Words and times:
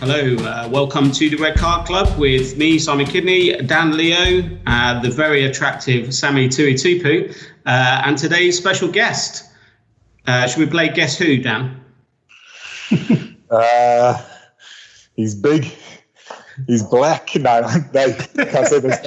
Hello, 0.00 0.36
uh, 0.36 0.68
welcome 0.70 1.10
to 1.10 1.28
the 1.28 1.36
Red 1.38 1.56
Card 1.56 1.84
Club 1.84 2.16
with 2.20 2.56
me, 2.56 2.78
Simon 2.78 3.04
Kidney, 3.04 3.56
Dan 3.66 3.96
Leo, 3.96 4.48
uh, 4.68 5.00
the 5.00 5.10
very 5.10 5.44
attractive 5.44 6.14
Sammy 6.14 6.46
Tuitupou, 6.46 7.34
uh, 7.66 8.02
and 8.04 8.16
today's 8.16 8.56
special 8.56 8.86
guest. 8.88 9.44
Uh, 10.24 10.46
should 10.46 10.60
we 10.60 10.66
play 10.66 10.88
Guess 10.88 11.18
Who, 11.18 11.38
Dan? 11.38 11.80
Uh, 13.50 14.22
he's 15.16 15.34
big. 15.34 15.72
He's 16.66 16.82
black. 16.82 17.34
No, 17.38 17.60
no, 17.94 18.12
can't 18.44 18.66
say 18.68 18.78
this. 18.78 19.00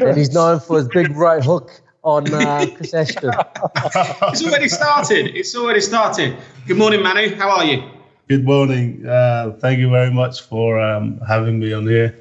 and 0.00 0.16
he's 0.16 0.34
known 0.34 0.60
for 0.60 0.76
his 0.76 0.88
big 0.88 1.10
right 1.16 1.42
hook 1.42 1.70
on 2.04 2.30
uh, 2.32 2.66
Chris 2.76 2.92
Ashton. 2.92 3.32
it's 3.74 4.44
already 4.44 4.68
started. 4.68 5.34
It's 5.34 5.56
already 5.56 5.80
started. 5.80 6.36
Good 6.66 6.76
morning, 6.76 7.02
Manu. 7.02 7.34
How 7.36 7.48
are 7.56 7.64
you? 7.64 7.95
Good 8.28 8.44
morning. 8.44 9.06
Uh, 9.06 9.52
thank 9.60 9.78
you 9.78 9.88
very 9.88 10.10
much 10.10 10.42
for 10.42 10.80
um, 10.80 11.20
having 11.28 11.60
me 11.60 11.72
on 11.72 11.86
here. 11.86 12.20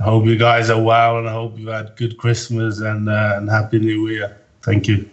I 0.00 0.02
hope 0.02 0.26
you 0.26 0.36
guys 0.36 0.68
are 0.68 0.82
well, 0.82 1.18
and 1.18 1.28
I 1.28 1.32
hope 1.32 1.56
you 1.56 1.68
had 1.68 1.94
good 1.94 2.18
Christmas 2.18 2.80
and 2.80 3.08
uh, 3.08 3.34
and 3.36 3.48
Happy 3.48 3.78
New 3.78 4.08
Year. 4.08 4.36
Thank 4.62 4.88
you. 4.88 5.08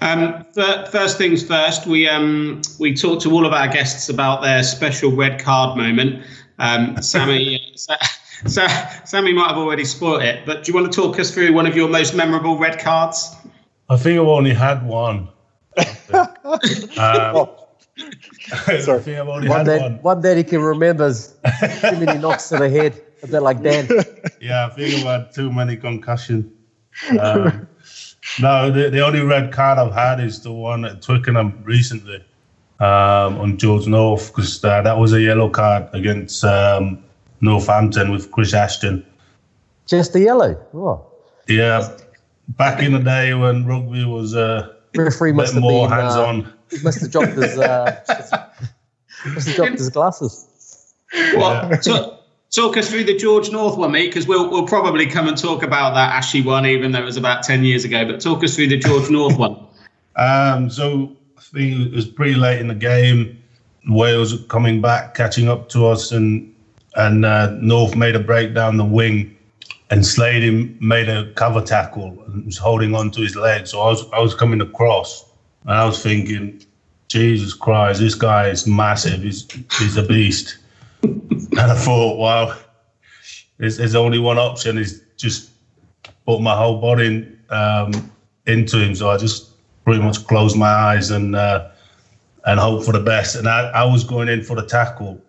Um, 0.00 0.44
first 0.52 1.16
things 1.16 1.44
first, 1.44 1.86
we 1.86 2.08
um, 2.08 2.60
we 2.80 2.92
talked 2.92 3.22
to 3.22 3.32
all 3.32 3.46
of 3.46 3.52
our 3.52 3.68
guests 3.68 4.08
about 4.08 4.42
their 4.42 4.64
special 4.64 5.12
red 5.12 5.40
card 5.40 5.76
moment. 5.76 6.24
Um, 6.58 6.96
Sammy, 7.02 7.60
so, 7.76 8.66
Sammy 9.04 9.32
might 9.32 9.48
have 9.48 9.58
already 9.58 9.84
spoiled 9.84 10.22
it, 10.22 10.44
but 10.44 10.64
do 10.64 10.72
you 10.72 10.78
want 10.78 10.92
to 10.92 10.96
talk 11.00 11.20
us 11.20 11.32
through 11.32 11.52
one 11.52 11.66
of 11.66 11.76
your 11.76 11.88
most 11.88 12.16
memorable 12.16 12.58
red 12.58 12.80
cards? 12.80 13.36
I 13.88 13.96
think 13.96 14.20
I've 14.20 14.26
only 14.26 14.54
had 14.54 14.84
one. 14.84 15.28
um, 16.98 17.48
Sorry. 18.80 19.20
one, 19.22 19.64
that, 19.64 19.80
one. 19.80 20.02
one 20.02 20.20
that 20.22 20.36
he 20.36 20.44
can 20.44 20.60
remember 20.60 21.12
too 21.12 22.00
many 22.04 22.18
knocks 22.18 22.48
to 22.50 22.58
the 22.58 22.68
head, 22.68 23.02
a 23.22 23.26
bit 23.26 23.40
like 23.40 23.62
Dan. 23.62 23.88
Yeah, 24.40 24.66
I 24.66 24.70
think 24.70 24.94
I've 24.94 25.22
had 25.22 25.34
too 25.34 25.52
many 25.52 25.76
concussion. 25.76 26.52
Um, 27.18 27.66
no, 28.40 28.70
the, 28.70 28.88
the 28.90 29.04
only 29.04 29.20
red 29.22 29.52
card 29.52 29.78
I've 29.78 29.92
had 29.92 30.20
is 30.20 30.40
the 30.42 30.52
one 30.52 30.84
at 30.84 31.02
Twickenham 31.02 31.60
recently 31.64 32.24
um, 32.78 33.38
on 33.40 33.58
George 33.58 33.86
North 33.88 34.28
because 34.28 34.64
uh, 34.64 34.80
that 34.82 34.96
was 34.96 35.12
a 35.12 35.20
yellow 35.20 35.50
card 35.50 35.88
against 35.92 36.44
um, 36.44 37.02
Northampton 37.40 38.12
with 38.12 38.30
Chris 38.30 38.54
Ashton. 38.54 39.04
Just 39.86 40.14
a 40.14 40.20
yellow? 40.20 40.54
Oh. 40.74 41.04
Yeah, 41.48 41.96
back 42.50 42.82
in 42.82 42.92
the 42.92 42.98
day 43.00 43.34
when 43.34 43.66
rugby 43.66 44.04
was 44.04 44.34
uh, 44.34 44.74
referee 44.96 45.32
must 45.32 45.54
have 45.54 45.62
more 45.62 45.88
been, 45.88 45.98
hands 45.98 46.14
uh, 46.14 46.26
on. 46.26 46.52
He 46.70 46.78
must 46.82 47.00
have 47.00 47.10
dropped 47.10 47.32
his 47.32 47.58
uh, 47.58 48.00
must 49.26 49.46
have 49.48 49.56
dropped 49.56 49.78
his 49.78 49.90
glasses. 49.90 50.94
Well, 51.34 51.70
yeah. 51.70 52.10
talk 52.50 52.76
us 52.76 52.90
through 52.90 53.04
the 53.04 53.16
George 53.16 53.50
North 53.50 53.76
one, 53.76 53.92
mate, 53.92 54.08
because 54.08 54.26
we'll 54.26 54.50
we'll 54.50 54.66
probably 54.66 55.06
come 55.06 55.28
and 55.28 55.36
talk 55.36 55.62
about 55.62 55.94
that 55.94 56.14
Ashy 56.14 56.42
one, 56.42 56.66
even 56.66 56.92
though 56.92 57.00
it 57.00 57.04
was 57.04 57.16
about 57.16 57.42
ten 57.42 57.64
years 57.64 57.84
ago. 57.84 58.04
But 58.04 58.20
talk 58.20 58.44
us 58.44 58.54
through 58.54 58.68
the 58.68 58.78
George 58.78 59.10
North 59.10 59.38
one. 59.38 59.56
Um, 60.16 60.68
so 60.68 61.12
I 61.36 61.40
think 61.40 61.86
it 61.86 61.92
was 61.92 62.04
pretty 62.04 62.34
late 62.34 62.60
in 62.60 62.66
the 62.66 62.74
game. 62.74 63.40
Wales 63.86 64.34
coming 64.48 64.80
back, 64.80 65.14
catching 65.14 65.48
up 65.48 65.68
to 65.68 65.86
us, 65.86 66.10
and 66.10 66.52
and 66.96 67.24
uh, 67.24 67.50
North 67.60 67.94
made 67.94 68.16
a 68.16 68.18
break 68.18 68.52
down 68.52 68.78
the 68.78 68.84
wing, 68.84 69.37
and 69.90 70.04
Slade 70.04 70.80
made 70.80 71.08
a 71.08 71.32
cover 71.32 71.62
tackle 71.62 72.22
and 72.26 72.44
was 72.44 72.58
holding 72.58 72.94
on 72.94 73.10
to 73.12 73.20
his 73.22 73.36
leg. 73.36 73.66
So 73.66 73.80
I 73.80 73.86
was 73.86 74.04
I 74.12 74.20
was 74.20 74.34
coming 74.34 74.60
across, 74.60 75.24
and 75.62 75.72
I 75.72 75.84
was 75.84 76.02
thinking, 76.02 76.60
Jesus 77.08 77.54
Christ, 77.54 78.00
this 78.00 78.14
guy 78.14 78.48
is 78.48 78.66
massive. 78.66 79.22
He's 79.22 79.46
he's 79.78 79.96
a 79.96 80.02
beast. 80.02 80.58
and 81.02 81.58
I 81.58 81.74
thought, 81.74 82.18
wow, 82.18 82.54
there's, 83.58 83.76
there's 83.76 83.94
only 83.94 84.18
one 84.18 84.38
option 84.38 84.78
is 84.78 85.02
just 85.16 85.50
put 86.26 86.40
my 86.40 86.54
whole 86.54 86.80
body 86.80 87.06
in, 87.06 87.38
um, 87.50 88.10
into 88.46 88.78
him. 88.78 88.94
So 88.94 89.10
I 89.10 89.16
just 89.16 89.50
pretty 89.84 90.00
much 90.00 90.26
closed 90.26 90.56
my 90.56 90.68
eyes 90.68 91.10
and 91.10 91.34
uh, 91.34 91.64
and 92.44 92.60
hope 92.60 92.84
for 92.84 92.92
the 92.92 93.00
best. 93.00 93.36
And 93.36 93.48
I, 93.48 93.68
I 93.70 93.84
was 93.84 94.04
going 94.04 94.28
in 94.28 94.42
for 94.42 94.56
the 94.56 94.62
tackle. 94.62 95.20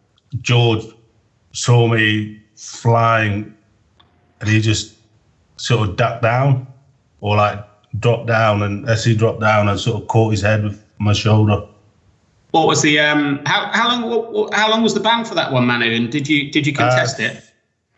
George 0.41 0.83
saw 1.53 1.87
me 1.87 2.41
flying, 2.55 3.55
and 4.39 4.49
he 4.49 4.61
just 4.61 4.95
sort 5.57 5.87
of 5.87 5.95
ducked 5.95 6.21
down 6.21 6.67
or 7.21 7.35
like 7.37 7.65
dropped 7.99 8.27
down. 8.27 8.63
And 8.63 8.87
as 8.89 9.03
he 9.03 9.15
dropped 9.15 9.41
down, 9.41 9.67
I 9.67 9.75
sort 9.75 10.01
of 10.01 10.07
caught 10.07 10.31
his 10.31 10.41
head 10.41 10.63
with 10.63 10.83
my 10.99 11.13
shoulder. 11.13 11.65
What 12.51 12.67
was 12.67 12.81
the 12.81 12.99
um? 12.99 13.41
How 13.45 13.69
how 13.71 13.89
long 13.89 14.09
what, 14.09 14.33
what, 14.33 14.53
how 14.53 14.69
long 14.69 14.81
was 14.81 14.93
the 14.93 14.99
ban 14.99 15.23
for 15.23 15.35
that 15.35 15.51
one, 15.51 15.67
Manu? 15.67 15.91
And 15.91 16.11
did 16.11 16.27
you 16.27 16.51
did 16.51 16.65
you 16.65 16.73
contest 16.73 17.19
uh, 17.19 17.23
it? 17.23 17.43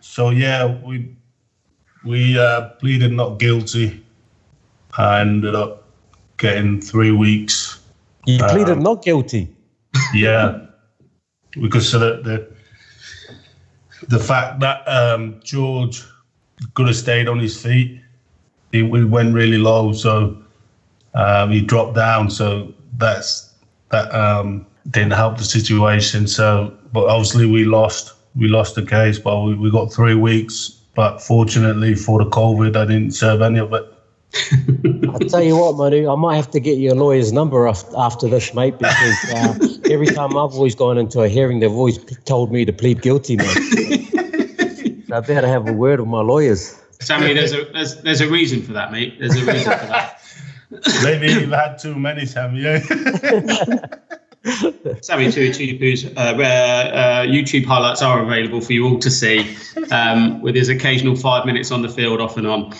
So 0.02 0.30
yeah, 0.30 0.78
we 0.84 1.16
we 2.04 2.38
uh, 2.38 2.70
pleaded 2.80 3.14
not 3.14 3.40
guilty. 3.40 4.04
I 4.98 5.22
ended 5.22 5.56
up 5.56 5.88
getting 6.38 6.82
three 6.82 7.12
weeks. 7.12 7.80
You 8.26 8.40
pleaded 8.40 8.74
um, 8.74 8.84
not 8.84 9.04
guilty. 9.04 9.48
Yeah, 10.14 10.66
because 11.54 11.94
of 11.94 12.02
the, 12.02 12.22
the 14.02 14.08
the 14.08 14.20
fact 14.20 14.60
that 14.60 14.86
um, 14.86 15.40
George 15.44 16.04
could 16.74 16.88
have 16.88 16.96
stayed 16.96 17.28
on 17.28 17.40
his 17.40 17.62
feet. 17.62 18.00
He 18.72 18.84
went 18.84 19.34
really 19.34 19.58
low, 19.58 19.92
so 19.92 20.38
um, 21.14 21.52
he 21.52 21.62
dropped 21.62 21.96
down. 21.96 22.30
So 22.30 22.74
that's 22.98 23.54
that 23.90 24.14
um, 24.14 24.66
didn't 24.90 25.14
help 25.14 25.38
the 25.38 25.44
situation. 25.44 26.28
So, 26.28 26.74
but 26.94 27.06
obviously 27.06 27.46
we 27.46 27.66
lost. 27.66 28.14
We 28.36 28.48
lost 28.48 28.76
the 28.76 28.86
case, 28.86 29.20
but 29.20 29.42
we, 29.42 29.56
we 29.56 29.70
got 29.70 29.92
three 29.92 30.16
weeks. 30.16 30.70
But 30.96 31.20
fortunately 31.20 31.96
for 31.96 32.24
the 32.24 32.30
COVID, 32.30 32.76
I 32.76 32.86
didn't 32.86 33.12
serve 33.12 33.42
any 33.42 33.60
of 33.60 33.74
it. 33.74 33.86
I'll 35.10 35.20
tell 35.20 35.44
you 35.44 35.58
what, 35.58 35.76
Manu, 35.76 36.10
I 36.10 36.16
might 36.16 36.38
have 36.38 36.50
to 36.52 36.60
get 36.60 36.78
your 36.78 36.96
lawyer's 36.96 37.34
number 37.34 37.68
after 37.68 38.30
this, 38.30 38.54
mate, 38.54 38.78
because 38.78 39.34
uh, 39.34 39.58
every 39.90 40.08
time 40.08 40.38
I've 40.38 40.54
always 40.54 40.76
gone 40.76 40.98
into 40.98 41.22
a 41.22 41.28
hearing, 41.28 41.60
they've 41.60 41.72
always 41.72 41.98
told 42.24 42.52
me 42.52 42.64
to 42.64 42.72
plead 42.72 43.02
guilty, 43.02 43.36
man. 43.36 43.48
So 45.12 45.18
I 45.18 45.20
better 45.20 45.46
have 45.46 45.68
a 45.68 45.74
word 45.74 46.00
with 46.00 46.08
my 46.08 46.22
lawyers. 46.22 46.80
Sammy, 47.02 47.34
there's 47.34 47.52
a 47.52 47.66
there's, 47.66 48.02
there's 48.02 48.22
a 48.22 48.30
reason 48.30 48.62
for 48.62 48.72
that, 48.72 48.94
mate. 48.94 49.20
There's 49.20 49.36
a 49.36 49.44
reason 49.44 49.78
for 49.78 49.88
that. 49.88 50.22
Maybe 51.04 51.28
you've 51.34 51.52
had 51.52 51.78
too 51.78 51.96
many, 51.96 52.26
Sammy. 52.26 52.62
Yeah. 52.62 52.80
Sammy 55.02 55.28
Tuitupou's 55.28 56.06
uh, 56.06 56.20
uh, 56.20 57.26
YouTube 57.26 57.66
highlights 57.66 58.02
are 58.02 58.24
available 58.24 58.62
for 58.62 58.72
you 58.72 58.88
all 58.88 59.00
to 59.00 59.12
see, 59.12 59.54
um, 59.92 60.42
with 60.42 60.56
his 60.56 60.70
occasional 60.70 61.18
five 61.18 61.46
minutes 61.46 61.72
on 61.72 61.82
the 61.82 61.90
field 61.90 62.22
off 62.22 62.38
and 62.38 62.48
on. 62.48 62.74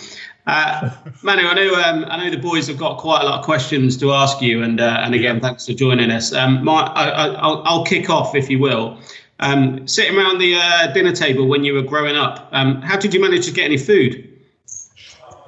Uh, 0.46 0.88
Manu, 1.22 1.46
I 1.46 1.52
know 1.52 1.74
um, 1.82 2.06
I 2.08 2.16
know 2.16 2.30
the 2.30 2.40
boys 2.40 2.66
have 2.68 2.78
got 2.78 2.96
quite 2.96 3.20
a 3.20 3.26
lot 3.26 3.40
of 3.40 3.44
questions 3.44 3.98
to 3.98 4.12
ask 4.12 4.40
you, 4.40 4.62
and 4.62 4.80
uh, 4.80 5.02
and 5.02 5.14
again, 5.14 5.38
thanks 5.38 5.66
for 5.66 5.74
joining 5.74 6.10
us. 6.10 6.32
Um, 6.32 6.64
my, 6.64 6.80
I, 6.80 7.46
will 7.46 7.62
I'll 7.66 7.84
kick 7.84 8.08
off 8.08 8.34
if 8.34 8.48
you 8.48 8.58
will. 8.58 8.98
Um, 9.40 9.88
sitting 9.88 10.16
around 10.16 10.38
the 10.38 10.54
uh, 10.54 10.92
dinner 10.92 11.12
table 11.12 11.48
when 11.48 11.64
you 11.64 11.74
were 11.74 11.82
growing 11.82 12.16
up, 12.16 12.48
um, 12.52 12.80
how 12.82 12.96
did 12.96 13.12
you 13.12 13.20
manage 13.20 13.46
to 13.46 13.52
get 13.52 13.64
any 13.64 13.78
food? 13.78 14.28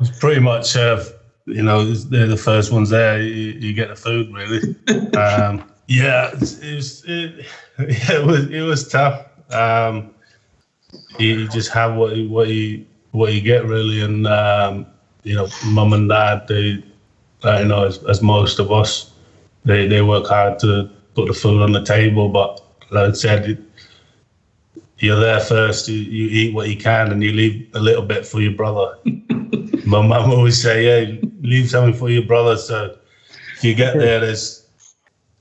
It's 0.00 0.18
pretty 0.18 0.40
much 0.40 0.76
uh, 0.76 1.04
you 1.46 1.62
know, 1.62 1.84
they're 1.84 2.26
the 2.26 2.36
first 2.36 2.72
ones 2.72 2.90
there. 2.90 3.20
You, 3.20 3.52
you 3.52 3.72
get 3.74 3.88
the 3.88 3.96
food, 3.96 4.32
really. 4.32 4.74
um, 5.16 5.70
yeah, 5.88 6.30
it 6.32 6.40
was, 6.40 7.04
it, 7.06 7.46
it, 7.78 8.26
was 8.26 8.50
it 8.50 8.62
was 8.62 8.88
tough. 8.88 9.26
Um, 9.52 10.14
you 11.18 11.48
just 11.48 11.70
have 11.72 11.94
what 11.94 12.16
you, 12.16 12.28
what 12.28 12.48
you 12.48 12.86
what 13.10 13.32
you 13.32 13.40
get, 13.40 13.66
really, 13.66 14.00
and 14.00 14.26
um, 14.26 14.86
you 15.22 15.34
know, 15.34 15.48
mum 15.66 15.92
and 15.92 16.08
dad, 16.08 16.48
they, 16.48 16.82
you 17.44 17.64
know, 17.64 17.86
as, 17.86 18.02
as 18.04 18.22
most 18.22 18.58
of 18.58 18.72
us, 18.72 19.12
they 19.64 19.86
they 19.86 20.00
work 20.00 20.26
hard 20.26 20.58
to 20.60 20.90
put 21.14 21.28
the 21.28 21.34
food 21.34 21.62
on 21.62 21.72
the 21.72 21.84
table. 21.84 22.30
But 22.30 22.60
like 22.90 23.10
I 23.10 23.12
said, 23.12 23.63
you're 25.04 25.20
there 25.20 25.40
first. 25.40 25.88
You, 25.88 25.98
you 25.98 26.28
eat 26.30 26.54
what 26.54 26.68
you 26.68 26.76
can, 26.76 27.12
and 27.12 27.22
you 27.22 27.32
leave 27.32 27.68
a 27.74 27.80
little 27.80 28.02
bit 28.02 28.26
for 28.26 28.40
your 28.40 28.52
brother. 28.52 28.98
My 29.86 30.00
mum 30.00 30.30
always 30.30 30.60
say, 30.60 30.84
"Yeah, 30.84 31.20
leave 31.42 31.70
something 31.70 31.94
for 31.94 32.10
your 32.10 32.22
brother." 32.22 32.56
So 32.56 32.96
if 33.56 33.64
you 33.64 33.74
get 33.74 33.96
there, 33.96 34.20
there's 34.20 34.66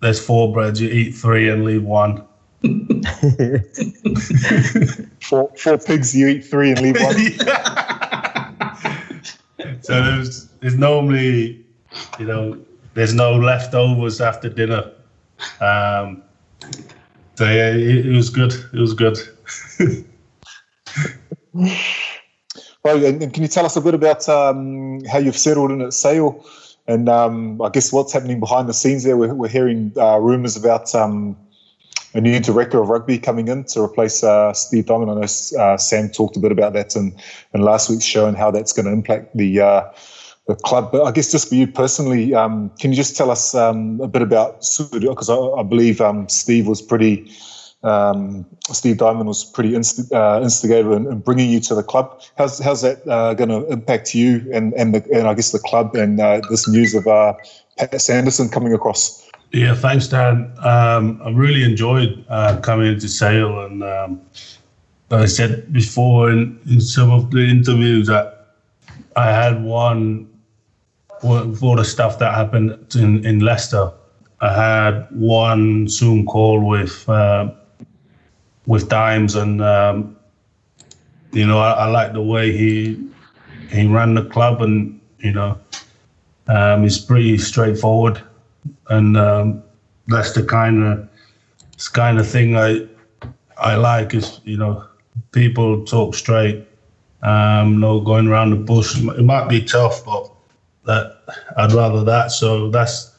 there's 0.01 0.23
four 0.23 0.51
breads. 0.51 0.81
You 0.81 0.89
eat 0.89 1.11
three 1.11 1.49
and 1.49 1.63
leave 1.63 1.83
one. 1.83 2.25
four 5.21 5.51
four 5.57 5.77
pigs. 5.77 6.15
You 6.15 6.27
eat 6.27 6.45
three 6.45 6.71
and 6.71 6.81
leave 6.81 6.99
one. 6.99 7.15
so 9.81 10.03
there's 10.03 10.47
there's 10.59 10.75
normally, 10.75 11.65
you 12.19 12.25
know, 12.25 12.57
there's 12.93 13.13
no 13.13 13.35
leftovers 13.35 14.19
after 14.21 14.49
dinner. 14.49 14.91
Um, 15.61 16.23
so 17.35 17.45
yeah, 17.45 17.69
it, 17.69 18.05
it 18.05 18.15
was 18.15 18.29
good. 18.29 18.53
It 18.53 18.79
was 18.79 18.93
good. 18.93 19.17
well, 22.83 23.05
and 23.05 23.33
can 23.33 23.43
you 23.43 23.49
tell 23.49 23.65
us 23.65 23.75
a 23.75 23.81
bit 23.81 23.93
about 23.93 24.27
um, 24.29 25.03
how 25.05 25.19
you've 25.19 25.37
settled 25.37 25.71
in 25.71 25.81
at 25.81 25.93
Sale, 25.93 26.45
and 26.87 27.09
um, 27.09 27.61
I 27.61 27.69
guess 27.69 27.91
what's 27.93 28.13
happening 28.13 28.39
behind 28.39 28.67
the 28.69 28.73
scenes 28.73 29.03
there? 29.03 29.17
We're, 29.17 29.33
we're 29.33 29.47
hearing 29.47 29.93
uh, 29.97 30.19
rumours 30.19 30.57
about 30.57 30.93
um, 30.93 31.37
a 32.13 32.21
new 32.21 32.39
director 32.39 32.81
of 32.81 32.89
rugby 32.89 33.17
coming 33.17 33.47
in 33.47 33.63
to 33.65 33.81
replace 33.81 34.23
uh, 34.23 34.53
Steve 34.53 34.85
Diamond. 34.85 35.11
I 35.11 35.13
know 35.15 35.27
uh, 35.63 35.77
Sam 35.77 36.09
talked 36.09 36.37
a 36.37 36.39
bit 36.39 36.51
about 36.51 36.73
that 36.73 36.95
in, 36.95 37.15
in 37.53 37.61
last 37.61 37.89
week's 37.89 38.05
show 38.05 38.27
and 38.27 38.37
how 38.37 38.51
that's 38.51 38.73
going 38.73 38.85
to 38.85 38.91
impact 38.91 39.35
the 39.35 39.61
uh, 39.61 39.91
the 40.47 40.55
club. 40.55 40.91
But 40.91 41.03
I 41.03 41.11
guess 41.11 41.31
just 41.31 41.49
for 41.49 41.55
you 41.55 41.67
personally, 41.67 42.33
um, 42.33 42.69
can 42.79 42.91
you 42.91 42.97
just 42.97 43.15
tell 43.15 43.31
us 43.31 43.55
um, 43.55 43.99
a 44.01 44.07
bit 44.07 44.21
about 44.21 44.61
SUDIO? 44.61 45.09
Because 45.09 45.29
I, 45.29 45.37
I, 45.37 45.63
believe 45.63 46.01
um, 46.01 46.27
Steve 46.29 46.67
was 46.67 46.81
pretty. 46.81 47.31
Um, 47.83 48.45
Steve 48.71 48.97
Diamond 48.97 49.27
was 49.27 49.43
pretty 49.43 49.75
inst- 49.75 50.13
uh, 50.13 50.39
instigative 50.41 50.89
in, 50.93 51.05
in, 51.05 51.19
bringing 51.19 51.49
you 51.49 51.59
to 51.61 51.75
the 51.75 51.83
club. 51.83 52.21
How's 52.37 52.59
how's 52.59 52.81
that 52.81 53.05
uh, 53.05 53.33
going 53.33 53.49
to 53.49 53.67
impact 53.67 54.15
you 54.15 54.49
and 54.53 54.73
and, 54.75 54.95
the, 54.95 55.03
and 55.11 55.27
I 55.27 55.33
guess 55.33 55.51
the 55.51 55.59
club 55.59 55.93
and 55.93 56.19
uh, 56.21 56.39
this 56.49 56.65
news 56.65 56.95
of 56.95 57.07
uh, 57.07 57.33
Pat 57.77 57.99
Sanderson 57.99 58.47
coming 58.47 58.73
across? 58.73 59.29
Yeah, 59.51 59.75
thanks, 59.75 60.07
Dan. 60.07 60.51
Um, 60.59 61.21
I 61.25 61.29
really 61.31 61.63
enjoyed 61.63 62.23
uh, 62.29 62.59
coming 62.61 62.87
into 62.87 63.09
Sale, 63.09 63.65
and 63.65 63.83
um, 63.83 64.21
I 65.11 65.25
said 65.25 65.71
before 65.73 66.31
in, 66.31 66.57
in 66.65 66.79
some 66.79 67.11
of 67.11 67.31
the 67.31 67.41
interviews 67.41 68.07
that 68.07 68.47
I 69.15 69.29
had 69.29 69.61
one 69.61 70.29
for 71.23 71.77
the 71.77 71.85
stuff 71.85 72.19
that 72.19 72.33
happened 72.33 72.95
in, 72.95 73.25
in 73.25 73.39
Leicester. 73.39 73.91
I 74.41 74.53
had 74.53 75.07
one 75.11 75.87
Zoom 75.87 76.25
call 76.25 76.59
with 76.67 77.07
uh, 77.07 77.51
with 78.67 78.89
Dimes, 78.89 79.35
and 79.35 79.61
um, 79.61 80.17
you 81.31 81.47
know 81.47 81.59
I, 81.59 81.71
I 81.71 81.85
like 81.87 82.11
the 82.11 82.21
way 82.21 82.51
he 82.51 83.09
he 83.69 83.87
ran 83.87 84.15
the 84.15 84.25
club, 84.25 84.61
and 84.61 84.99
you 85.19 85.31
know 85.31 85.57
um, 86.47 86.83
he's 86.83 86.99
pretty 86.99 87.37
straightforward, 87.37 88.21
and 88.89 89.15
um, 89.15 89.63
that's 90.07 90.33
the 90.33 90.43
kind 90.43 90.83
of 90.83 91.09
kind 91.93 92.19
of 92.19 92.27
thing 92.27 92.57
I 92.57 92.85
I 93.57 93.75
like 93.75 94.13
is 94.13 94.41
you 94.43 94.57
know 94.57 94.85
people 95.31 95.85
talk 95.85 96.15
straight, 96.15 96.67
um, 97.21 97.79
no 97.79 98.01
going 98.01 98.27
around 98.27 98.49
the 98.49 98.57
bush. 98.57 98.99
It 98.99 99.23
might 99.23 99.47
be 99.47 99.63
tough, 99.63 100.03
but 100.03 100.32
I'd 101.57 101.71
rather 101.71 102.03
that. 102.03 102.31
So 102.31 102.69
that's 102.69 103.11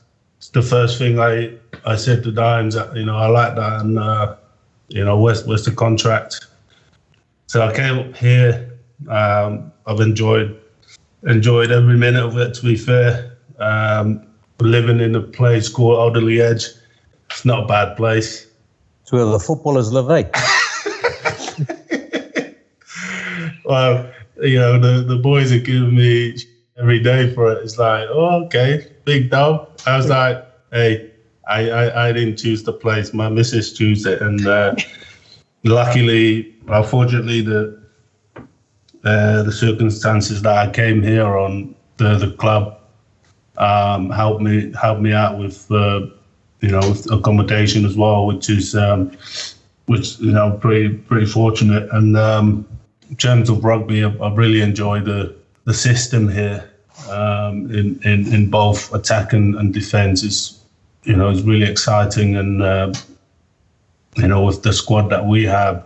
the 0.53 0.63
first 0.63 0.99
thing 0.99 1.19
I 1.19 1.55
I 1.85 1.97
said 1.97 2.23
to 2.25 2.33
Dimes. 2.33 2.77
You 2.95 3.05
know, 3.05 3.17
I 3.17 3.27
like 3.27 3.55
that, 3.57 3.81
and 3.81 3.99
uh, 3.99 4.37
you 4.89 5.05
know, 5.05 5.19
where's 5.19 5.47
where's 5.47 5.65
the 5.65 5.73
contract? 5.73 6.47
So 7.47 7.67
I 7.67 7.75
came 7.75 7.99
up 7.99 8.17
here. 8.17 8.71
Um, 9.09 9.73
I've 9.87 10.01
enjoyed 10.01 10.61
enjoyed 11.27 11.71
every 11.71 11.97
minute 11.97 12.25
of 12.25 12.37
it. 12.39 12.55
To 12.55 12.63
be 12.63 12.77
fair, 12.77 13.37
um, 13.59 14.27
living 14.61 15.01
in 15.01 15.15
a 15.15 15.21
place 15.21 15.69
called 15.69 15.99
Alderley 15.99 16.41
Edge, 16.41 16.67
it's 17.31 17.45
not 17.45 17.65
a 17.65 17.67
bad 17.67 17.97
place. 17.97 18.47
It's 19.03 19.13
where 19.13 19.25
the 19.25 19.39
footballers 19.39 19.93
live, 19.93 20.11
eh? 20.11 20.25
well, 23.65 24.11
you 24.43 24.59
know, 24.59 24.79
the, 24.79 25.03
the 25.03 25.17
boys 25.17 25.53
are 25.53 25.59
giving 25.59 25.95
me 25.95 26.37
every 26.79 27.01
day 27.01 27.33
for 27.35 27.53
it. 27.53 27.63
It's 27.63 27.79
like, 27.79 28.09
oh, 28.11 28.45
okay, 28.45 28.93
big 29.05 29.31
dog. 29.31 29.69
I 29.87 29.97
was 29.97 30.09
like, 30.09 30.45
hey, 30.73 31.11
I, 31.49 31.71
I, 31.71 32.09
I 32.09 32.13
didn't 32.13 32.37
choose 32.37 32.63
the 32.63 32.73
place. 32.73 33.13
My 33.13 33.29
missus 33.29 33.73
chose 33.73 34.07
it. 34.07 34.21
And 34.21 34.47
uh, 34.47 34.75
luckily, 35.63 36.55
unfortunately, 36.69 37.43
the 37.43 37.83
uh, 39.05 39.43
the 39.43 39.53
circumstances 39.53 40.41
that 40.43 40.57
I 40.57 40.71
came 40.71 41.03
here 41.03 41.37
on, 41.37 41.75
the, 41.99 42.17
the 42.17 42.33
club 42.33 42.79
um, 43.59 44.11
helped 44.11 44.41
me 44.41 44.73
helped 44.81 45.03
me 45.03 45.13
out 45.13 45.39
with 45.39 45.71
uh, 45.71 46.07
you 46.61 46.71
know 46.71 46.81
with 46.81 47.11
accommodation 47.13 47.85
as 47.85 47.97
well, 47.97 48.27
which 48.27 48.49
is 48.49 48.75
um, 48.75 49.13
which 49.87 50.19
you 50.21 50.33
know 50.33 50.59
pretty 50.61 50.89
pretty 50.89 51.27
fortunate. 51.27 51.89
And 51.93 52.17
um, 52.17 52.67
in 53.11 53.17
terms 53.17 53.51
of 53.51 53.63
rugby, 53.63 54.05
I, 54.05 54.09
I 54.09 54.35
really 54.35 54.63
enjoy 54.63 55.01
the 55.01 55.37
the 55.65 55.75
system 55.75 56.29
here 56.29 56.71
um, 57.11 57.71
in, 57.75 58.01
in 58.05 58.33
in 58.33 58.51
both 58.51 58.93
attack 58.95 59.33
and, 59.33 59.55
and 59.57 59.73
defence 59.73 60.23
is 60.23 60.61
you 61.05 61.17
know 61.17 61.31
is 61.31 61.43
really 61.43 61.69
exciting. 61.69 62.37
And 62.37 62.63
uh, 62.63 62.93
you 64.17 64.29
know 64.29 64.45
with 64.45 64.63
the 64.63 64.73
squad 64.73 65.09
that 65.09 65.27
we 65.27 65.45
have 65.45 65.85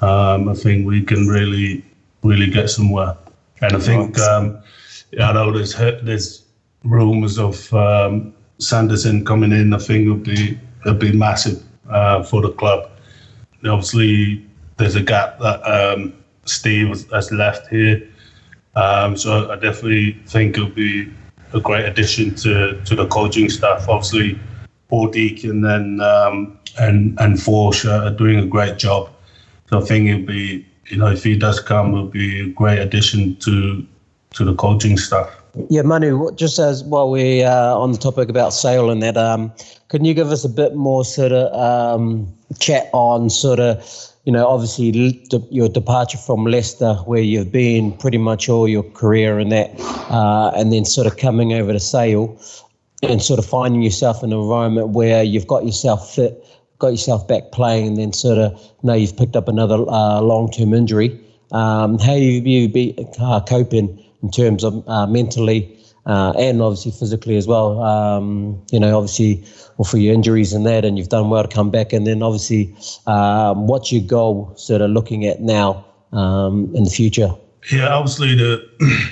um, 0.00 0.48
I 0.48 0.54
think 0.54 0.86
we 0.86 1.02
can 1.02 1.26
really 1.26 1.84
really 2.22 2.50
get 2.50 2.70
somewhere. 2.70 3.16
And 3.60 3.76
I 3.76 3.78
think 3.78 4.18
um, 4.18 4.58
I 5.20 5.32
know 5.32 5.52
there's 5.52 5.74
there's 5.74 6.44
rumours 6.82 7.38
of 7.38 7.72
um, 7.72 8.34
Sanderson 8.58 9.24
coming 9.24 9.52
in. 9.52 9.72
I 9.72 9.78
think 9.78 10.08
would 10.08 10.24
be 10.24 10.58
would 10.84 10.98
be 10.98 11.12
massive 11.12 11.62
uh, 11.88 12.22
for 12.22 12.42
the 12.42 12.52
club. 12.52 12.90
Obviously 13.64 14.44
there's 14.76 14.96
a 14.96 15.02
gap 15.02 15.38
that 15.38 15.62
um, 15.62 16.12
Steve 16.44 16.88
has 17.10 17.30
left 17.32 17.68
here 17.68 18.06
um, 18.76 19.16
so 19.16 19.50
I 19.50 19.56
definitely 19.56 20.12
think 20.26 20.56
it'll 20.56 20.68
be 20.70 21.12
a 21.52 21.60
great 21.60 21.84
addition 21.86 22.34
to, 22.36 22.80
to 22.84 22.94
the 22.94 23.06
coaching 23.06 23.48
staff. 23.48 23.88
Obviously, 23.88 24.38
Paul 24.88 25.08
Deacon 25.08 25.64
and 25.64 26.00
um, 26.02 26.58
and 26.78 27.18
and 27.20 27.36
Forsh 27.36 27.84
are 27.88 28.10
doing 28.10 28.38
a 28.38 28.46
great 28.46 28.78
job. 28.78 29.08
So 29.70 29.80
I 29.80 29.84
think 29.84 30.08
it'll 30.08 30.26
be 30.26 30.66
you 30.86 30.96
know 30.96 31.06
if 31.06 31.22
he 31.24 31.36
does 31.36 31.60
come, 31.60 31.92
it'll 31.92 32.06
be 32.06 32.40
a 32.40 32.48
great 32.48 32.78
addition 32.78 33.36
to 33.36 33.86
to 34.34 34.44
the 34.44 34.54
coaching 34.54 34.98
staff. 34.98 35.30
Yeah, 35.70 35.82
Manu. 35.82 36.32
Just 36.34 36.58
as 36.58 36.82
while 36.82 37.10
we're 37.10 37.46
uh, 37.46 37.74
on 37.74 37.92
the 37.92 37.98
topic 37.98 38.28
about 38.28 38.52
Sale 38.52 38.90
and 38.90 39.02
that, 39.02 39.16
um, 39.16 39.52
can 39.88 40.04
you 40.04 40.12
give 40.12 40.32
us 40.32 40.44
a 40.44 40.48
bit 40.48 40.74
more 40.74 41.04
sort 41.04 41.32
of 41.32 41.52
um, 41.54 42.26
chat 42.58 42.90
on 42.92 43.30
sort 43.30 43.60
of 43.60 44.13
you 44.24 44.32
know, 44.32 44.46
obviously 44.46 44.86
your 45.50 45.68
departure 45.68 46.16
from 46.16 46.46
Leicester, 46.46 46.94
where 47.04 47.20
you've 47.20 47.52
been 47.52 47.92
pretty 47.92 48.18
much 48.18 48.48
all 48.48 48.66
your 48.66 48.82
career 48.82 49.38
and 49.38 49.52
that, 49.52 49.70
uh, 50.10 50.50
and 50.56 50.72
then 50.72 50.84
sort 50.84 51.06
of 51.06 51.18
coming 51.18 51.52
over 51.52 51.72
to 51.72 51.80
Sale 51.80 52.38
and 53.02 53.22
sort 53.22 53.38
of 53.38 53.44
finding 53.44 53.82
yourself 53.82 54.22
in 54.22 54.32
an 54.32 54.38
environment 54.38 54.88
where 54.90 55.22
you've 55.22 55.46
got 55.46 55.66
yourself 55.66 56.14
fit, 56.14 56.42
got 56.78 56.88
yourself 56.88 57.28
back 57.28 57.52
playing, 57.52 57.86
and 57.88 57.96
then 57.98 58.12
sort 58.14 58.38
of 58.38 58.58
now 58.82 58.94
you've 58.94 59.16
picked 59.16 59.36
up 59.36 59.46
another 59.46 59.84
uh, 59.88 60.20
long-term 60.20 60.72
injury. 60.72 61.20
Um, 61.52 61.98
how 61.98 62.14
have 62.14 62.46
you 62.46 62.68
been 62.68 62.94
uh, 63.20 63.40
coping 63.40 64.02
in 64.22 64.30
terms 64.30 64.64
of 64.64 64.88
uh, 64.88 65.06
mentally 65.06 65.78
uh, 66.06 66.32
and 66.38 66.60
obviously 66.60 66.92
physically 66.92 67.36
as 67.36 67.46
well? 67.46 67.82
Um, 67.82 68.62
you 68.70 68.80
know, 68.80 68.96
obviously 68.96 69.44
or 69.76 69.84
for 69.84 69.98
your 69.98 70.14
injuries 70.14 70.52
and 70.52 70.66
that, 70.66 70.84
and 70.84 70.98
you've 70.98 71.08
done 71.08 71.30
well 71.30 71.42
to 71.42 71.48
come 71.48 71.70
back. 71.70 71.92
And 71.92 72.06
then 72.06 72.22
obviously, 72.22 72.74
um, 73.06 73.66
what's 73.66 73.92
your 73.92 74.02
goal 74.02 74.52
sort 74.56 74.80
of 74.80 74.90
looking 74.90 75.26
at 75.26 75.40
now 75.40 75.84
um, 76.12 76.70
in 76.74 76.84
the 76.84 76.90
future? 76.90 77.30
Yeah, 77.72 77.88
obviously 77.94 78.34
the 78.34 78.68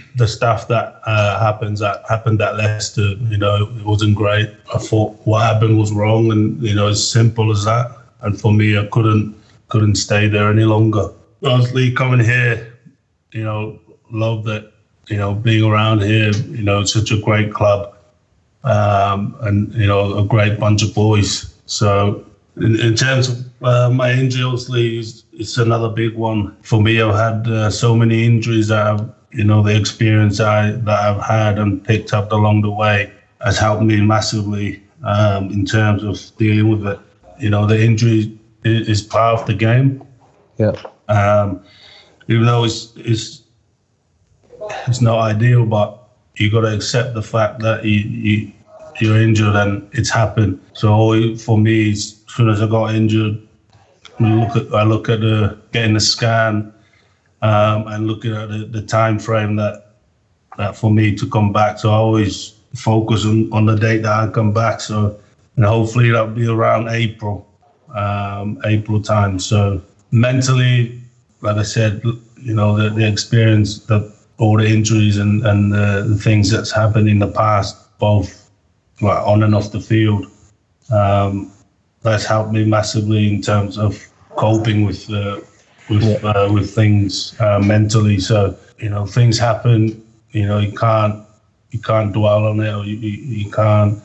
the 0.16 0.28
stuff 0.28 0.68
that 0.68 1.00
uh, 1.06 1.40
happens 1.40 1.80
that 1.80 2.04
happened 2.08 2.40
at 2.42 2.56
Leicester, 2.56 3.14
you 3.28 3.38
know, 3.38 3.74
it 3.76 3.84
wasn't 3.84 4.14
great. 4.14 4.50
I 4.74 4.78
thought 4.78 5.16
what 5.24 5.42
happened 5.42 5.78
was 5.78 5.92
wrong, 5.92 6.30
and 6.30 6.62
you 6.62 6.74
know, 6.74 6.88
as 6.88 7.06
simple 7.08 7.50
as 7.50 7.64
that. 7.64 7.96
And 8.20 8.38
for 8.38 8.52
me, 8.52 8.78
I 8.78 8.86
couldn't 8.86 9.34
couldn't 9.68 9.96
stay 9.96 10.28
there 10.28 10.50
any 10.50 10.64
longer. 10.64 11.08
Obviously, 11.44 11.92
coming 11.92 12.20
here, 12.20 12.78
you 13.32 13.42
know, 13.42 13.80
love 14.10 14.44
that. 14.44 14.71
You 15.12 15.18
know, 15.18 15.34
being 15.34 15.64
around 15.70 16.02
here, 16.02 16.32
you 16.58 16.64
know, 16.64 16.84
such 16.84 17.10
a 17.12 17.20
great 17.20 17.52
club 17.52 17.94
um, 18.64 19.36
and 19.40 19.72
you 19.74 19.86
know 19.86 20.18
a 20.18 20.24
great 20.24 20.58
bunch 20.58 20.82
of 20.82 20.94
boys. 20.94 21.54
So 21.66 22.24
in, 22.56 22.78
in 22.78 22.94
terms 22.94 23.28
of 23.28 23.44
uh, 23.62 23.90
my 23.90 24.12
injury, 24.12 24.44
obviously, 24.44 24.98
it's, 24.98 25.24
it's, 25.32 25.56
another 25.58 25.88
big 25.88 26.14
one 26.14 26.56
for 26.62 26.82
me. 26.82 27.00
I've 27.00 27.14
had 27.14 27.46
uh, 27.46 27.70
so 27.70 27.94
many 27.94 28.24
injuries 28.24 28.68
that 28.68 28.86
I've, 28.86 29.08
you 29.32 29.44
know 29.44 29.62
the 29.62 29.76
experience 29.76 30.40
I 30.40 30.72
that 30.72 31.00
I've 31.00 31.22
had 31.22 31.58
and 31.58 31.82
picked 31.84 32.12
up 32.12 32.32
along 32.32 32.62
the 32.62 32.70
way 32.70 33.12
has 33.40 33.58
helped 33.58 33.82
me 33.82 34.00
massively 34.00 34.82
um, 35.04 35.50
in 35.50 35.64
terms 35.64 36.02
of 36.04 36.20
dealing 36.36 36.70
with 36.70 36.86
it. 36.86 37.00
You 37.38 37.50
know, 37.50 37.66
the 37.66 37.82
injury 37.82 38.38
is 38.64 39.02
part 39.02 39.40
of 39.40 39.46
the 39.46 39.54
game. 39.54 40.04
Yeah. 40.58 40.80
Um, 41.08 41.64
even 42.28 42.46
though 42.46 42.64
it's 42.64 42.92
it's 42.96 43.41
it's 44.86 45.00
not 45.00 45.20
ideal, 45.20 45.64
but 45.64 45.98
you 46.36 46.50
got 46.50 46.62
to 46.62 46.74
accept 46.74 47.14
the 47.14 47.22
fact 47.22 47.60
that 47.60 47.84
you, 47.84 47.98
you 48.00 48.52
you're 49.00 49.20
injured 49.20 49.56
and 49.56 49.88
it's 49.92 50.10
happened. 50.10 50.60
So 50.74 51.34
for 51.36 51.56
me, 51.58 51.92
as 51.92 52.22
soon 52.26 52.50
as 52.50 52.60
I 52.60 52.66
got 52.66 52.94
injured, 52.94 53.40
I 54.20 54.34
look 54.34 54.56
at 54.56 54.74
I 54.74 54.82
look 54.82 55.08
at 55.08 55.20
the 55.20 55.58
getting 55.72 55.94
the 55.94 56.00
scan 56.00 56.72
um, 57.40 57.86
and 57.88 58.06
looking 58.06 58.34
at 58.34 58.48
the, 58.48 58.66
the 58.66 58.82
time 58.82 59.18
frame 59.18 59.56
that 59.56 59.94
that 60.58 60.76
for 60.76 60.90
me 60.90 61.14
to 61.16 61.26
come 61.26 61.52
back. 61.52 61.78
So 61.78 61.90
I 61.90 61.96
always 61.96 62.54
focus 62.74 63.24
on, 63.24 63.52
on 63.52 63.66
the 63.66 63.74
date 63.74 64.02
that 64.02 64.12
I 64.12 64.30
come 64.30 64.52
back. 64.52 64.80
So 64.80 65.18
and 65.56 65.64
hopefully 65.64 66.10
that'll 66.10 66.28
be 66.28 66.46
around 66.46 66.88
April, 66.88 67.46
um, 67.94 68.60
April 68.64 69.02
time. 69.02 69.38
So 69.38 69.82
mentally, 70.10 71.00
like 71.40 71.56
I 71.56 71.62
said, 71.62 72.02
you 72.36 72.54
know 72.54 72.76
the, 72.76 72.90
the 72.90 73.06
experience 73.06 73.80
that 73.86 74.12
all 74.38 74.56
the 74.56 74.66
injuries 74.66 75.18
and, 75.18 75.44
and 75.46 75.72
the, 75.72 76.06
the 76.08 76.16
things 76.16 76.50
that's 76.50 76.72
happened 76.72 77.08
in 77.08 77.18
the 77.18 77.28
past, 77.28 77.98
both 77.98 78.50
like, 79.00 79.26
on 79.26 79.42
and 79.42 79.54
off 79.54 79.72
the 79.72 79.80
field, 79.80 80.26
um, 80.90 81.52
that's 82.02 82.24
helped 82.24 82.52
me 82.52 82.64
massively 82.64 83.32
in 83.32 83.40
terms 83.40 83.78
of 83.78 84.08
coping 84.36 84.84
with 84.84 85.10
uh, 85.10 85.40
with 85.88 86.02
yeah. 86.02 86.28
uh, 86.28 86.52
with 86.52 86.74
things 86.74 87.38
uh, 87.40 87.58
mentally. 87.58 88.18
So 88.18 88.56
you 88.78 88.88
know, 88.88 89.06
things 89.06 89.38
happen. 89.38 90.04
You 90.30 90.46
know, 90.46 90.58
you 90.58 90.72
can't 90.72 91.24
you 91.70 91.78
can't 91.78 92.12
dwell 92.12 92.46
on 92.46 92.60
it, 92.60 92.72
or 92.72 92.84
you, 92.84 92.96
you, 92.96 93.44
you 93.44 93.50
can't 93.50 94.02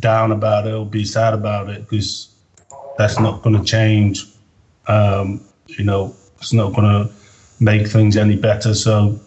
down 0.00 0.32
about 0.32 0.66
it 0.66 0.72
or 0.72 0.86
be 0.86 1.04
sad 1.04 1.34
about 1.34 1.68
it 1.68 1.88
because 1.88 2.28
that's 2.98 3.18
not 3.20 3.42
going 3.42 3.56
to 3.56 3.64
change. 3.64 4.24
Um, 4.88 5.44
you 5.66 5.84
know, 5.84 6.14
it's 6.38 6.52
not 6.52 6.74
going 6.74 6.88
to 6.88 7.12
make 7.60 7.86
things 7.86 8.16
any 8.16 8.36
better. 8.36 8.74
So 8.74 9.20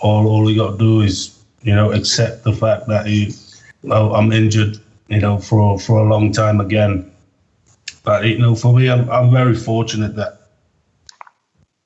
all 0.00 0.26
all 0.26 0.50
you 0.50 0.56
got 0.56 0.72
to 0.72 0.78
do 0.78 1.00
is 1.00 1.42
you 1.62 1.74
know 1.74 1.92
accept 1.92 2.44
the 2.44 2.52
fact 2.52 2.86
that 2.88 3.06
you, 3.08 3.32
I'm 3.90 4.32
injured. 4.32 4.78
You 5.08 5.20
know, 5.20 5.38
for 5.38 5.78
for 5.78 6.00
a 6.00 6.04
long 6.04 6.32
time 6.32 6.60
again. 6.60 7.10
But 8.02 8.24
you 8.26 8.38
know, 8.38 8.54
for 8.54 8.74
me, 8.74 8.90
I'm 8.90 9.08
I'm 9.10 9.30
very 9.30 9.54
fortunate 9.54 10.16
that 10.16 10.48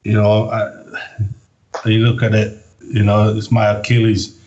you 0.04 0.14
know 0.14 0.48
I, 0.50 1.88
you 1.88 1.98
look 1.98 2.22
at 2.22 2.34
it. 2.34 2.58
You 2.82 3.04
know, 3.04 3.36
it's 3.36 3.50
my 3.50 3.66
Achilles. 3.66 4.38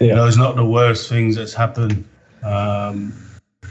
Yeah. 0.00 0.08
You 0.08 0.14
know, 0.16 0.26
it's 0.26 0.36
not 0.36 0.56
the 0.56 0.64
worst 0.64 1.08
things 1.08 1.36
that's 1.36 1.54
happened. 1.54 2.04
Um, 2.42 3.12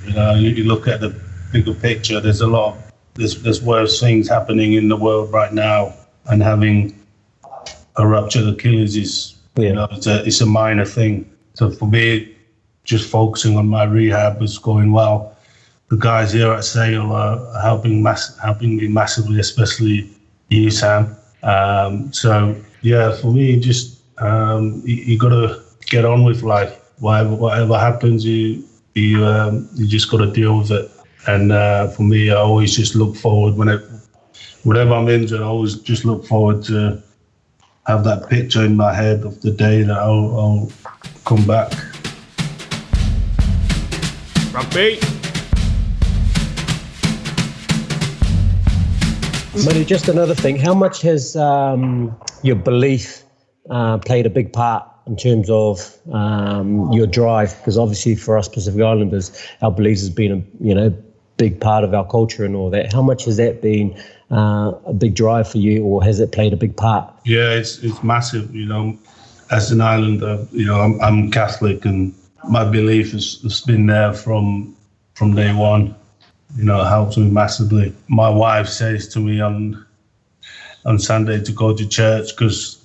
you 0.05 0.13
know, 0.13 0.35
you, 0.35 0.49
you 0.49 0.63
look 0.63 0.87
at 0.87 0.99
the 0.99 1.19
bigger 1.51 1.73
picture. 1.73 2.19
There's 2.19 2.41
a 2.41 2.47
lot. 2.47 2.75
Of, 2.75 2.91
there's 3.15 3.41
there's 3.43 3.61
worse 3.61 3.99
things 3.99 4.27
happening 4.29 4.73
in 4.73 4.87
the 4.87 4.95
world 4.97 5.31
right 5.31 5.53
now, 5.53 5.93
and 6.27 6.41
having 6.41 6.96
a 7.97 8.07
ruptured 8.07 8.47
Achilles 8.47 8.95
is 8.95 9.35
yeah. 9.55 9.69
you 9.69 9.73
know 9.75 9.87
it's 9.91 10.07
a 10.07 10.25
it's 10.25 10.41
a 10.41 10.45
minor 10.45 10.85
thing. 10.85 11.29
So 11.53 11.69
for 11.71 11.87
me, 11.87 12.35
just 12.83 13.09
focusing 13.09 13.57
on 13.57 13.67
my 13.67 13.83
rehab 13.83 14.41
is 14.41 14.57
going 14.57 14.91
well 14.91 15.37
the 15.89 15.97
guys 15.97 16.33
here 16.33 16.51
at 16.51 16.63
Sale 16.63 17.11
are 17.13 17.61
helping 17.61 18.03
mass- 18.03 18.37
helping 18.39 18.77
me 18.77 18.87
massively, 18.87 19.39
especially 19.39 20.09
you, 20.49 20.69
Sam. 20.69 21.15
Um, 21.43 22.11
so 22.11 22.55
yeah, 22.81 23.15
for 23.15 23.31
me, 23.31 23.59
just 23.59 24.01
um, 24.17 24.81
you, 24.85 24.95
you 24.95 25.17
got 25.17 25.29
to 25.29 25.61
get 25.85 26.03
on 26.05 26.23
with 26.23 26.43
life. 26.43 26.77
Whatever 26.99 27.35
whatever 27.35 27.79
happens, 27.79 28.25
you 28.25 28.63
you 28.95 29.25
um, 29.25 29.69
you 29.75 29.87
just 29.87 30.09
got 30.11 30.17
to 30.17 30.31
deal 30.31 30.57
with 30.57 30.71
it. 30.71 30.91
And 31.27 31.51
uh, 31.51 31.89
for 31.89 32.03
me, 32.03 32.31
I 32.31 32.35
always 32.35 32.75
just 32.75 32.95
look 32.95 33.15
forward 33.15 33.55
when 33.55 33.67
it, 33.67 33.81
whenever 34.63 34.93
I'm 34.93 35.09
injured, 35.09 35.41
I 35.41 35.43
always 35.43 35.75
just 35.75 36.05
look 36.05 36.25
forward 36.25 36.63
to 36.65 37.01
have 37.87 38.03
that 38.03 38.29
picture 38.29 38.65
in 38.65 38.75
my 38.75 38.93
head 38.93 39.23
of 39.23 39.41
the 39.41 39.51
day 39.51 39.81
that 39.81 39.97
I'll, 39.97 40.37
I'll 40.37 40.71
come 41.23 41.47
back. 41.47 41.71
Rugby. 44.53 44.99
Manu, 49.65 49.85
just 49.85 50.09
another 50.09 50.35
thing. 50.35 50.57
How 50.57 50.73
much 50.73 51.01
has 51.01 51.35
um, 51.37 52.15
your 52.43 52.57
belief 52.57 53.23
uh, 53.69 53.97
played 53.99 54.25
a 54.25 54.29
big 54.29 54.51
part 54.51 54.87
in 55.07 55.15
terms 55.15 55.49
of 55.49 55.97
um, 56.11 56.91
your 56.91 57.07
drive? 57.07 57.57
Because 57.57 57.77
obviously, 57.77 58.15
for 58.15 58.37
us 58.37 58.49
Pacific 58.49 58.81
Islanders, 58.81 59.31
our 59.61 59.71
beliefs 59.71 60.01
has 60.01 60.09
been 60.09 60.31
a 60.31 60.63
you 60.63 60.75
know 60.75 60.95
big 61.37 61.61
part 61.61 61.83
of 61.83 61.93
our 61.93 62.05
culture 62.05 62.43
and 62.43 62.55
all 62.55 62.69
that. 62.71 62.91
How 62.91 63.01
much 63.01 63.25
has 63.25 63.37
that 63.37 63.61
been 63.61 63.97
uh, 64.31 64.73
a 64.85 64.93
big 64.93 65.15
drive 65.15 65.49
for 65.49 65.57
you, 65.57 65.83
or 65.83 66.03
has 66.03 66.19
it 66.19 66.31
played 66.31 66.53
a 66.53 66.57
big 66.57 66.75
part? 66.75 67.13
Yeah, 67.25 67.51
it's 67.51 67.83
it's 67.83 68.03
massive. 68.03 68.53
You 68.55 68.65
know, 68.65 68.97
as 69.51 69.71
an 69.71 69.81
islander, 69.81 70.45
you 70.51 70.65
know, 70.65 70.79
I'm, 70.79 71.01
I'm 71.01 71.31
Catholic, 71.31 71.85
and 71.85 72.13
my 72.49 72.69
belief 72.69 73.11
has, 73.11 73.41
has 73.43 73.61
been 73.61 73.85
there 73.85 74.13
from 74.13 74.75
from 75.15 75.35
day 75.35 75.53
one 75.53 75.95
you 76.55 76.63
know, 76.63 76.81
it 76.81 76.87
helps 76.87 77.17
me 77.17 77.29
massively. 77.29 77.93
My 78.07 78.29
wife 78.29 78.67
says 78.67 79.07
to 79.09 79.19
me 79.19 79.41
on 79.41 79.85
on 80.85 80.97
Sunday 80.99 81.43
to 81.43 81.51
go 81.51 81.75
to 81.75 81.87
church 81.87 82.29
because 82.29 82.81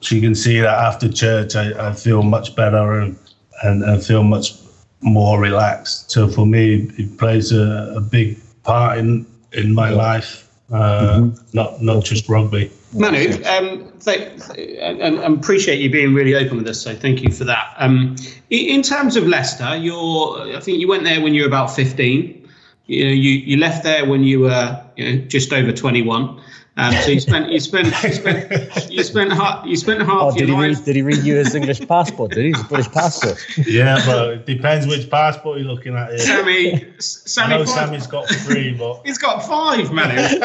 she 0.00 0.20
can 0.20 0.34
see 0.34 0.60
that 0.60 0.78
after 0.78 1.08
church 1.08 1.56
I, 1.56 1.88
I 1.88 1.92
feel 1.94 2.22
much 2.22 2.54
better 2.54 3.00
and, 3.00 3.18
and, 3.62 3.82
and 3.82 4.04
feel 4.04 4.22
much 4.22 4.52
more 5.00 5.40
relaxed. 5.40 6.10
So 6.10 6.28
for 6.28 6.44
me, 6.44 6.90
it 6.98 7.16
plays 7.18 7.52
a, 7.52 7.94
a 7.96 8.00
big 8.00 8.38
part 8.62 8.98
in 8.98 9.26
in 9.52 9.74
my 9.74 9.90
life, 9.90 10.48
uh, 10.70 11.20
mm-hmm. 11.20 11.56
not 11.56 11.82
not 11.82 12.04
just 12.04 12.28
rugby. 12.28 12.70
Manu, 12.92 13.32
um, 13.44 13.92
and, 14.06 15.00
and, 15.00 15.18
appreciate 15.38 15.80
you 15.80 15.88
being 15.88 16.12
really 16.12 16.34
open 16.34 16.56
with 16.56 16.66
us. 16.66 16.80
So 16.80 16.92
thank 16.92 17.22
you 17.22 17.30
for 17.30 17.44
that. 17.44 17.72
Um, 17.78 18.16
in 18.50 18.82
terms 18.82 19.14
of 19.14 19.28
Leicester, 19.28 19.76
you're 19.76 20.56
I 20.56 20.60
think 20.60 20.78
you 20.78 20.88
went 20.88 21.04
there 21.04 21.20
when 21.20 21.32
you 21.34 21.42
were 21.42 21.48
about 21.48 21.70
fifteen 21.70 22.40
you 22.90 23.04
know, 23.04 23.12
you, 23.12 23.30
you 23.30 23.56
left 23.56 23.84
there 23.84 24.04
when 24.04 24.24
you 24.24 24.40
were 24.40 24.84
you 24.96 25.12
know, 25.12 25.24
just 25.26 25.52
over 25.52 25.72
21. 25.72 26.42
Um, 26.76 26.94
so 26.94 27.10
you 27.10 27.20
spent 27.20 27.50
you 27.50 27.58
spent 27.58 27.86
you 28.02 28.12
spent 28.12 28.90
you 28.90 29.02
spent 29.02 29.32
half 29.32 29.66
you 29.66 29.76
spent 29.76 30.00
half 30.02 30.22
oh, 30.22 30.30
did 30.30 30.48
your 30.48 30.48
he 30.48 30.68
life. 30.68 30.78
Read, 30.78 30.84
did 30.84 30.96
he 30.96 31.02
read 31.02 31.24
you 31.24 31.36
his 31.36 31.54
English 31.54 31.86
passport? 31.86 32.30
Did 32.30 32.44
he? 32.44 32.52
His 32.52 32.62
British 32.62 32.90
passport? 32.92 33.44
Yeah, 33.66 34.00
but 34.06 34.30
it 34.30 34.46
depends 34.46 34.86
which 34.86 35.10
passport 35.10 35.58
you're 35.58 35.66
looking 35.66 35.96
at. 35.96 36.10
Here. 36.10 36.18
Sammy, 36.18 36.86
Sammy, 36.98 37.54
I 37.54 37.58
know 37.58 37.64
Sammy's 37.64 38.06
got 38.06 38.28
three, 38.28 38.72
but 38.74 39.02
he's 39.04 39.18
got 39.18 39.40
five, 39.40 39.92
man. 39.92 40.40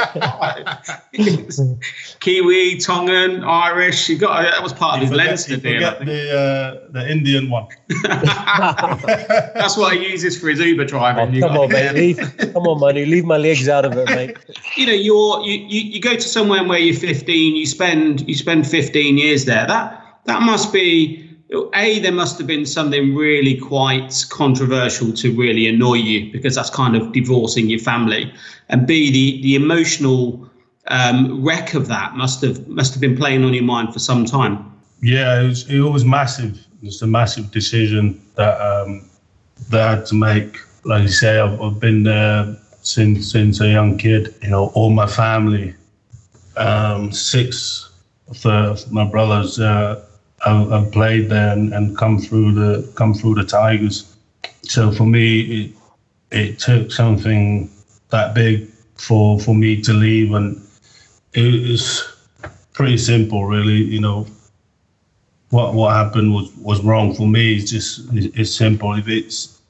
Kiwi, 2.19 2.77
Tongan, 2.79 3.43
Irish. 3.43 4.09
You 4.09 4.17
got 4.17 4.41
that 4.41 4.63
was 4.63 4.73
part 4.73 4.97
you 4.99 5.03
of 5.03 5.09
his 5.09 5.11
forget, 5.11 5.27
Leinster 5.27 5.57
deal. 5.57 5.73
Forget 5.73 6.05
the 6.05 6.37
uh, 6.37 6.91
the 6.91 7.09
Indian 7.09 7.51
one. 7.51 7.67
That's 8.03 9.77
what 9.77 9.95
he 9.95 10.11
uses 10.11 10.39
for 10.39 10.49
his 10.49 10.59
Uber 10.59 10.85
driving. 10.85 11.43
Oh, 11.43 11.47
come 11.47 11.57
on, 11.57 11.69
mate. 11.69 11.93
Leave, 11.93 12.17
come 12.51 12.67
on, 12.67 12.79
man. 12.79 12.95
Leave 12.95 13.25
my 13.25 13.37
legs 13.37 13.69
out 13.69 13.85
of 13.85 13.93
it, 13.93 14.05
mate. 14.07 14.37
You 14.75 14.87
know, 14.87 14.93
you're 14.93 15.41
you, 15.41 15.65
you, 15.67 15.81
you 15.91 16.01
go 16.01 16.14
to 16.15 16.27
somewhere 16.27 16.63
where 16.63 16.79
you're 16.79 16.95
15, 16.95 17.55
you 17.55 17.65
spend 17.65 18.27
you 18.27 18.35
spend 18.35 18.67
15 18.67 19.17
years 19.17 19.45
there. 19.45 19.65
That 19.67 20.19
that 20.25 20.41
must 20.41 20.73
be 20.73 21.21
a 21.73 21.99
there 21.99 22.11
must 22.11 22.37
have 22.37 22.47
been 22.47 22.65
something 22.65 23.15
really 23.15 23.57
quite 23.57 24.25
controversial 24.29 25.13
to 25.13 25.35
really 25.35 25.67
annoy 25.67 25.95
you 25.95 26.31
because 26.31 26.55
that's 26.55 26.69
kind 26.69 26.95
of 26.95 27.11
divorcing 27.11 27.69
your 27.69 27.79
family, 27.79 28.33
and 28.69 28.87
b 28.87 29.11
the 29.11 29.41
the 29.41 29.55
emotional 29.55 30.49
um, 30.87 31.43
wreck 31.43 31.73
of 31.73 31.87
that 31.87 32.15
must 32.15 32.41
have 32.41 32.67
must 32.67 32.93
have 32.93 33.01
been 33.01 33.17
playing 33.17 33.43
on 33.43 33.53
your 33.53 33.63
mind 33.63 33.93
for 33.93 33.99
some 33.99 34.25
time. 34.25 34.71
Yeah, 35.01 35.41
it 35.41 35.47
was, 35.47 35.69
it 35.69 35.79
was 35.79 36.05
massive. 36.05 36.57
It 36.81 36.85
was 36.85 37.01
a 37.01 37.07
massive 37.07 37.51
decision 37.51 38.21
that 38.35 38.59
um, 38.59 39.09
that 39.69 39.87
I 39.87 39.95
had 39.95 40.05
to 40.07 40.15
make. 40.15 40.57
Like 40.83 41.03
you 41.03 41.09
say, 41.09 41.39
I've, 41.39 41.59
I've 41.61 41.79
been 41.79 42.03
there 42.03 42.55
since 42.81 43.31
since 43.31 43.59
a 43.61 43.69
young 43.69 43.97
kid. 43.97 44.33
You 44.41 44.49
know, 44.49 44.67
all 44.73 44.89
my 44.89 45.07
family, 45.07 45.75
um, 46.57 47.11
six 47.11 47.89
of, 48.27 48.41
the, 48.41 48.85
my 48.91 49.05
brothers, 49.05 49.59
uh, 49.59 50.05
have, 50.45 50.69
have, 50.69 50.91
played 50.91 51.29
there 51.29 51.53
and, 51.53 51.73
and, 51.73 51.97
come 51.97 52.19
through 52.19 52.51
the 52.53 52.91
come 52.95 53.13
through 53.13 53.35
the 53.35 53.43
Tigers. 53.43 54.15
So 54.63 54.91
for 54.91 55.05
me, 55.05 55.63
it 55.63 55.71
it 56.31 56.59
took 56.59 56.91
something 56.91 57.69
that 58.09 58.35
big 58.35 58.69
for 58.95 59.39
for 59.39 59.55
me 59.55 59.81
to 59.81 59.93
leave, 59.93 60.33
and 60.33 60.61
it 61.33 61.69
was 61.69 62.03
pretty 62.73 62.97
simple, 62.97 63.45
really. 63.45 63.83
You 63.83 64.01
know, 64.01 64.27
what 65.49 65.73
what 65.73 65.95
happened 65.95 66.33
was 66.33 66.51
was 66.57 66.83
wrong 66.83 67.15
for 67.15 67.27
me. 67.27 67.55
It's 67.55 67.71
just 67.71 68.01
it's 68.13 68.53
simple. 68.53 68.93
If 68.93 69.07
it's 69.07 69.61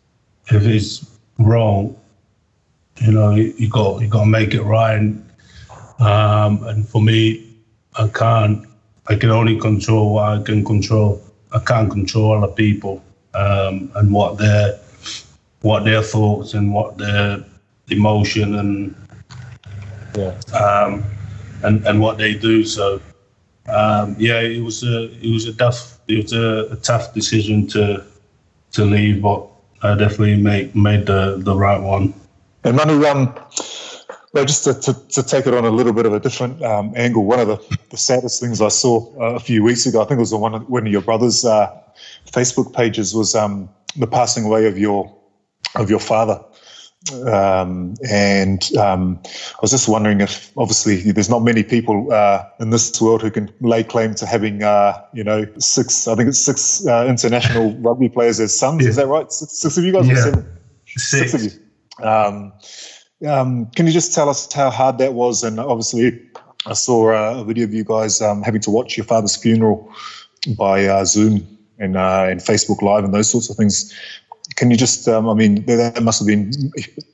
if 0.52 0.64
it's 0.64 1.06
wrong, 1.40 1.96
you 2.98 3.12
know, 3.12 3.32
you, 3.32 3.54
you 3.58 3.70
got 3.70 4.02
you 4.02 4.08
got 4.08 4.22
to 4.22 4.30
make 4.30 4.54
it 4.54 4.64
right. 4.64 4.98
And, 4.98 5.25
um, 6.00 6.64
and 6.68 6.88
for 6.88 7.02
me, 7.02 7.56
I 7.98 8.08
can't. 8.08 8.68
I 9.08 9.16
can 9.16 9.30
only 9.30 9.60
control 9.60 10.16
what 10.16 10.40
I 10.40 10.44
can 10.44 10.66
control. 10.66 11.22
I 11.52 11.60
can't 11.60 11.92
control 11.92 12.44
other 12.44 12.52
people 12.52 13.04
um, 13.34 13.92
and 13.96 14.12
what 14.12 14.38
their 14.38 14.80
what 15.62 15.84
their 15.84 16.02
thoughts 16.02 16.54
and 16.54 16.74
what 16.74 16.98
their 16.98 17.44
emotion 17.90 18.56
and 18.56 18.96
yeah. 20.16 20.34
um, 20.54 21.04
and 21.64 21.86
and 21.88 22.02
what 22.02 22.18
they 22.18 22.34
do. 22.34 22.66
So 22.66 23.00
um, 23.68 24.16
yeah, 24.18 24.42
it 24.42 24.62
was 24.62 24.84
a 24.84 25.12
it 25.22 25.32
was 25.32 25.46
a 25.46 25.54
tough 25.54 26.00
it 26.08 26.24
was 26.24 26.34
a, 26.34 26.68
a, 26.72 26.76
tough 26.78 27.14
decision 27.14 27.68
to 27.68 28.04
to 28.72 28.86
leave, 28.86 29.22
but 29.22 29.48
I 29.82 29.96
definitely 29.96 30.38
made 30.38 30.76
made 30.76 31.08
the 31.08 31.38
the 31.38 31.56
right 31.56 31.82
one. 31.82 32.14
And 32.64 32.78
Manu, 32.78 33.06
um, 33.06 33.34
just 34.44 34.64
to, 34.66 34.74
to, 34.74 35.08
to, 35.10 35.24
take 35.24 35.48
it 35.48 35.54
on 35.54 35.64
a 35.64 35.70
little 35.70 35.94
bit 35.94 36.06
of 36.06 36.14
a 36.14 36.20
different 36.20 36.62
um, 36.62 36.92
angle, 36.96 37.24
one 37.24 37.40
of 37.40 37.48
the, 37.48 37.78
the 37.92 37.98
saddest 37.98 38.42
things 38.42 38.62
I 38.62 38.68
saw 38.68 39.10
uh, 39.22 39.36
a 39.36 39.40
few 39.40 39.64
weeks 39.64 39.86
ago, 39.86 40.02
I 40.02 40.06
think 40.06 40.18
it 40.18 40.22
was 40.22 40.34
on 40.34 40.42
one 40.42 40.56
of, 40.56 40.70
one 40.70 40.86
of 40.86 40.92
your 40.92 41.02
brother's 41.02 41.46
uh, 41.46 41.72
Facebook 42.26 42.74
pages, 42.74 43.16
was 43.16 43.36
um, 43.36 43.70
the 43.96 44.08
passing 44.08 44.44
away 44.44 44.68
of 44.68 44.78
your 44.78 45.16
of 45.76 45.90
your 45.90 46.00
father. 46.00 46.44
Um, 47.28 47.94
and 48.10 48.76
um, 48.78 49.20
I 49.26 49.60
was 49.62 49.72
just 49.72 49.88
wondering 49.88 50.22
if, 50.22 50.52
obviously, 50.58 51.12
there's 51.12 51.30
not 51.30 51.44
many 51.44 51.64
people 51.64 52.12
uh, 52.12 52.44
in 52.60 52.72
this 52.72 53.00
world 53.00 53.22
who 53.22 53.30
can 53.30 53.54
lay 53.62 53.84
claim 53.84 54.16
to 54.16 54.26
having, 54.26 54.64
uh, 54.64 55.02
you 55.14 55.24
know, 55.24 55.46
six. 55.60 56.08
I 56.08 56.16
think 56.16 56.30
it's 56.30 56.44
six 56.44 56.86
uh, 56.88 57.06
international 57.08 57.76
rugby 57.78 58.10
players 58.10 58.40
as 58.40 58.58
sons. 58.58 58.84
Yeah. 58.84 58.90
Is 58.90 58.96
that 58.96 59.08
right? 59.08 59.32
Six, 59.32 59.60
six 59.60 59.78
of 59.78 59.84
you 59.84 59.94
guys? 59.94 60.08
Yeah. 60.08 60.16
Seven? 60.16 60.58
Six. 60.88 61.32
six 61.32 61.34
of 61.34 61.44
you. 61.44 62.06
Um, 63.24 63.68
can 63.68 63.86
you 63.88 63.94
just 63.94 64.14
tell 64.14 64.30
us 64.30 64.52
how 64.52 64.70
hard 64.70 64.98
that 64.98 65.14
was? 65.14 65.44
And 65.44 65.60
obviously, 65.60 66.20
I 66.66 66.74
saw 66.74 67.12
uh, 67.12 67.42
a 67.42 67.44
video 67.44 67.66
of 67.66 67.74
you 67.74 67.84
guys 67.84 68.22
um, 68.22 68.42
having 68.42 68.62
to 68.62 68.72
watch 68.72 68.98
your 68.98 69.06
father's 69.06 69.36
funeral 69.36 69.90
by 70.58 70.86
uh, 70.86 71.06
Zoom 71.06 71.48
and 71.80 71.96
uh, 71.96 72.28
and 72.30 72.40
Facebook 72.40 72.82
Live 72.82 73.04
and 73.04 73.14
those 73.14 73.30
sorts 73.30 73.50
of 73.50 73.56
things. 73.56 73.94
Can 74.56 74.70
you 74.70 74.78
just? 74.78 75.08
Um, 75.08 75.30
I 75.30 75.34
mean, 75.34 75.66
that 75.66 76.02
must 76.04 76.20
have 76.20 76.28
been 76.28 76.52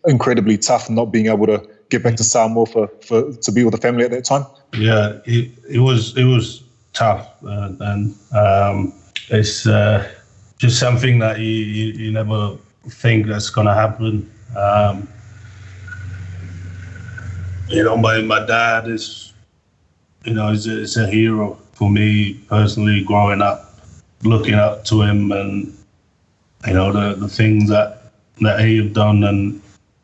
incredibly 0.05 0.58
tough, 0.58 0.89
not 0.89 1.05
being 1.05 1.27
able 1.27 1.46
to 1.48 1.67
get 1.89 2.03
back 2.03 2.15
to 2.15 2.24
Samoa 2.24 2.65
for, 2.65 2.88
for 3.01 3.34
to 3.34 3.51
be 3.51 3.63
with 3.63 3.74
the 3.74 3.79
family 3.79 4.03
at 4.03 4.12
that 4.12 4.25
time. 4.25 4.46
Yeah, 4.74 5.20
it, 5.25 5.51
it 5.70 5.79
was 5.79 6.17
it 6.17 6.25
was 6.25 6.63
tough, 6.93 7.27
uh, 7.43 7.74
and 7.79 8.15
um, 8.36 8.93
it's 9.29 9.67
uh, 9.67 10.10
just 10.58 10.79
something 10.79 11.20
that 11.20 11.39
you, 11.39 11.46
you, 11.46 11.93
you 11.93 12.12
never 12.12 12.58
think 12.88 13.27
that's 13.27 13.50
going 13.50 13.67
to 13.67 13.74
happen. 13.74 14.31
Um, 14.55 15.08
you 17.72 17.84
know, 17.84 17.96
my, 17.98 18.22
my 18.22 18.46
dad 18.46 18.88
is, 18.88 19.34
you 20.25 20.34
know, 20.34 20.51
he's 20.51 20.68
a, 20.68 20.82
is 20.82 20.98
a 20.98 21.08
hero 21.08 21.58
for 21.74 21.90
me 21.90 22.34
personally 22.50 23.04
growing 23.04 23.42
up, 23.42 23.75
looking 24.24 24.56
up 24.56 24.84
to 24.86 25.01
him 25.01 25.32
and, 25.32 25.74
you 26.68 26.74
know, 26.74 26.92
the, 26.92 27.16
the 27.16 27.28
things 27.28 27.70
that, 27.70 28.12
that 28.42 28.60
he 28.60 28.78
have 28.78 28.94
done 28.94 29.24
and 29.24 29.62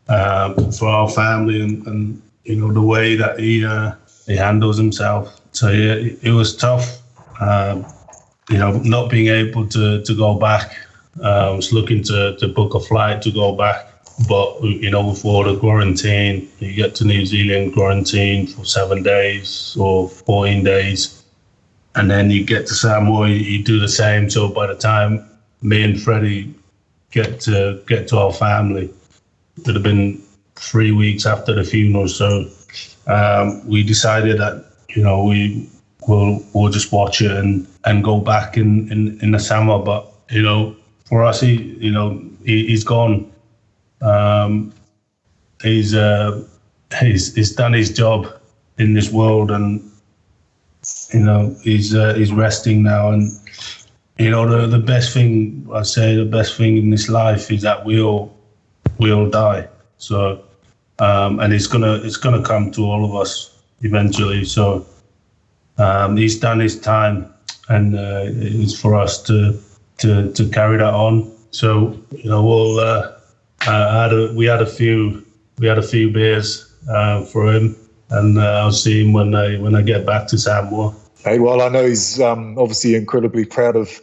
um, 0.07 0.71
for 0.71 0.87
our 0.87 1.09
family 1.09 1.61
and, 1.61 1.85
and, 1.87 2.21
you 2.45 2.55
know, 2.55 2.71
the 2.71 2.81
way 2.81 3.15
that 3.15 3.39
he, 3.39 3.65
uh, 3.65 3.91
he 4.25 4.35
handles 4.35 4.77
himself. 4.77 5.41
So 5.51 5.69
yeah, 5.69 5.93
it, 5.93 6.19
it 6.23 6.31
was 6.31 6.55
tough. 6.55 7.01
Um, 7.41 7.85
you 8.49 8.57
know, 8.57 8.77
not 8.79 9.09
being 9.09 9.27
able 9.27 9.67
to, 9.67 10.01
to 10.03 10.15
go 10.15 10.39
back. 10.39 10.77
Uh, 11.21 11.51
I 11.51 11.55
was 11.55 11.73
looking 11.73 12.01
to, 12.03 12.37
to 12.37 12.47
book 12.47 12.75
a 12.75 12.79
flight 12.79 13.21
to 13.23 13.31
go 13.31 13.55
back 13.55 13.96
but 14.25 14.63
you 14.63 14.89
know, 14.89 15.15
all 15.23 15.43
the 15.43 15.59
quarantine, 15.59 16.49
you 16.59 16.73
get 16.73 16.95
to 16.95 17.05
New 17.05 17.25
Zealand 17.25 17.73
quarantine 17.73 18.47
for 18.47 18.65
seven 18.65 19.03
days 19.03 19.77
or 19.79 20.09
14 20.09 20.63
days, 20.63 21.23
and 21.95 22.09
then 22.09 22.31
you 22.31 22.43
get 22.43 22.65
to 22.67 22.73
Samoa, 22.73 23.29
you 23.29 23.63
do 23.63 23.79
the 23.79 23.87
same. 23.87 24.29
So 24.29 24.47
by 24.49 24.67
the 24.67 24.75
time 24.75 25.29
me 25.61 25.83
and 25.83 26.01
Freddie 26.01 26.53
get 27.11 27.39
to 27.41 27.83
get 27.87 28.07
to 28.07 28.17
our 28.17 28.33
family, 28.33 28.85
it 29.57 29.67
would 29.67 29.75
have 29.75 29.83
been 29.83 30.21
three 30.55 30.91
weeks 30.91 31.27
after 31.27 31.53
the 31.53 31.63
funeral. 31.63 32.07
So 32.07 32.49
um, 33.05 33.67
we 33.67 33.83
decided 33.83 34.39
that 34.39 34.65
you 34.89 35.03
know 35.03 35.23
we 35.23 35.69
will 36.07 36.43
we'll 36.53 36.71
just 36.71 36.91
watch 36.91 37.21
it 37.21 37.31
and 37.31 37.67
and 37.85 38.03
go 38.03 38.19
back 38.19 38.57
in 38.57 38.91
in, 38.91 39.19
in 39.21 39.31
the 39.31 39.39
summer. 39.39 39.77
But 39.77 40.11
you 40.31 40.41
know, 40.41 40.75
for 41.05 41.23
us, 41.23 41.39
he 41.39 41.53
you 41.79 41.91
know 41.91 42.19
he, 42.43 42.65
he's 42.65 42.83
gone 42.83 43.31
um, 44.01 44.73
he's, 45.61 45.95
uh, 45.95 46.43
he's 46.99 47.33
he's 47.35 47.53
done 47.53 47.73
his 47.73 47.93
job 47.93 48.27
in 48.77 48.93
this 48.93 49.11
world, 49.11 49.51
and 49.51 49.81
you 51.13 51.19
know 51.19 51.55
he's 51.63 51.95
uh, 51.95 52.13
he's 52.13 52.31
resting 52.31 52.83
now. 52.83 53.11
And 53.11 53.31
you 54.17 54.29
know 54.29 54.47
the 54.47 54.67
the 54.67 54.83
best 54.83 55.13
thing 55.13 55.67
I 55.73 55.83
say, 55.83 56.15
the 56.15 56.25
best 56.25 56.57
thing 56.57 56.77
in 56.77 56.89
this 56.89 57.09
life 57.09 57.51
is 57.51 57.61
that 57.63 57.85
we 57.85 58.01
all 58.01 58.35
we 58.97 59.11
all 59.11 59.29
die. 59.29 59.67
So 59.97 60.43
um, 60.99 61.39
and 61.39 61.53
it's 61.53 61.67
gonna 61.67 61.95
it's 62.03 62.17
gonna 62.17 62.43
come 62.43 62.71
to 62.71 62.85
all 62.85 63.05
of 63.05 63.15
us 63.15 63.59
eventually. 63.81 64.45
So 64.45 64.85
um, 65.77 66.17
he's 66.17 66.39
done 66.39 66.59
his 66.59 66.79
time, 66.79 67.33
and 67.69 67.95
uh, 67.95 68.23
it's 68.25 68.79
for 68.79 68.95
us 68.95 69.21
to 69.23 69.59
to 69.99 70.31
to 70.33 70.49
carry 70.49 70.77
that 70.77 70.93
on. 70.93 71.31
So 71.51 71.97
you 72.11 72.29
know 72.29 72.43
we'll. 72.43 72.79
Uh, 72.79 73.16
had 73.71 74.13
a, 74.13 74.33
we 74.33 74.45
had 74.45 74.61
a 74.61 74.65
few 74.65 75.23
we 75.59 75.67
had 75.67 75.77
a 75.77 75.83
few 75.83 76.11
beers 76.11 76.71
uh, 76.89 77.25
for 77.25 77.51
him, 77.51 77.75
and 78.09 78.37
uh, 78.37 78.61
I'll 78.63 78.71
see 78.71 79.03
him 79.03 79.13
when 79.13 79.35
I 79.35 79.57
when 79.57 79.75
I 79.75 79.81
get 79.81 80.05
back 80.05 80.27
to 80.27 80.37
Samoa. 80.37 80.95
Hey, 81.23 81.39
well, 81.39 81.61
I 81.61 81.69
know 81.69 81.85
he's 81.85 82.21
um, 82.21 82.57
obviously 82.57 82.95
incredibly 82.95 83.45
proud 83.45 83.75
of 83.75 83.99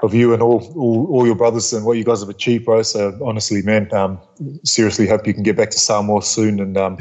of 0.00 0.12
you 0.12 0.34
and 0.34 0.42
all, 0.42 0.62
all, 0.76 1.06
all 1.10 1.26
your 1.26 1.34
brothers 1.34 1.72
and 1.72 1.86
what 1.86 1.96
you 1.96 2.04
guys 2.04 2.20
have 2.20 2.28
achieved, 2.28 2.66
bro. 2.66 2.82
So 2.82 3.18
honestly, 3.24 3.62
man, 3.62 3.92
um, 3.94 4.20
seriously 4.64 5.06
hope 5.06 5.26
you 5.26 5.32
can 5.32 5.42
get 5.42 5.56
back 5.56 5.70
to 5.70 5.78
Samoa 5.78 6.22
soon 6.22 6.60
and 6.60 6.76
um, 6.76 6.98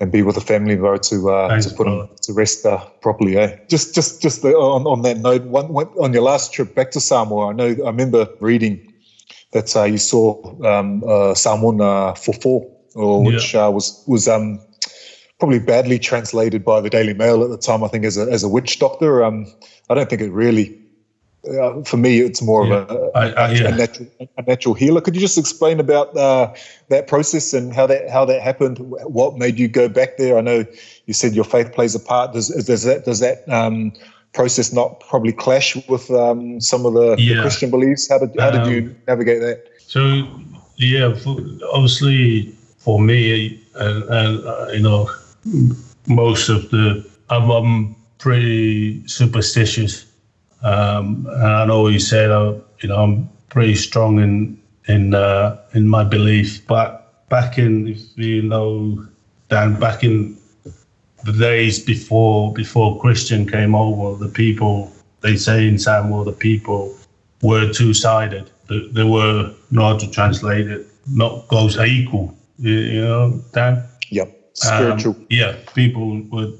and 0.00 0.10
be 0.12 0.22
with 0.22 0.34
the 0.34 0.40
family, 0.40 0.76
bro, 0.76 0.96
to 0.96 1.30
uh, 1.30 1.48
Thanks, 1.48 1.66
to 1.66 1.74
put 1.74 1.84
them 1.84 2.08
to 2.22 2.32
rest 2.32 2.66
uh, 2.66 2.84
properly. 3.00 3.36
Eh? 3.36 3.56
Just 3.68 3.94
just 3.94 4.22
just 4.22 4.42
the, 4.42 4.54
on 4.54 4.86
on 4.86 5.02
that 5.02 5.18
note, 5.18 5.44
one, 5.44 5.68
one, 5.72 5.86
on 6.00 6.12
your 6.12 6.22
last 6.22 6.52
trip 6.52 6.74
back 6.74 6.90
to 6.92 7.00
Samoa, 7.00 7.50
I 7.50 7.52
know 7.52 7.66
I 7.66 7.90
remember 7.90 8.28
reading 8.40 8.92
that 9.54 9.74
uh, 9.74 9.84
you 9.84 9.98
saw 9.98 10.36
um, 10.66 11.02
uh, 11.06 11.32
someone 11.34 11.80
uh, 11.80 12.12
for 12.14 12.34
four, 12.34 12.70
or 12.94 13.24
which 13.24 13.54
yeah. 13.54 13.66
uh, 13.66 13.70
was 13.70 14.04
was 14.06 14.28
um, 14.28 14.60
probably 15.38 15.60
badly 15.60 15.98
translated 15.98 16.64
by 16.64 16.80
the 16.80 16.90
Daily 16.90 17.14
Mail 17.14 17.42
at 17.42 17.50
the 17.50 17.56
time. 17.56 17.82
I 17.82 17.88
think 17.88 18.04
as 18.04 18.18
a 18.18 18.30
as 18.30 18.42
a 18.42 18.48
witch 18.48 18.78
doctor. 18.78 19.24
Um, 19.24 19.46
I 19.88 19.94
don't 19.94 20.10
think 20.10 20.20
it 20.20 20.30
really. 20.30 20.80
Uh, 21.60 21.82
for 21.82 21.98
me, 21.98 22.20
it's 22.20 22.40
more 22.40 22.66
yeah. 22.66 22.74
of 22.74 22.90
a, 22.90 23.10
I, 23.14 23.26
I, 23.32 23.50
yeah. 23.52 23.68
a, 23.68 23.76
natural, 23.76 24.08
a 24.38 24.42
natural 24.42 24.74
healer. 24.74 25.02
Could 25.02 25.14
you 25.14 25.20
just 25.20 25.36
explain 25.36 25.78
about 25.78 26.16
uh, 26.16 26.54
that 26.88 27.06
process 27.06 27.52
and 27.52 27.74
how 27.74 27.86
that 27.86 28.08
how 28.08 28.24
that 28.24 28.40
happened? 28.40 28.78
What 28.78 29.36
made 29.36 29.58
you 29.58 29.68
go 29.68 29.86
back 29.86 30.16
there? 30.16 30.38
I 30.38 30.40
know 30.40 30.64
you 31.04 31.12
said 31.12 31.34
your 31.34 31.44
faith 31.44 31.72
plays 31.72 31.94
a 31.94 32.00
part. 32.00 32.32
Does 32.32 32.48
does 32.48 32.84
that 32.84 33.04
does 33.04 33.20
that 33.20 33.46
um, 33.48 33.92
process 34.34 34.72
not 34.72 35.00
probably 35.00 35.32
clash 35.32 35.76
with 35.88 36.10
um, 36.10 36.60
some 36.60 36.84
of 36.84 36.94
the, 36.94 37.16
yeah. 37.18 37.36
the, 37.36 37.42
Christian 37.42 37.70
beliefs? 37.70 38.08
How 38.08 38.18
did 38.18 38.38
how 38.38 38.50
did 38.50 38.62
um, 38.62 38.72
you 38.72 38.94
navigate 39.06 39.40
that? 39.40 39.64
So 39.78 40.28
yeah, 40.76 41.14
obviously 41.72 42.54
for 42.78 43.00
me, 43.00 43.62
and, 43.76 44.02
and 44.04 44.46
uh, 44.46 44.68
you 44.72 44.80
know, 44.80 45.10
most 46.06 46.48
of 46.48 46.70
the 46.70 47.08
I'm, 47.30 47.50
I'm 47.50 47.96
pretty 48.18 49.06
superstitious, 49.06 50.06
um, 50.62 51.26
and 51.30 51.46
I 51.46 51.64
know 51.64 51.88
you 51.88 52.00
said 52.00 52.30
uh, 52.30 52.54
you 52.80 52.88
know 52.88 52.96
I'm 52.96 53.28
pretty 53.48 53.76
strong 53.76 54.18
in 54.18 54.60
in 54.88 55.14
uh, 55.14 55.56
in 55.74 55.88
my 55.88 56.04
belief, 56.04 56.66
but 56.66 57.28
back 57.28 57.58
in 57.58 57.88
if 57.88 58.18
you 58.18 58.42
know 58.42 59.06
Dan 59.48 59.78
back 59.78 60.04
in 60.04 60.36
the 61.24 61.32
days 61.32 61.78
before 61.78 62.52
before 62.52 63.00
Christian 63.00 63.48
came 63.48 63.74
over, 63.74 64.22
the 64.22 64.30
people 64.30 64.92
they 65.20 65.36
say 65.36 65.66
in 65.66 65.78
Samoa 65.78 66.24
the 66.24 66.32
people 66.32 66.94
were 67.42 67.72
two 67.72 67.94
sided. 67.94 68.50
They, 68.68 69.04
were 69.04 69.52
not 69.70 70.00
to 70.00 70.10
translate 70.10 70.68
it, 70.68 70.86
not 71.06 71.48
goes 71.48 71.78
equal. 71.78 72.34
You, 72.58 73.02
know, 73.02 73.44
Dan. 73.52 73.82
Yep. 74.10 74.40
Spiritual. 74.54 75.14
Um, 75.14 75.26
yeah, 75.28 75.56
people 75.74 76.22
were 76.30 76.52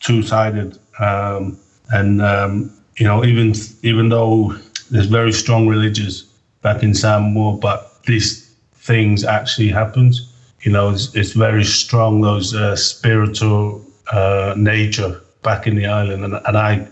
two 0.00 0.22
sided, 0.22 0.78
um, 1.00 1.58
and 1.90 2.22
um, 2.22 2.72
you 2.96 3.06
know 3.06 3.24
even 3.24 3.54
even 3.82 4.08
though 4.08 4.54
there's 4.90 5.06
very 5.06 5.32
strong 5.32 5.66
religious 5.66 6.22
back 6.62 6.82
in 6.82 6.94
Samoa, 6.94 7.56
but 7.56 8.02
these 8.04 8.54
things 8.74 9.24
actually 9.24 9.68
happens. 9.68 10.32
You 10.62 10.72
know, 10.72 10.90
it's, 10.90 11.14
it's 11.14 11.32
very 11.32 11.64
strong 11.64 12.20
those 12.20 12.54
uh, 12.54 12.76
spiritual 12.76 13.84
uh, 14.12 14.54
nature 14.56 15.20
back 15.42 15.66
in 15.66 15.74
the 15.76 15.86
island, 15.86 16.24
and, 16.24 16.34
and 16.34 16.56
I 16.56 16.88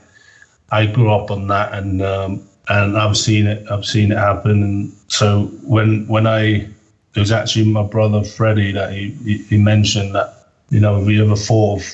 I 0.71 0.87
grew 0.87 1.11
up 1.11 1.31
on 1.31 1.47
that, 1.49 1.75
and 1.75 2.03
um, 2.03 2.49
and 2.69 2.97
I've 2.97 3.17
seen 3.17 3.47
it 3.47 3.67
I've 3.71 3.85
seen 3.85 4.13
it 4.13 4.19
happen, 4.19 4.63
and 4.63 4.93
so 5.09 5.47
when 5.63 6.07
when 6.09 6.27
I 6.27 6.69
it 7.15 7.21
was 7.21 7.33
actually 7.33 7.65
my 7.71 7.83
brother 7.83 8.23
Freddie 8.23 8.73
that 8.73 8.93
he, 8.93 9.11
he 9.49 9.57
mentioned 9.57 10.15
that 10.15 10.49
you 10.71 10.81
know 10.81 11.01
we 11.01 11.21
ever 11.21 11.37
thought 11.37 11.81
of 11.81 11.87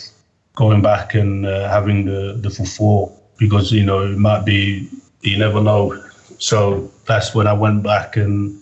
going 0.55 0.83
back 0.83 1.15
and 1.15 1.47
uh, 1.47 1.69
having 1.69 2.05
the 2.05 2.35
the 2.41 2.51
full 2.51 2.67
four 2.67 3.13
because 3.39 3.73
you 3.73 3.85
know 3.85 4.01
it 4.01 4.19
might 4.19 4.45
be 4.45 4.89
you 5.23 5.39
never 5.39 5.61
know. 5.61 6.03
So 6.39 6.91
that's 7.07 7.35
when 7.35 7.47
I 7.47 7.53
went 7.53 7.83
back 7.83 8.17
and 8.17 8.61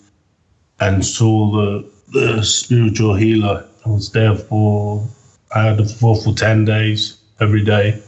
and 0.81 1.05
saw 1.05 1.51
the 1.51 1.91
the 2.13 2.43
spiritual 2.43 3.15
healer. 3.15 3.67
I 3.85 3.89
was 3.89 4.13
there 4.13 4.37
for 4.37 5.05
I 5.55 5.65
had 5.65 5.77
the 5.77 5.85
full 5.85 6.15
for 6.15 6.35
10 6.35 6.65
days 6.65 7.19
every 7.41 7.65
day. 7.65 8.03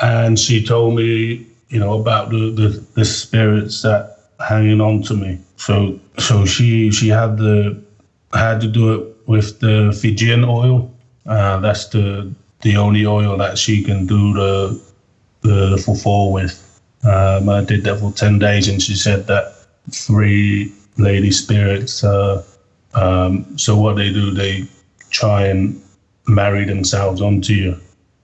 And 0.00 0.38
she 0.38 0.64
told 0.64 0.96
me, 0.96 1.46
you 1.68 1.78
know, 1.78 2.00
about 2.00 2.30
the, 2.30 2.50
the, 2.50 2.84
the 2.94 3.04
spirits 3.04 3.82
that 3.82 4.20
hanging 4.40 4.80
on 4.80 5.02
to 5.02 5.14
me. 5.14 5.38
So 5.56 5.98
so 6.18 6.44
she 6.46 6.90
she 6.90 7.08
had 7.08 7.36
the 7.36 7.82
had 8.32 8.60
to 8.62 8.68
do 8.68 8.94
it 8.94 9.16
with 9.26 9.60
the 9.60 9.96
Fijian 10.00 10.44
oil. 10.44 10.90
Uh, 11.26 11.60
that's 11.60 11.86
the 11.88 12.32
the 12.62 12.76
only 12.76 13.06
oil 13.06 13.36
that 13.38 13.58
she 13.58 13.82
can 13.82 14.06
do 14.06 14.32
the 14.34 14.82
the, 15.42 15.70
the 15.70 15.76
fufu 15.76 16.32
with. 16.32 16.66
Um, 17.02 17.48
I 17.48 17.64
did 17.64 17.84
that 17.84 18.00
for 18.00 18.12
ten 18.12 18.38
days, 18.38 18.68
and 18.68 18.82
she 18.82 18.94
said 18.94 19.26
that 19.26 19.54
three 19.90 20.72
lady 20.96 21.30
spirits. 21.30 22.04
Uh, 22.04 22.44
um, 22.94 23.56
so 23.56 23.76
what 23.76 23.96
they 23.96 24.12
do, 24.12 24.32
they 24.32 24.66
try 25.10 25.46
and 25.46 25.80
marry 26.34 26.64
themselves 26.64 27.20
onto 27.20 27.52
you, 27.52 27.76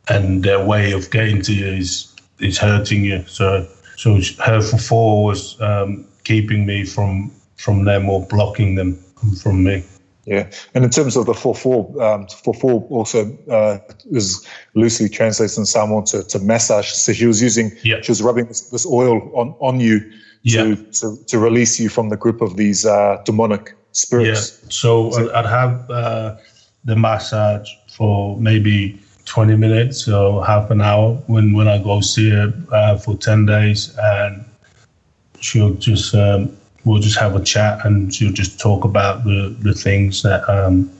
and 0.08 0.42
their 0.42 0.64
way 0.64 0.92
of 0.92 1.10
getting 1.10 1.42
to 1.42 1.52
you 1.52 1.66
is 1.66 2.14
is 2.40 2.58
hurting 2.58 3.04
you. 3.04 3.24
So 3.26 3.66
so 3.96 4.14
her 4.44 4.60
fufu 4.60 5.24
was 5.24 5.60
um, 5.60 6.06
keeping 6.24 6.66
me 6.66 6.84
from 6.84 7.30
from 7.56 7.84
them 7.84 8.08
or 8.08 8.26
blocking 8.26 8.74
them 8.76 8.96
from 9.42 9.64
me. 9.64 9.82
Yeah, 10.26 10.50
and 10.74 10.82
in 10.84 10.90
terms 10.90 11.16
of 11.16 11.26
the 11.26 11.34
four 11.34 11.54
four, 11.54 12.02
um, 12.02 12.26
four 12.26 12.54
four 12.54 12.82
also 12.90 13.32
uh, 13.48 13.78
is 14.10 14.44
loosely 14.74 15.08
translated 15.08 15.56
in 15.56 15.66
Samoan 15.66 16.04
to, 16.06 16.24
to 16.24 16.40
massage. 16.40 16.88
So 16.88 17.12
she 17.12 17.26
was 17.26 17.40
using, 17.40 17.70
Yeah. 17.84 18.00
she 18.02 18.10
was 18.10 18.22
rubbing 18.22 18.46
this, 18.46 18.62
this 18.70 18.84
oil 18.86 19.20
on 19.34 19.54
on 19.60 19.78
you 19.78 20.00
to, 20.00 20.08
Yeah. 20.42 20.74
to 21.00 21.16
to 21.28 21.38
release 21.38 21.78
you 21.78 21.88
from 21.88 22.08
the 22.08 22.16
grip 22.16 22.40
of 22.40 22.56
these 22.56 22.84
uh, 22.84 23.22
demonic 23.24 23.68
Yeah. 23.68 23.74
spirits. 23.92 24.60
So 24.68 25.12
I'd- 25.14 25.30
I'd 25.30 25.46
have 25.46 25.90
uh, 25.90 26.36
the 26.86 26.96
massage 26.96 27.68
for 27.88 28.38
maybe 28.38 28.98
20 29.26 29.56
minutes 29.56 30.08
or 30.08 30.44
half 30.46 30.70
an 30.70 30.80
hour 30.80 31.14
when, 31.26 31.52
when 31.52 31.68
I 31.68 31.78
go 31.82 32.00
see 32.00 32.30
her 32.30 32.52
uh, 32.72 32.96
for 32.96 33.16
10 33.16 33.44
days. 33.44 33.94
And 33.98 34.44
she'll 35.40 35.74
just, 35.74 36.14
um, 36.14 36.56
we'll 36.84 37.02
just 37.02 37.18
have 37.18 37.34
a 37.34 37.42
chat 37.42 37.84
and 37.84 38.14
she'll 38.14 38.32
just 38.32 38.58
talk 38.60 38.84
about 38.84 39.24
the, 39.24 39.54
the 39.60 39.74
things 39.74 40.22
that 40.22 40.48
um, 40.48 40.90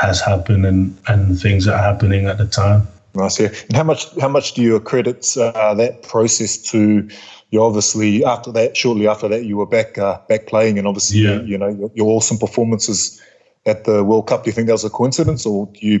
has 0.00 0.20
happened 0.20 0.66
and, 0.66 0.98
and 1.06 1.40
things 1.40 1.64
that 1.64 1.74
are 1.74 1.82
happening 1.82 2.26
at 2.26 2.38
the 2.38 2.46
time. 2.46 2.86
Nice, 3.14 3.40
yeah. 3.40 3.48
And 3.68 3.76
how 3.76 3.84
much 3.84 4.14
how 4.20 4.28
much 4.28 4.52
do 4.52 4.62
you 4.62 4.76
accredit 4.76 5.36
uh, 5.36 5.74
that 5.74 6.02
process 6.02 6.56
to? 6.70 7.08
You 7.50 7.62
obviously 7.62 8.22
after 8.24 8.52
that, 8.52 8.76
shortly 8.76 9.08
after 9.08 9.26
that, 9.28 9.44
you 9.44 9.56
were 9.56 9.66
back 9.66 9.96
uh, 9.96 10.18
back 10.28 10.46
playing, 10.46 10.78
and 10.78 10.86
obviously, 10.86 11.20
Yeah. 11.20 11.40
you 11.40 11.56
know, 11.56 11.68
your, 11.68 11.90
your 11.94 12.06
awesome 12.08 12.36
performances 12.36 13.20
at 13.68 13.84
the 13.84 14.04
World 14.04 14.26
Cup. 14.26 14.44
Do 14.44 14.50
you 14.50 14.54
think 14.54 14.66
that 14.66 14.74
was 14.74 14.84
a 14.84 14.90
coincidence, 14.90 15.46
or 15.46 15.66
do 15.66 15.86
you 15.86 16.00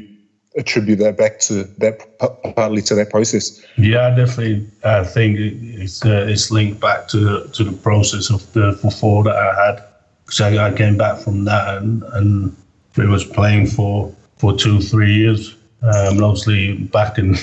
attribute 0.56 0.98
that 0.98 1.16
back 1.16 1.38
to 1.38 1.64
that 1.78 2.18
partly 2.56 2.82
to 2.82 2.94
that 2.94 3.10
process? 3.10 3.64
Yeah, 3.76 4.08
I 4.08 4.10
definitely 4.14 4.66
uh, 4.82 5.04
think 5.04 5.38
it's 5.38 6.04
uh, 6.04 6.26
it's 6.28 6.50
linked 6.50 6.80
back 6.80 7.08
to 7.08 7.18
the 7.18 7.48
to 7.54 7.64
the 7.64 7.76
process 7.76 8.30
of 8.30 8.50
the 8.52 8.72
four 9.00 9.24
that 9.24 9.36
I 9.36 9.66
had. 9.66 9.84
So 10.30 10.46
I, 10.46 10.68
I 10.68 10.74
came 10.74 10.96
back 10.96 11.18
from 11.18 11.44
that 11.44 11.78
and 11.78 12.02
and 12.14 12.56
pretty 12.92 13.10
much 13.10 13.30
playing 13.32 13.66
for 13.66 14.14
for 14.36 14.56
two 14.56 14.80
three 14.80 15.14
years. 15.14 15.54
Um, 15.82 16.22
obviously 16.22 16.74
back 16.74 17.18
in 17.18 17.36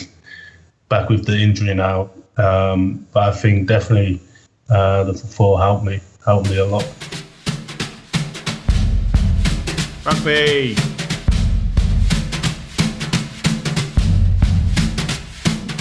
back 0.90 1.10
with 1.10 1.26
the 1.26 1.38
injury 1.38 1.74
now, 1.74 2.10
um, 2.38 3.08
but 3.14 3.24
I 3.24 3.32
think 3.32 3.68
definitely 3.68 4.22
uh, 4.70 5.06
the 5.06 5.14
four 5.14 5.60
helped 5.60 5.86
me 5.86 6.02
helped 6.26 6.50
me 6.50 6.58
a 6.58 6.66
lot. 6.66 6.86
Rugby. 10.06 10.76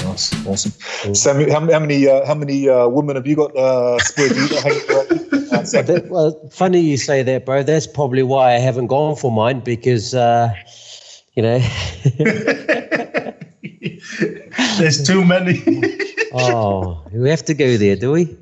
Nice, 0.05 0.47
awesome. 0.47 1.15
Sammy, 1.15 1.51
how, 1.51 1.61
how 1.71 1.79
many 1.79 2.09
uh, 2.09 2.25
how 2.27 2.35
many 2.35 2.69
uh, 2.69 2.89
women 2.89 3.17
have 3.17 3.27
you 3.27 3.37
got? 3.37 3.55
Uh, 3.57 3.99
Spurs, 4.01 4.37
you 4.37 4.49
got? 4.49 4.65
Uh, 4.65 5.83
That- 5.83 6.07
well, 6.11 6.49
funny 6.51 6.81
you 6.81 6.97
say 6.97 7.23
that, 7.23 7.47
bro. 7.47 7.63
That's 7.63 7.87
probably 7.87 8.23
why 8.23 8.55
I 8.55 8.59
haven't 8.59 8.89
gone 8.89 9.17
for 9.17 9.31
mine 9.31 9.61
because, 9.61 10.15
uh, 10.15 10.53
you 11.35 11.43
know, 11.43 11.59
There's 14.79 15.03
too 15.07 15.25
many. 15.25 15.63
oh, 16.33 17.05
we 17.13 17.31
have 17.31 17.45
to 17.47 17.55
go 17.55 17.77
there, 17.77 17.97
do 17.97 18.13
we? 18.13 18.37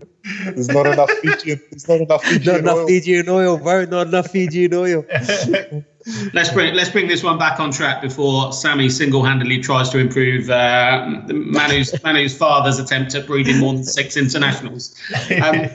There's 0.44 0.68
not 0.68 0.86
enough 0.86 1.10
Fijian. 1.10 1.60
There's 1.70 1.88
not 1.88 2.00
enough 2.00 2.24
Fijian 2.24 2.44
Not 2.44 2.60
enough 2.60 2.76
oil. 2.76 2.86
Fijian 2.86 3.28
oil, 3.28 3.58
bro. 3.58 3.84
Not 3.84 4.08
enough 4.08 4.30
Fijian 4.30 4.74
oil. 4.74 5.04
Let's 6.32 6.50
bring 6.50 6.74
let's 6.74 6.90
bring 6.90 7.06
this 7.06 7.22
one 7.22 7.38
back 7.38 7.60
on 7.60 7.70
track 7.70 8.02
before 8.02 8.52
Sammy 8.52 8.88
single-handedly 8.88 9.60
tries 9.60 9.88
to 9.90 9.98
improve 9.98 10.50
uh, 10.50 11.06
Manu's 11.28 11.94
Manu's 12.02 12.36
father's 12.36 12.80
attempt 12.80 13.14
at 13.14 13.24
breeding 13.24 13.58
more 13.58 13.74
than 13.74 13.84
six 13.84 14.16
internationals. 14.16 14.96
Um, 15.30 15.68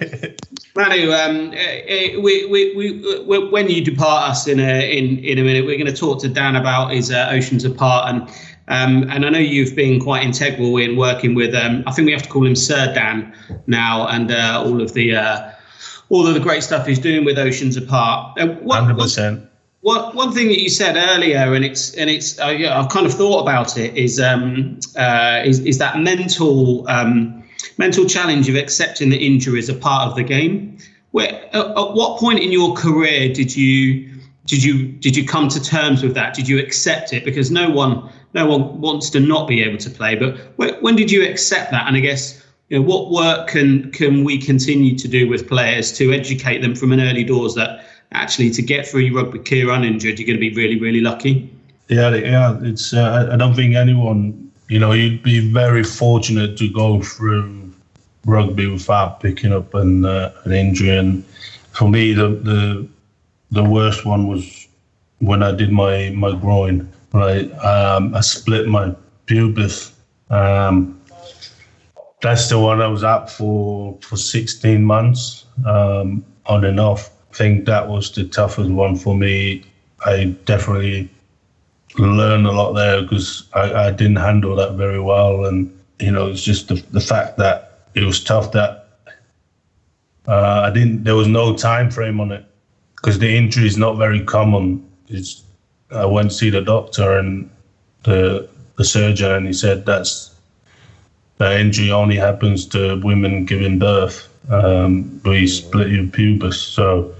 Manu, 0.76 1.14
um, 1.14 1.54
eh, 1.54 1.82
eh, 1.88 2.18
we, 2.18 2.46
we, 2.48 2.76
we, 2.76 3.24
we, 3.24 3.50
when 3.50 3.70
you 3.70 3.84
depart 3.84 4.32
us 4.32 4.48
in 4.48 4.60
a 4.60 4.98
in, 4.98 5.20
in 5.20 5.38
a 5.38 5.44
minute, 5.44 5.66
we're 5.66 5.78
going 5.78 5.92
to 5.92 5.98
talk 5.98 6.20
to 6.22 6.28
Dan 6.28 6.58
about 6.58 6.92
his 6.92 7.10
uh, 7.10 7.30
Oceans 7.32 7.64
Apart, 7.64 8.14
and 8.14 8.30
um, 8.70 9.10
and 9.10 9.26
I 9.26 9.30
know 9.30 9.40
you've 9.40 9.76
been 9.76 10.00
quite 10.00 10.24
integral 10.24 10.78
in 10.78 10.98
working 10.98 11.36
with. 11.36 11.56
Um, 11.56 11.84
I 11.88 11.92
think 11.92 12.06
we 12.06 12.12
have 12.12 12.24
to 12.24 12.30
call 12.30 12.46
him 12.46 12.56
Sir 12.56 12.94
Dan 12.94 13.34
now, 13.68 14.08
and 14.08 14.32
uh, 14.32 14.62
all 14.66 14.82
of 14.82 14.94
the 14.94 15.16
uh, 15.16 15.52
all 16.10 16.28
of 16.28 16.34
the 16.34 16.40
great 16.40 16.64
stuff 16.64 16.86
he's 16.86 17.00
doing 17.00 17.24
with 17.26 17.38
Oceans 17.38 17.78
Apart. 17.78 18.40
Uh, 18.40 18.56
Hundred 18.70 18.98
percent. 18.98 19.50
one 19.82 20.14
one 20.16 20.34
thing 20.34 20.48
that 20.48 20.62
you 20.62 20.70
said 20.70 20.98
earlier, 20.98 21.54
and 21.54 21.64
it's 21.64 21.94
and 21.96 22.10
it's 22.10 22.40
uh, 22.40 22.48
yeah, 22.48 22.78
I've 22.78 22.90
kind 22.90 23.06
of 23.06 23.14
thought 23.14 23.42
about 23.42 23.78
it 23.78 23.96
is 23.96 24.20
um, 24.20 24.80
uh, 24.98 25.42
is 25.46 25.60
is 25.62 25.78
that 25.78 26.00
mental 26.00 26.88
um, 26.90 27.44
mental 27.78 28.06
challenge 28.06 28.50
of 28.50 28.56
accepting 28.56 29.10
that 29.12 29.22
injury 29.22 29.60
is 29.60 29.70
a 29.70 29.76
part 29.76 30.10
of 30.10 30.16
the 30.16 30.24
game. 30.24 30.78
Where 31.12 31.30
at, 31.56 31.56
at 31.56 31.94
what 31.94 32.20
point 32.20 32.40
in 32.40 32.52
your 32.52 32.74
career 32.74 33.34
did 33.34 33.56
you 33.56 34.14
did 34.46 34.62
you 34.62 34.88
did 34.88 35.16
you 35.16 35.26
come 35.26 35.48
to 35.48 35.62
terms 35.64 36.04
with 36.04 36.14
that? 36.16 36.34
Did 36.34 36.50
you 36.50 36.60
accept 36.60 37.14
it? 37.14 37.24
Because 37.24 37.50
no 37.50 37.70
one 37.70 38.10
no 38.34 38.46
one 38.46 38.80
wants 38.82 39.10
to 39.12 39.20
not 39.20 39.48
be 39.48 39.64
able 39.64 39.78
to 39.78 39.90
play. 39.90 40.16
But 40.16 40.38
when, 40.58 40.74
when 40.76 40.96
did 40.96 41.12
you 41.12 41.28
accept 41.28 41.72
that? 41.72 41.88
And 41.88 41.96
I 41.96 42.00
guess 42.00 42.44
you 42.70 42.80
know 42.80 42.86
what 42.86 43.12
work 43.12 43.48
can 43.48 43.92
can 43.92 44.24
we 44.24 44.38
continue 44.38 44.98
to 44.98 45.08
do 45.08 45.28
with 45.30 45.48
players 45.48 45.92
to 45.94 46.12
educate 46.14 46.62
them 46.62 46.76
from 46.76 46.92
an 46.92 47.00
early 47.00 47.24
doors 47.24 47.56
that 47.56 47.86
actually 48.12 48.50
to 48.52 48.62
get 48.62 48.88
through 48.88 49.02
your 49.02 49.24
rugby 49.24 49.40
career 49.40 49.70
uninjured, 49.72 50.20
you're 50.20 50.28
going 50.28 50.38
to 50.38 50.50
be 50.50 50.54
really 50.54 50.80
really 50.80 51.02
lucky. 51.02 51.50
Yeah, 51.88 52.16
yeah. 52.16 52.58
It's. 52.62 52.94
Uh, 52.94 53.30
I 53.32 53.38
don't 53.38 53.56
think 53.56 53.76
anyone. 53.76 54.52
You 54.68 54.80
know, 54.80 54.92
you'd 54.92 55.24
be 55.24 55.40
very 55.52 55.84
fortunate 55.84 56.58
to 56.58 56.70
go 56.70 57.02
through 57.02 57.72
rugby 58.26 58.68
without 58.68 59.22
picking 59.22 59.54
up 59.54 59.74
an 59.74 60.06
uh, 60.06 60.34
an 60.44 60.52
injury. 60.52 60.98
And 60.98 61.24
for 61.72 61.90
me, 61.90 62.14
the 62.14 62.30
the 62.30 62.88
the 63.52 63.64
worst 63.64 64.06
one 64.06 64.28
was 64.28 64.68
when 65.20 65.42
I 65.42 65.52
did 65.54 65.72
my 65.72 66.12
my 66.12 66.36
groin. 66.36 66.92
Right, 67.14 67.52
um, 67.64 68.14
I 68.16 68.22
split 68.22 68.68
my 68.68 68.94
pubis. 69.26 69.92
Um, 70.30 71.02
that's 72.22 72.50
the 72.50 72.60
one 72.60 72.82
I 72.82 72.88
was 72.88 73.04
out 73.04 73.30
for 73.30 73.98
for 74.02 74.18
16 74.18 74.84
months 74.84 75.46
um, 75.66 76.26
on 76.46 76.66
and 76.66 76.80
off. 76.80 77.10
I 77.32 77.34
think 77.36 77.66
that 77.66 77.88
was 77.88 78.12
the 78.12 78.26
toughest 78.26 78.70
one 78.72 78.96
for 78.96 79.16
me. 79.16 79.64
I 80.06 80.36
definitely 80.46 81.10
learned 81.98 82.46
a 82.46 82.52
lot 82.52 82.74
there 82.74 83.02
because 83.02 83.48
I, 83.54 83.88
I 83.88 83.92
didn't 83.92 84.18
handle 84.18 84.56
that 84.56 84.74
very 84.74 85.00
well, 85.00 85.46
and 85.46 85.72
you 86.00 86.12
know 86.12 86.28
it's 86.28 86.44
just 86.44 86.68
the, 86.68 86.76
the 86.92 87.02
fact 87.02 87.38
that 87.38 87.88
it 87.96 88.04
was 88.04 88.24
tough 88.24 88.52
that 88.52 88.88
uh, 90.28 90.62
I 90.66 90.72
didn't. 90.72 91.04
There 91.04 91.16
was 91.16 91.28
no 91.28 91.56
time 91.56 91.90
frame 91.90 92.20
on 92.20 92.32
it 92.32 92.46
because 92.96 93.20
the 93.20 93.34
injury 93.36 93.68
is 93.68 93.78
not 93.78 93.98
very 93.98 94.24
common. 94.24 94.86
It's 95.08 95.44
I 95.92 96.06
went 96.06 96.32
to 96.32 96.36
see 96.36 96.50
the 96.50 96.62
doctor 96.62 97.18
and 97.18 97.50
the 98.04 98.50
the 98.76 98.86
surgeon, 98.86 99.32
and 99.32 99.48
he 99.48 99.54
said 99.54 99.86
that's 99.86 100.36
that 101.38 101.60
injury 101.60 101.92
only 101.92 102.16
happens 102.16 102.66
to 102.68 103.00
women 103.04 103.46
giving 103.46 103.80
birth. 103.80 104.30
Um, 104.50 105.22
you 105.26 105.48
split 105.48 105.90
your 105.90 106.06
pubis. 106.06 106.56
So 106.56 107.14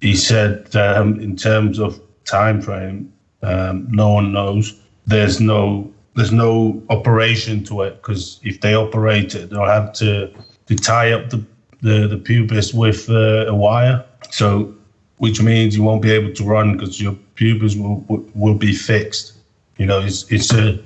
he 0.00 0.16
said 0.16 0.74
um, 0.74 1.20
in 1.20 1.36
terms 1.36 1.78
of 1.78 2.00
time 2.24 2.60
frame, 2.60 3.12
um, 3.42 3.86
no 3.90 4.14
one 4.14 4.32
knows. 4.32 4.80
There's 5.06 5.40
no 5.40 5.92
there's 6.16 6.32
no 6.32 6.82
operation 6.90 7.64
to 7.64 7.82
it 7.82 7.96
because 7.96 8.40
if 8.42 8.60
they 8.60 8.74
operate 8.74 9.34
it, 9.34 9.50
they'll 9.50 9.64
have 9.64 9.92
to 9.94 10.32
to 10.66 10.76
tie 10.76 11.12
up 11.12 11.30
the 11.30 11.44
the, 11.82 12.06
the 12.08 12.16
pubis 12.18 12.74
with 12.74 13.08
uh, 13.08 13.46
a 13.46 13.54
wire. 13.54 14.04
So 14.30 14.74
which 15.18 15.42
means 15.42 15.76
you 15.76 15.82
won't 15.82 16.02
be 16.02 16.10
able 16.10 16.32
to 16.32 16.44
run 16.44 16.76
because 16.76 17.00
your 17.00 17.14
will, 17.40 18.04
will 18.08 18.24
will 18.34 18.54
be 18.54 18.74
fixed. 18.74 19.32
You 19.76 19.86
know, 19.86 20.00
it's 20.00 20.30
it's 20.30 20.52
a 20.52 20.78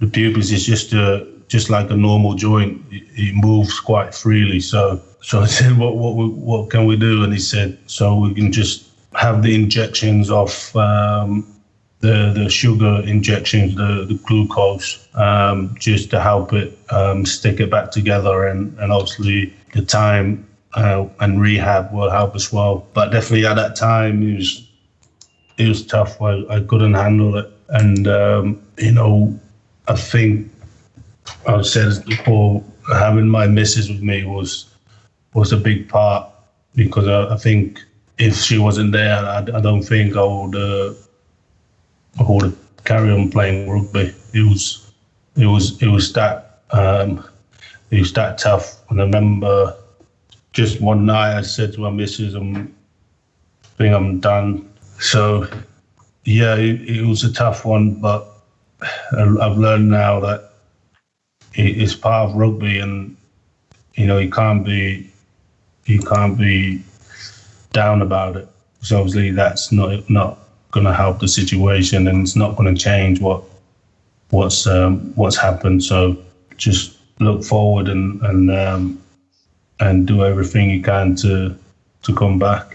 the 0.00 0.06
pubis 0.06 0.52
is 0.52 0.66
just 0.66 0.92
a 0.92 1.26
just 1.48 1.70
like 1.70 1.90
a 1.90 1.96
normal 1.96 2.34
joint. 2.34 2.82
It, 2.90 3.04
it 3.14 3.34
moves 3.34 3.78
quite 3.80 4.14
freely. 4.14 4.60
So 4.60 5.00
so 5.20 5.40
I 5.40 5.46
said, 5.46 5.78
what 5.78 5.96
what 5.96 6.14
what 6.32 6.70
can 6.70 6.86
we 6.86 6.96
do? 6.96 7.22
And 7.24 7.32
he 7.32 7.38
said, 7.38 7.78
so 7.86 8.18
we 8.18 8.34
can 8.34 8.52
just 8.52 8.88
have 9.14 9.42
the 9.42 9.54
injections 9.54 10.30
of 10.30 10.74
um, 10.76 11.46
the 12.00 12.32
the 12.34 12.48
sugar 12.48 13.02
injections, 13.06 13.74
the 13.76 14.04
the 14.08 14.18
glucose, 14.26 15.08
um, 15.14 15.74
just 15.78 16.10
to 16.10 16.20
help 16.20 16.52
it 16.52 16.76
um, 16.90 17.24
stick 17.26 17.60
it 17.60 17.70
back 17.70 17.90
together, 17.90 18.46
and 18.46 18.76
and 18.78 18.92
obviously 18.92 19.54
the 19.72 19.82
time 19.82 20.46
uh, 20.74 21.06
and 21.20 21.40
rehab 21.40 21.92
will 21.92 22.10
help 22.10 22.34
as 22.34 22.52
well. 22.52 22.86
But 22.94 23.10
definitely 23.10 23.46
at 23.46 23.54
that 23.54 23.76
time, 23.76 24.22
it 24.22 24.36
was 24.36 24.68
it 25.58 25.68
was 25.68 25.84
tough. 25.86 26.20
I, 26.20 26.42
I 26.50 26.60
couldn't 26.60 26.94
handle 26.94 27.36
it, 27.36 27.48
and 27.68 28.06
um, 28.08 28.58
you 28.78 28.92
know, 28.92 29.38
I 29.88 29.94
think 29.94 30.48
I 31.46 31.62
said 31.62 32.04
before, 32.06 32.62
having 32.92 33.28
my 33.28 33.46
missus 33.46 33.88
with 33.88 34.02
me 34.02 34.24
was 34.24 34.66
was 35.34 35.52
a 35.52 35.56
big 35.56 35.88
part 35.88 36.26
because 36.74 37.08
I, 37.08 37.34
I 37.34 37.36
think 37.36 37.80
if 38.18 38.36
she 38.36 38.58
wasn't 38.58 38.92
there, 38.92 39.16
I, 39.16 39.38
I 39.38 39.60
don't 39.60 39.82
think 39.82 40.16
I 40.16 40.22
would 40.24 40.54
uh, 40.56 40.92
I 42.18 42.22
would 42.22 42.56
carry 42.84 43.10
on 43.10 43.30
playing 43.30 43.68
rugby. 43.70 44.12
It 44.32 44.42
was 44.42 44.92
it 45.36 45.46
was 45.46 45.80
it 45.80 45.88
was 45.88 46.12
that 46.12 46.60
um, 46.72 47.24
it 47.90 48.00
was 48.00 48.12
that 48.14 48.38
tough. 48.38 48.76
And 48.90 49.00
I 49.00 49.04
remember 49.04 49.74
just 50.52 50.80
one 50.80 51.06
night 51.06 51.36
I 51.38 51.42
said 51.42 51.72
to 51.74 51.80
my 51.80 51.90
missus, 51.90 52.34
"I'm 52.34 52.56
I 53.64 53.68
think 53.78 53.94
I'm 53.94 54.20
done." 54.20 54.71
So 55.02 55.48
yeah, 56.24 56.54
it, 56.54 56.88
it 56.88 57.04
was 57.04 57.24
a 57.24 57.32
tough 57.32 57.64
one, 57.64 57.94
but 57.94 58.28
I've 59.12 59.58
learned 59.58 59.90
now 59.90 60.20
that 60.20 60.52
it's 61.54 61.94
part 61.94 62.30
of 62.30 62.36
rugby, 62.36 62.78
and 62.78 63.16
you 63.94 64.06
know 64.06 64.18
you 64.18 64.30
can't 64.30 64.64
be 64.64 65.10
you 65.86 66.00
can't 66.00 66.38
be 66.38 66.82
down 67.72 68.00
about 68.00 68.36
it. 68.36 68.48
So 68.80 68.98
obviously 68.98 69.32
that's 69.32 69.72
not 69.72 70.08
not 70.08 70.38
going 70.70 70.86
to 70.86 70.94
help 70.94 71.18
the 71.18 71.28
situation, 71.28 72.06
and 72.06 72.22
it's 72.22 72.36
not 72.36 72.56
going 72.56 72.72
to 72.72 72.80
change 72.80 73.20
what 73.20 73.42
what's 74.30 74.68
um, 74.68 75.12
what's 75.16 75.36
happened. 75.36 75.82
So 75.82 76.16
just 76.56 76.96
look 77.18 77.42
forward 77.42 77.88
and 77.88 78.22
and 78.22 78.50
um, 78.52 79.02
and 79.80 80.06
do 80.06 80.24
everything 80.24 80.70
you 80.70 80.80
can 80.80 81.16
to 81.16 81.58
to 82.04 82.14
come 82.14 82.38
back. 82.38 82.71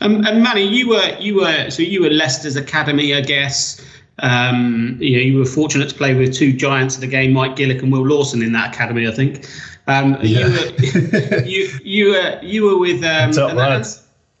Um, 0.00 0.24
and 0.26 0.42
Manny, 0.42 0.62
you 0.62 0.88
were 0.88 1.16
you 1.18 1.36
were 1.36 1.70
so 1.70 1.82
you 1.82 2.02
were 2.02 2.10
Leicester's 2.10 2.56
academy, 2.56 3.14
I 3.14 3.20
guess. 3.20 3.84
Um, 4.20 4.96
you 5.00 5.16
know, 5.16 5.22
you 5.22 5.38
were 5.38 5.44
fortunate 5.44 5.88
to 5.88 5.94
play 5.94 6.14
with 6.14 6.34
two 6.34 6.52
giants 6.52 6.94
of 6.94 7.00
the 7.00 7.08
game, 7.08 7.32
Mike 7.32 7.56
Gillick 7.56 7.82
and 7.82 7.90
Will 7.90 8.06
Lawson, 8.06 8.42
in 8.42 8.52
that 8.52 8.74
academy. 8.74 9.08
I 9.08 9.10
think. 9.10 9.46
Um, 9.86 10.16
yeah. 10.22 10.46
You 10.46 10.52
were 10.52 11.38
you 11.44 11.78
you 11.82 12.08
were 12.10 12.38
you 12.42 12.64
were 12.64 12.78
with 12.78 13.04
um, 13.04 13.32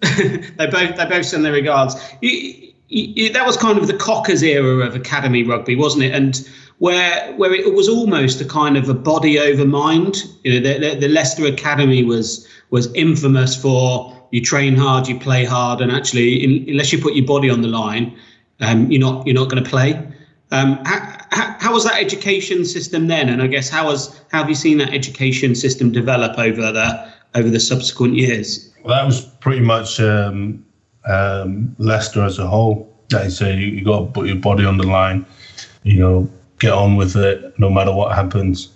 they 0.00 0.66
both 0.66 0.96
they 0.96 1.06
both 1.06 1.26
send 1.26 1.44
their 1.44 1.52
regards. 1.52 1.96
You, 2.20 2.72
you, 2.88 3.32
that 3.32 3.46
was 3.46 3.56
kind 3.56 3.78
of 3.78 3.86
the 3.86 3.96
Cockers 3.96 4.42
era 4.42 4.86
of 4.86 4.94
academy 4.94 5.42
rugby, 5.42 5.74
wasn't 5.74 6.04
it? 6.04 6.14
And 6.14 6.48
where 6.78 7.34
where 7.34 7.52
it 7.52 7.74
was 7.74 7.88
almost 7.88 8.40
a 8.40 8.44
kind 8.44 8.76
of 8.76 8.88
a 8.88 8.94
body 8.94 9.38
over 9.38 9.64
mind. 9.64 10.24
You 10.42 10.60
know, 10.60 10.68
the, 10.68 10.78
the, 10.78 11.00
the 11.00 11.08
Leicester 11.08 11.46
Academy 11.46 12.04
was 12.04 12.46
was 12.70 12.92
infamous 12.94 13.60
for 13.60 14.13
you 14.30 14.40
train 14.40 14.76
hard, 14.76 15.08
you 15.08 15.18
play 15.18 15.44
hard, 15.44 15.80
and 15.80 15.90
actually, 15.92 16.42
in, 16.42 16.68
unless 16.68 16.92
you 16.92 16.98
put 17.00 17.14
your 17.14 17.26
body 17.26 17.50
on 17.50 17.62
the 17.62 17.68
line, 17.68 18.16
um, 18.60 18.90
you're 18.90 19.00
not 19.00 19.26
you're 19.26 19.34
not 19.34 19.50
going 19.50 19.62
to 19.62 19.68
play. 19.68 19.94
Um, 20.50 20.78
how, 20.84 21.56
how, 21.58 21.72
was 21.72 21.84
that 21.84 22.00
education 22.00 22.64
system 22.64 23.08
then? 23.08 23.28
And 23.28 23.42
I 23.42 23.46
guess 23.48 23.68
how 23.68 23.90
has 23.90 24.20
how 24.30 24.38
have 24.38 24.48
you 24.48 24.54
seen 24.54 24.78
that 24.78 24.94
education 24.94 25.54
system 25.54 25.90
develop 25.90 26.38
over 26.38 26.70
the 26.72 27.12
over 27.34 27.50
the 27.50 27.60
subsequent 27.60 28.14
years? 28.14 28.72
Well, 28.84 28.94
that 28.94 29.04
was 29.04 29.22
pretty 29.40 29.62
much 29.62 30.00
um, 30.00 30.64
um, 31.06 31.74
Leicester 31.78 32.22
as 32.22 32.38
a 32.38 32.46
whole. 32.46 32.92
Like 33.12 33.24
I 33.24 33.28
say, 33.28 33.56
you, 33.56 33.66
you 33.66 33.84
got 33.84 34.00
to 34.00 34.06
put 34.06 34.26
your 34.26 34.36
body 34.36 34.64
on 34.64 34.76
the 34.76 34.86
line. 34.86 35.26
You 35.82 35.98
know, 35.98 36.30
get 36.58 36.72
on 36.72 36.96
with 36.96 37.16
it 37.16 37.58
no 37.58 37.70
matter 37.70 37.92
what 37.92 38.14
happens. 38.14 38.68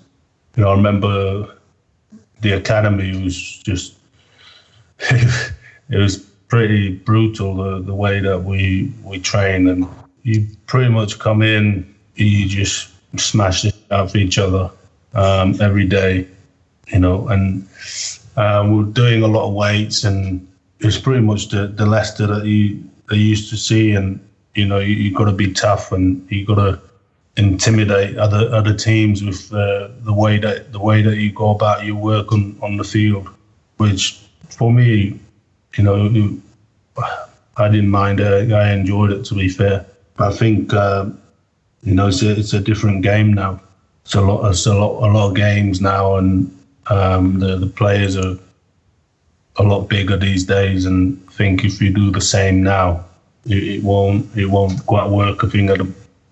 You 0.56 0.64
know, 0.64 0.70
I 0.70 0.74
remember 0.74 1.58
the 2.40 2.52
academy 2.52 3.22
was 3.22 3.62
just 3.62 3.97
it 5.00 5.52
was 5.90 6.18
pretty 6.48 6.94
brutal 6.94 7.54
the, 7.54 7.80
the 7.82 7.94
way 7.94 8.20
that 8.20 8.38
we 8.38 8.92
we 9.04 9.18
train 9.18 9.68
and 9.68 9.86
you 10.22 10.46
pretty 10.66 10.90
much 10.90 11.18
come 11.18 11.42
in 11.42 11.94
you 12.14 12.48
just 12.48 12.90
smash 13.18 13.64
it 13.64 13.74
out 13.90 14.06
of 14.06 14.16
each 14.16 14.38
other 14.38 14.70
um, 15.14 15.54
every 15.60 15.86
day 15.86 16.26
you 16.88 16.98
know 16.98 17.28
and 17.28 17.68
um, 18.36 18.76
we're 18.76 18.92
doing 18.92 19.22
a 19.22 19.26
lot 19.26 19.48
of 19.48 19.54
weights 19.54 20.04
and 20.04 20.46
it's 20.80 20.98
pretty 20.98 21.20
much 21.20 21.48
the, 21.48 21.68
the 21.68 21.84
Leicester 21.84 22.26
that 22.26 22.44
you 22.44 22.82
they 23.08 23.16
used 23.16 23.50
to 23.50 23.56
see 23.56 23.92
and 23.92 24.20
you 24.54 24.66
know 24.66 24.78
you, 24.78 24.94
you 24.94 25.14
got 25.14 25.24
to 25.24 25.32
be 25.32 25.52
tough 25.52 25.92
and 25.92 26.26
you've 26.30 26.46
got 26.46 26.56
to 26.56 26.80
intimidate 27.36 28.18
other 28.18 28.52
other 28.52 28.74
teams 28.74 29.22
with 29.22 29.52
uh, 29.52 29.88
the 30.02 30.12
way 30.12 30.38
that 30.38 30.72
the 30.72 30.78
way 30.78 31.02
that 31.02 31.16
you 31.16 31.32
go 31.32 31.50
about 31.50 31.84
your 31.84 31.96
work 31.96 32.32
on, 32.32 32.56
on 32.60 32.76
the 32.76 32.84
field, 32.84 33.28
which 33.76 34.27
for 34.50 34.72
me, 34.72 35.18
you 35.76 35.84
know, 35.84 36.38
I 37.56 37.68
didn't 37.68 37.90
mind 37.90 38.20
it. 38.20 38.52
I 38.52 38.72
enjoyed 38.72 39.10
it. 39.10 39.24
To 39.26 39.34
be 39.34 39.48
fair, 39.48 39.84
I 40.18 40.32
think 40.32 40.72
uh, 40.72 41.06
you 41.82 41.94
know 41.94 42.08
it's 42.08 42.22
a, 42.22 42.38
it's 42.38 42.52
a 42.52 42.60
different 42.60 43.02
game 43.02 43.32
now. 43.32 43.60
It's 44.04 44.14
a 44.14 44.20
lot. 44.20 44.48
It's 44.50 44.66
a 44.66 44.74
lot. 44.74 45.08
A 45.08 45.12
lot 45.12 45.28
of 45.30 45.34
games 45.36 45.80
now, 45.80 46.16
and 46.16 46.50
um, 46.88 47.38
the 47.38 47.56
the 47.56 47.66
players 47.66 48.16
are 48.16 48.38
a 49.56 49.62
lot 49.62 49.88
bigger 49.88 50.16
these 50.16 50.44
days. 50.44 50.86
And 50.86 51.20
I 51.28 51.32
think 51.32 51.64
if 51.64 51.80
you 51.80 51.92
do 51.92 52.10
the 52.10 52.20
same 52.20 52.62
now, 52.62 53.04
it, 53.46 53.62
it 53.62 53.82
won't 53.82 54.36
it 54.36 54.46
won't 54.46 54.84
quite 54.86 55.08
work. 55.08 55.44
I 55.44 55.48
think 55.48 55.70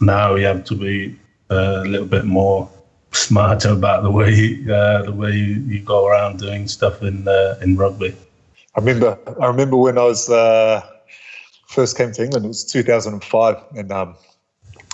now 0.00 0.35
you 0.37 0.46
have 0.46 0.64
to 0.64 0.74
be 0.74 1.16
uh, 1.50 1.83
a 1.85 1.88
little 1.88 2.07
bit 2.07 2.24
more 2.24 2.68
smarter 3.16 3.70
about 3.70 4.02
the 4.02 4.11
way 4.11 4.59
uh, 4.70 5.02
the 5.02 5.12
way 5.12 5.33
you, 5.33 5.55
you, 5.72 5.81
go 5.81 6.07
around 6.07 6.38
doing 6.38 6.68
stuff 6.68 7.02
in 7.02 7.26
uh, 7.26 7.59
in 7.62 7.76
rugby. 7.76 8.14
I 8.76 8.81
remember 8.81 9.18
I 9.40 9.46
remember 9.46 9.76
when 9.76 9.98
I 9.98 10.05
was 10.05 10.29
uh, 10.29 10.83
first 11.68 11.96
came 11.96 12.12
to 12.12 12.24
England. 12.24 12.44
It 12.44 12.48
was 12.48 12.64
2005, 12.64 13.57
and 13.76 13.92
um, 13.92 14.16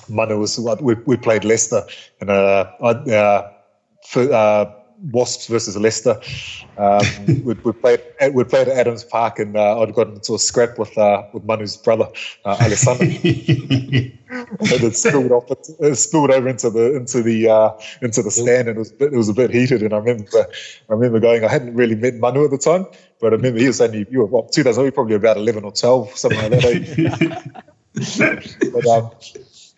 was 0.09 0.59
we 0.81 0.95
we 1.07 1.17
played 1.17 1.45
Leicester, 1.45 1.83
and 2.21 2.31
uh, 2.31 2.71
I. 2.81 2.91
Uh, 2.91 3.53
for, 4.05 4.33
Wasps 5.11 5.47
versus 5.47 5.77
Leicester. 5.77 6.21
Um, 6.79 7.03
we, 7.45 7.55
we, 7.55 7.73
played 7.73 8.01
we 8.33 8.45
played 8.45 8.69
at 8.69 8.77
Adams 8.77 9.05
Park, 9.05 9.39
and 9.39 9.57
uh, 9.57 9.81
I'd 9.81 9.95
gotten 9.95 10.15
into 10.15 10.35
a 10.35 10.39
scrap 10.39 10.79
with 10.79 10.97
uh, 10.97 11.23
with 11.33 11.45
Manu's 11.45 11.77
brother 11.77 12.09
uh, 12.45 12.57
Alesana, 12.57 13.01
and 14.31 14.61
it 14.61 14.97
spilled 14.97 15.33
off. 15.33 15.51
It 15.51 15.97
spilled 15.97 16.31
over 16.31 16.49
into 16.49 16.71
the 16.71 16.97
into 16.97 17.23
the 17.23 17.49
uh, 17.49 17.71
into 18.01 18.23
the 18.23 18.31
stand, 18.31 18.69
and 18.69 18.77
it 18.77 18.79
was 18.79 18.93
it 18.93 19.13
was 19.13 19.29
a 19.29 19.35
bit 19.35 19.51
heated. 19.51 19.83
And 19.83 19.93
I 19.93 19.99
remember 19.99 20.47
I 20.89 20.93
remember 20.93 21.21
going. 21.21 21.45
I 21.45 21.49
hadn't 21.49 21.75
really 21.75 21.97
met 21.97 22.15
Manu 22.17 22.45
at 22.45 22.51
the 22.51 22.59
time, 22.59 22.87
but 23.21 23.33
I 23.33 23.37
remember 23.37 23.61
he 23.61 23.67
was 23.67 23.81
only 23.81 24.07
you 24.11 24.21
were 24.21 24.27
what, 24.27 24.53
2000, 24.53 24.93
probably 24.93 25.15
about 25.15 25.37
eleven 25.37 25.65
or 25.65 25.73
twelve, 25.73 26.17
something 26.17 26.41
like 26.41 26.51
that. 26.51 26.65
Eh? 26.65 27.61
but 28.73 28.87
um, 28.87 29.11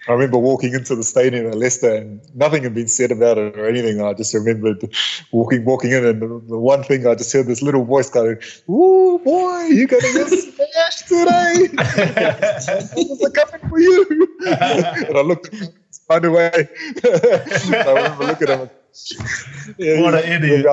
I 0.08 0.12
remember 0.12 0.38
walking 0.38 0.74
into 0.74 0.94
the 0.94 1.02
stadium 1.02 1.46
at 1.46 1.54
Leicester 1.56 1.94
and 1.94 2.20
nothing 2.34 2.62
had 2.62 2.74
been 2.74 2.88
said 2.88 3.10
about 3.10 3.38
it 3.38 3.56
or 3.56 3.66
anything. 3.66 4.02
I 4.02 4.12
just 4.12 4.34
remembered 4.34 4.84
walking 5.32 5.64
walking 5.64 5.92
in 5.92 6.04
and 6.04 6.20
the, 6.20 6.26
the 6.46 6.58
one 6.58 6.82
thing 6.82 7.06
I 7.06 7.14
just 7.14 7.32
heard 7.32 7.46
this 7.46 7.62
little 7.62 7.84
voice 7.84 8.10
going, 8.10 8.36
"Ooh, 8.68 9.18
boy, 9.24 9.64
you're 9.66 9.86
gonna 9.86 10.12
get 10.12 10.28
smashed 10.28 11.08
today. 11.08 11.68
What's 12.94 13.32
coming 13.32 13.68
for 13.68 13.80
you?" 13.80 14.28
and 14.46 15.16
I 15.16 15.22
looked 15.22 15.50
right 16.10 16.24
away. 16.24 16.50
I 17.04 17.92
remember 17.94 18.24
looking 18.26 18.48
at 18.50 18.60
him. 18.60 18.70
Yeah, 19.78 20.00
what 20.02 20.14
an 20.14 20.44
idiot! 20.44 20.66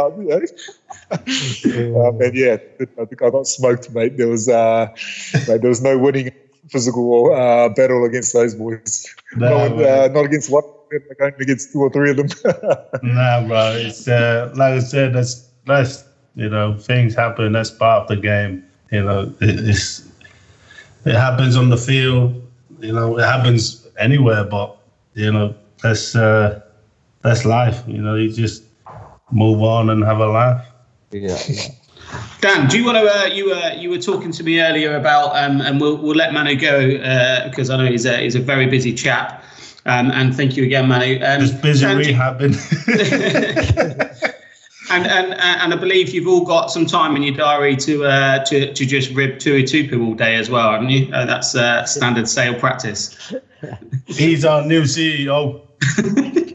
um, 1.12 2.22
and 2.22 2.36
yeah, 2.36 2.58
I 3.00 3.06
think 3.06 3.22
I 3.22 3.30
got 3.30 3.48
smoked, 3.48 3.90
mate. 3.92 4.18
There 4.18 4.28
was 4.28 4.48
uh, 4.48 4.88
mate, 5.48 5.62
there 5.62 5.70
was 5.70 5.82
no 5.82 5.98
winning 5.98 6.30
physical 6.72 7.34
uh, 7.34 7.70
battle 7.70 8.06
against 8.06 8.34
those 8.34 8.56
boys. 8.56 9.14
No, 9.36 9.68
not, 9.68 9.86
uh, 9.86 10.08
not 10.08 10.26
against 10.26 10.50
one, 10.52 10.64
like 11.20 11.40
against 11.40 11.72
two 11.74 11.80
or 11.80 11.90
three 11.90 12.12
of 12.12 12.18
them. 12.18 12.28
nah, 13.04 13.46
bro. 13.48 13.74
It's 13.76 14.08
uh, 14.08 14.52
like 14.56 14.74
I 14.74 14.80
said, 14.80 15.14
that's 15.14 15.50
that's 15.66 16.06
you 16.36 16.50
know 16.50 16.78
things 16.78 17.14
happen. 17.14 17.52
That's 17.52 17.70
part 17.72 18.04
of 18.04 18.08
the 18.08 18.18
game. 18.18 18.64
You 18.92 19.04
know, 19.04 19.34
it, 19.42 19.70
it's 19.70 20.10
it 21.06 21.16
happens 21.16 21.56
on 21.56 21.70
the 21.70 21.78
field. 21.78 22.42
You 22.80 22.94
know, 22.94 23.18
it 23.18 23.24
happens 23.24 23.88
anywhere. 24.00 24.44
But 24.44 24.78
you 25.14 25.32
know, 25.32 25.56
that's 25.84 26.16
uh, 26.16 26.62
that's 27.22 27.46
life. 27.46 27.84
You 27.88 28.02
know, 28.02 28.16
you 28.16 28.32
just 28.32 28.64
move 29.32 29.62
on 29.62 29.90
and 29.90 30.04
have 30.04 30.20
a 30.20 30.28
laugh. 30.28 30.66
Yeah. 31.12 31.38
yeah. 31.48 31.64
Dan, 32.42 32.68
do 32.68 32.78
you 32.78 32.86
want 32.86 32.98
to? 32.98 33.04
Uh, 33.04 33.26
you 33.26 33.46
were 33.50 33.54
uh, 33.54 33.74
you 33.74 33.90
were 33.90 34.00
talking 34.00 34.32
to 34.32 34.44
me 34.44 34.60
earlier 34.60 34.96
about, 34.96 35.36
um, 35.36 35.62
and 35.62 35.80
we'll 35.80 35.98
we'll 35.98 36.16
let 36.16 36.34
Manu 36.34 36.56
go 36.56 36.96
uh, 36.98 37.48
because 37.48 37.70
I 37.70 37.78
know 37.78 37.86
he's 37.90 38.06
a 38.06 38.18
he's 38.18 38.36
a 38.36 38.40
very 38.40 38.66
busy 38.66 38.94
chap. 38.94 39.44
Um, 39.86 40.12
and 40.12 40.36
thank 40.36 40.58
you 40.58 40.64
again, 40.64 40.88
Manu. 40.88 41.20
Um, 41.24 41.42
Just 41.42 41.62
busy 41.62 41.86
rehabbing. 41.86 42.56
and 44.92 45.08
and 45.08 45.34
and 45.34 45.74
I 45.74 45.76
believe 45.76 46.10
you've 46.10 46.28
all 46.28 46.46
got 46.46 46.72
some 46.72 46.86
time 46.86 47.16
in 47.16 47.24
your 47.24 47.36
diary 47.36 47.76
to 47.78 48.06
uh, 48.06 48.44
to 48.46 48.74
to 48.74 48.86
just 48.86 49.12
rib 49.12 49.38
Tuitupou 49.38 50.06
all 50.06 50.14
day 50.14 50.36
as 50.36 50.50
well, 50.50 50.72
haven't 50.72 50.90
you? 50.90 51.12
Uh, 51.14 51.26
that's 51.26 51.56
uh, 51.56 51.86
standard 51.86 52.28
sale 52.28 52.54
practice. 52.54 53.34
He's 54.08 54.46
our 54.46 54.66
new 54.66 54.84
CEO. 54.84 55.62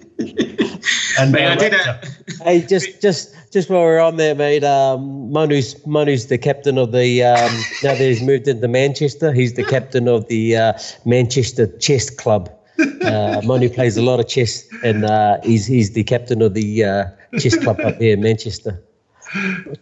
and 1.18 1.36
I 1.36 1.56
did 1.56 1.74
a, 1.74 2.00
hey, 2.44 2.62
just 2.62 3.00
just 3.00 3.34
just 3.52 3.70
while 3.70 3.80
we're 3.80 4.00
on 4.00 4.16
there, 4.16 4.34
mate. 4.34 4.64
Um, 4.64 5.32
Manu's 5.32 5.84
Manu's 5.86 6.26
the 6.26 6.38
captain 6.38 6.78
of 6.78 6.92
the. 6.92 7.22
Um, 7.22 7.52
now 7.82 7.94
that 7.94 7.98
he's 7.98 8.22
moved 8.22 8.48
into 8.48 8.68
Manchester, 8.68 9.32
he's 9.32 9.54
the 9.54 9.64
captain 9.64 10.08
of 10.08 10.28
the 10.28 10.56
uh, 10.56 10.72
Manchester 11.04 11.66
Chess 11.78 12.10
Club. 12.10 12.50
Uh, 12.78 13.40
Manu 13.44 13.68
plays 13.68 13.96
a 13.96 14.02
lot 14.02 14.20
of 14.20 14.28
chess, 14.28 14.66
and 14.82 15.04
uh, 15.04 15.38
he's 15.42 15.66
he's 15.66 15.92
the 15.92 16.04
captain 16.04 16.42
of 16.42 16.54
the 16.54 16.84
uh, 16.84 17.04
chess 17.38 17.56
club 17.56 17.80
up 17.80 17.98
there 17.98 18.12
in 18.12 18.20
Manchester. 18.20 18.82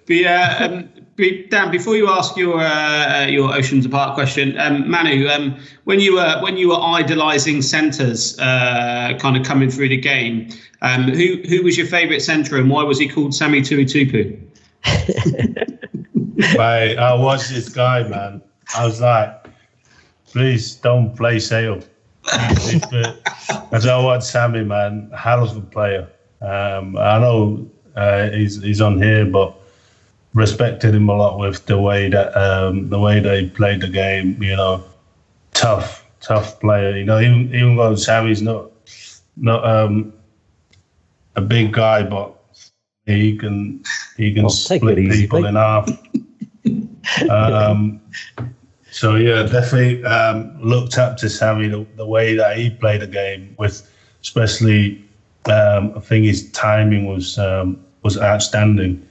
Be, 0.06 0.26
uh, 0.26 0.66
um, 0.66 0.88
Dan, 1.16 1.70
before 1.70 1.94
you 1.96 2.08
ask 2.08 2.36
your 2.36 2.58
uh, 2.58 3.22
uh, 3.22 3.26
your 3.26 3.54
Oceans 3.54 3.86
Apart 3.86 4.14
question, 4.14 4.58
um, 4.58 4.90
Manu, 4.90 5.28
um, 5.28 5.56
when 5.84 6.00
you 6.00 6.14
were 6.14 6.40
when 6.40 6.56
you 6.56 6.70
were 6.70 6.80
idolising 6.80 7.62
centres, 7.62 8.36
uh, 8.40 9.16
kind 9.20 9.36
of 9.36 9.44
coming 9.44 9.70
through 9.70 9.90
the 9.90 9.96
game, 9.96 10.48
um, 10.82 11.04
who 11.04 11.40
who 11.48 11.62
was 11.62 11.78
your 11.78 11.86
favourite 11.86 12.20
centre 12.20 12.56
and 12.56 12.68
why 12.68 12.82
was 12.82 12.98
he 12.98 13.08
called 13.08 13.32
Sammy 13.32 13.60
Tuitupou? 13.60 14.40
Mate, 16.56 16.96
I 16.98 17.14
watched 17.14 17.50
this 17.50 17.68
guy, 17.68 18.02
man. 18.08 18.42
I 18.76 18.84
was 18.84 19.00
like, 19.00 19.46
please 20.26 20.74
don't 20.74 21.14
play 21.14 21.38
Sale. 21.38 21.80
Because 22.24 23.86
I 23.86 24.02
watch 24.02 24.24
Sammy, 24.24 24.64
man, 24.64 25.12
hell 25.16 25.44
of 25.44 25.56
a 25.56 25.60
player. 25.60 26.08
Um, 26.40 26.96
I 26.96 27.18
know 27.20 27.70
uh, 27.94 28.30
he's 28.30 28.60
he's 28.60 28.80
on 28.80 29.00
here, 29.00 29.24
but 29.24 29.60
respected 30.34 30.94
him 30.94 31.08
a 31.08 31.14
lot 31.16 31.38
with 31.38 31.66
the 31.66 31.78
way 31.80 32.10
that 32.10 32.36
um, 32.36 32.90
the 32.90 33.00
way 33.00 33.20
they 33.20 33.48
played 33.48 33.80
the 33.80 33.88
game. 33.88 34.42
You 34.42 34.56
know, 34.56 34.84
tough, 35.54 36.06
tough 36.20 36.60
player. 36.60 36.96
You 36.96 37.04
know, 37.04 37.20
even 37.20 37.54
even 37.54 37.76
though 37.76 37.96
Sammy's 37.96 38.42
not 38.42 38.70
not 39.36 39.64
um, 39.64 40.12
a 41.36 41.42
big 41.42 41.72
guy, 41.72 42.02
but 42.02 42.34
he 43.06 43.36
can 43.36 43.82
he 44.16 44.32
can 44.34 44.44
Well, 44.44 44.50
split 44.50 44.98
easy, 44.98 45.22
people 45.22 45.40
mate. 45.42 45.50
in 45.50 45.54
half. 45.56 45.88
um, 47.30 48.00
so 48.90 49.16
yeah, 49.16 49.42
definitely 49.44 50.04
um, 50.04 50.56
looked 50.62 50.98
up 50.98 51.16
to 51.18 51.28
Sammy 51.28 51.68
the, 51.68 51.86
the 51.96 52.06
way 52.06 52.34
that 52.36 52.56
he 52.56 52.70
played 52.70 53.00
the 53.02 53.06
game 53.06 53.54
with, 53.58 53.88
especially 54.22 55.04
um, 55.46 55.92
I 55.96 56.00
think 56.00 56.24
his 56.24 56.50
timing 56.52 57.06
was 57.06 57.38
um, 57.38 57.84
was 58.02 58.18
outstanding, 58.18 59.06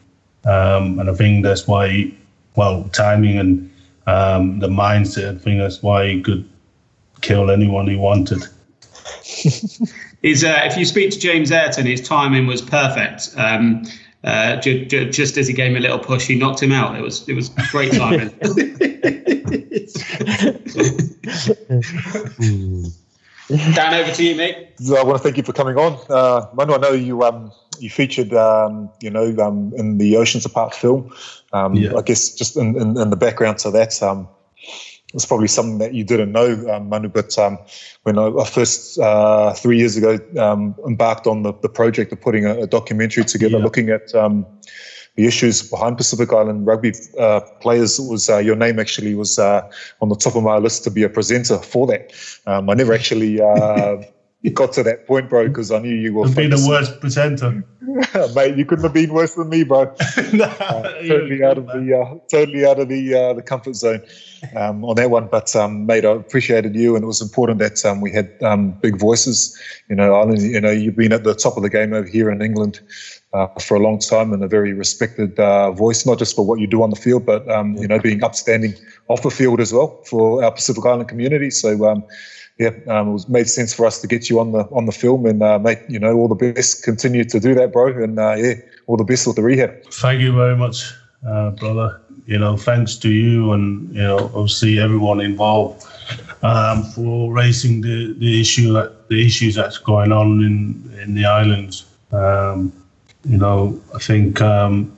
um, 0.46 1.00
and 1.00 1.10
I 1.10 1.14
think 1.14 1.44
that's 1.44 1.68
why 1.68 2.12
well 2.56 2.84
timing 2.94 3.38
and 3.38 3.72
um, 4.08 4.60
the 4.60 4.68
mindset. 4.68 5.36
I 5.36 5.40
think 5.40 5.60
that's 5.60 5.82
why 5.82 6.08
he 6.08 6.22
could 6.22 6.48
kill 7.22 7.50
anyone 7.50 7.88
he 7.88 7.96
wanted. 7.96 8.44
His, 10.22 10.46
uh, 10.46 10.62
if 10.64 10.78
you 10.78 10.86
speak 10.86 11.12
to 11.12 11.20
James 11.20 11.52
Ayrton, 11.52 11.86
his 11.86 12.02
timing 12.02 12.48
was 12.48 12.62
perfect. 12.62 13.32
Um, 13.36 13.84
uh, 14.24 14.56
ju- 14.56 14.86
ju- 14.86 15.10
just 15.10 15.38
as 15.38 15.50
he 15.50 15.54
gave 15.54 15.72
him 15.72 15.78
a 15.78 15.82
little 15.82 16.00
push, 16.00 16.26
he 16.26 16.36
knocked 16.36 16.64
him 16.64 16.72
out. 16.72 16.98
It 16.98 17.02
was 17.02 17.28
it 17.28 17.34
was 17.34 17.50
great 17.50 17.92
timing. 17.92 18.30
Dan, 23.50 23.94
over 23.94 24.12
to 24.14 24.24
you, 24.24 24.36
mate. 24.36 24.70
I 24.88 25.04
want 25.04 25.18
to 25.18 25.24
thank 25.24 25.36
you 25.36 25.44
for 25.44 25.52
coming 25.52 25.78
on, 25.78 26.00
uh, 26.10 26.48
Manu. 26.54 26.74
I 26.74 26.78
know 26.78 26.94
you 26.94 27.24
um, 27.24 27.52
you 27.80 27.90
featured 27.90 28.34
um, 28.34 28.90
you 29.02 29.10
know 29.10 29.36
um, 29.38 29.72
in 29.76 29.98
the 29.98 30.18
Oceans 30.18 30.46
Apart 30.46 30.74
film. 30.76 31.10
Um, 31.54 31.74
Yeah. 31.76 31.98
I 31.98 32.02
guess 32.02 32.30
just 32.34 32.58
in, 32.58 32.76
in, 32.76 32.98
in 32.98 33.10
the 33.10 33.16
background 33.16 33.58
to 33.60 33.72
that, 33.72 34.02
um, 34.02 34.28
it's 35.14 35.26
probably 35.26 35.48
something 35.48 35.78
that 35.78 35.94
you 35.94 36.04
didn't 36.04 36.32
know, 36.32 36.54
um, 36.74 36.90
Manu. 36.90 37.08
But 37.10 37.38
um, 37.38 37.60
when 38.04 38.18
I, 38.18 38.28
I 38.30 38.46
first 38.46 39.00
uh, 39.00 39.54
three 39.54 39.78
years 39.78 39.96
ago 39.96 40.18
um, 40.40 40.76
embarked 40.88 41.28
on 41.28 41.44
the, 41.44 41.54
the 41.62 41.70
project 41.70 42.12
of 42.12 42.20
putting 42.22 42.46
a, 42.46 42.62
a 42.62 42.68
documentary 42.68 43.24
together, 43.24 43.58
Yeah. 43.58 43.64
looking 43.64 43.90
at 43.90 44.14
um, 44.16 44.46
the 45.16 45.28
issues 45.28 45.62
behind 45.62 45.98
Pacific 45.98 46.34
Island 46.34 46.66
rugby 46.66 46.94
uh, 47.20 47.42
players, 47.62 48.00
was 48.00 48.30
uh, 48.30 48.40
your 48.40 48.56
name 48.56 48.80
actually 48.80 49.14
was 49.14 49.38
uh, 49.38 49.62
on 50.02 50.10
the 50.10 50.16
top 50.16 50.36
of 50.36 50.42
my 50.42 50.58
list 50.58 50.84
to 50.86 50.90
be 50.90 51.04
a 51.04 51.10
presenter 51.10 51.60
for 51.60 51.86
that. 51.86 52.12
Um, 52.48 52.68
I 52.70 52.74
never 52.74 52.94
actually 52.94 53.40
uh, 54.52 54.54
got 54.54 54.74
to 54.74 54.84
that 54.84 55.08
point, 55.08 55.30
bro, 55.30 55.48
because 55.48 55.72
I 55.72 55.80
knew 55.80 55.96
you 55.96 56.14
were 56.14 56.28
be 56.30 56.48
the 56.48 56.66
worst 56.68 57.00
presenter. 57.00 57.64
mate. 58.36 58.58
You 58.58 58.66
couldn't 58.66 58.84
have 58.84 58.94
been 58.94 59.14
worse 59.14 59.36
than 59.36 59.50
me, 59.50 59.64
bro. 59.64 59.94
Nah, 60.34 60.46
Uh, 60.46 60.84
totally 61.08 61.44
out 61.44 61.58
of 61.58 61.68
the 61.68 62.00
uh, 62.00 62.16
totally 62.30 62.66
out 62.66 62.80
of 62.80 62.90
the 62.90 63.14
uh, 63.14 63.34
the 63.34 63.42
comfort 63.42 63.76
zone 63.76 64.02
um, 64.56 64.84
on 64.86 64.96
that 64.96 65.10
one. 65.10 65.28
But 65.28 65.56
um, 65.56 65.86
mate, 65.86 66.06
I 66.06 66.12
appreciated 66.12 66.76
you, 66.76 66.96
and 66.96 67.04
it 67.04 67.08
was 67.08 67.22
important 67.22 67.60
that 67.60 67.84
um, 67.86 68.02
we 68.02 68.12
had 68.12 68.32
um, 68.42 68.72
big 68.72 68.98
voices. 68.98 69.58
You 69.90 69.96
know, 69.96 70.16
Ireland. 70.16 70.42
You 70.42 70.62
know, 70.62 70.72
you've 70.72 70.96
been 70.96 71.14
at 71.14 71.24
the 71.24 71.36
top 71.36 71.58
of 71.58 71.64
the 71.64 71.70
game 71.70 71.94
over 71.94 72.08
here 72.08 72.32
in 72.32 72.42
England 72.42 72.80
uh, 73.34 73.48
for 73.60 73.76
a 73.76 73.80
long 73.80 74.00
time, 74.00 74.34
and 74.34 74.44
a 74.44 74.48
very 74.48 74.74
respected 74.74 75.40
uh, 75.40 75.72
voice, 75.72 76.06
not 76.06 76.20
just 76.20 76.36
for 76.36 76.46
what 76.46 76.60
you 76.60 76.68
do 76.68 76.82
on 76.82 76.90
the 76.90 76.96
field, 76.96 77.26
but 77.26 77.50
um, 77.50 77.76
you 77.78 77.88
know, 77.88 78.00
being 78.00 78.24
upstanding 78.24 78.74
off 79.08 79.22
the 79.22 79.32
field 79.32 79.60
as 79.60 79.74
well 79.74 80.02
for 80.06 80.44
our 80.44 80.52
Pacific 80.52 80.86
Island 80.86 81.10
community. 81.10 81.52
So. 81.52 82.04
Yeah, 82.60 82.70
um, 82.88 83.10
it 83.10 83.14
was 83.14 83.28
made 83.28 83.50
sense 83.50 83.74
for 83.74 83.86
us 83.86 84.00
to 84.02 84.08
get 84.08 84.30
you 84.30 84.40
on 84.40 84.52
the 84.52 84.60
on 84.72 84.86
the 84.86 84.92
film, 84.92 85.26
and 85.26 85.42
uh, 85.42 85.58
mate, 85.58 85.80
you 85.88 85.98
know, 86.00 86.14
all 86.14 86.28
the 86.28 86.36
best. 86.36 86.84
Continue 86.84 87.24
to 87.24 87.40
do 87.40 87.56
that, 87.56 87.74
bro, 87.74 87.88
and 88.04 88.20
uh, 88.20 88.36
yeah, 88.36 88.54
all 88.86 88.96
the 88.96 89.04
best 89.04 89.26
with 89.26 89.38
the 89.38 89.42
rehab. 89.42 89.84
Thank 89.86 90.22
you 90.22 90.34
very 90.36 90.56
much, 90.56 90.94
uh, 91.28 91.52
brother. 91.52 92.00
You 92.26 92.38
know, 92.38 92.56
thanks 92.56 92.96
to 92.98 93.10
you 93.10 93.52
and 93.54 93.94
you 93.94 94.02
know, 94.02 94.32
obviously 94.36 94.80
everyone 94.80 95.20
involved 95.20 95.86
um, 96.44 96.84
for 96.84 97.34
raising 97.34 97.82
the, 97.82 98.14
the 98.20 98.40
issue 98.40 98.72
that 98.74 99.10
the 99.10 99.26
issues 99.26 99.56
that's 99.56 99.78
going 99.78 100.12
on 100.12 100.44
in 100.44 101.00
in 101.02 101.16
the 101.16 101.26
islands. 101.26 101.86
Um, 102.12 102.72
you 103.26 103.38
know, 103.38 103.82
I 103.96 104.00
think 104.00 104.42
um, 104.42 104.96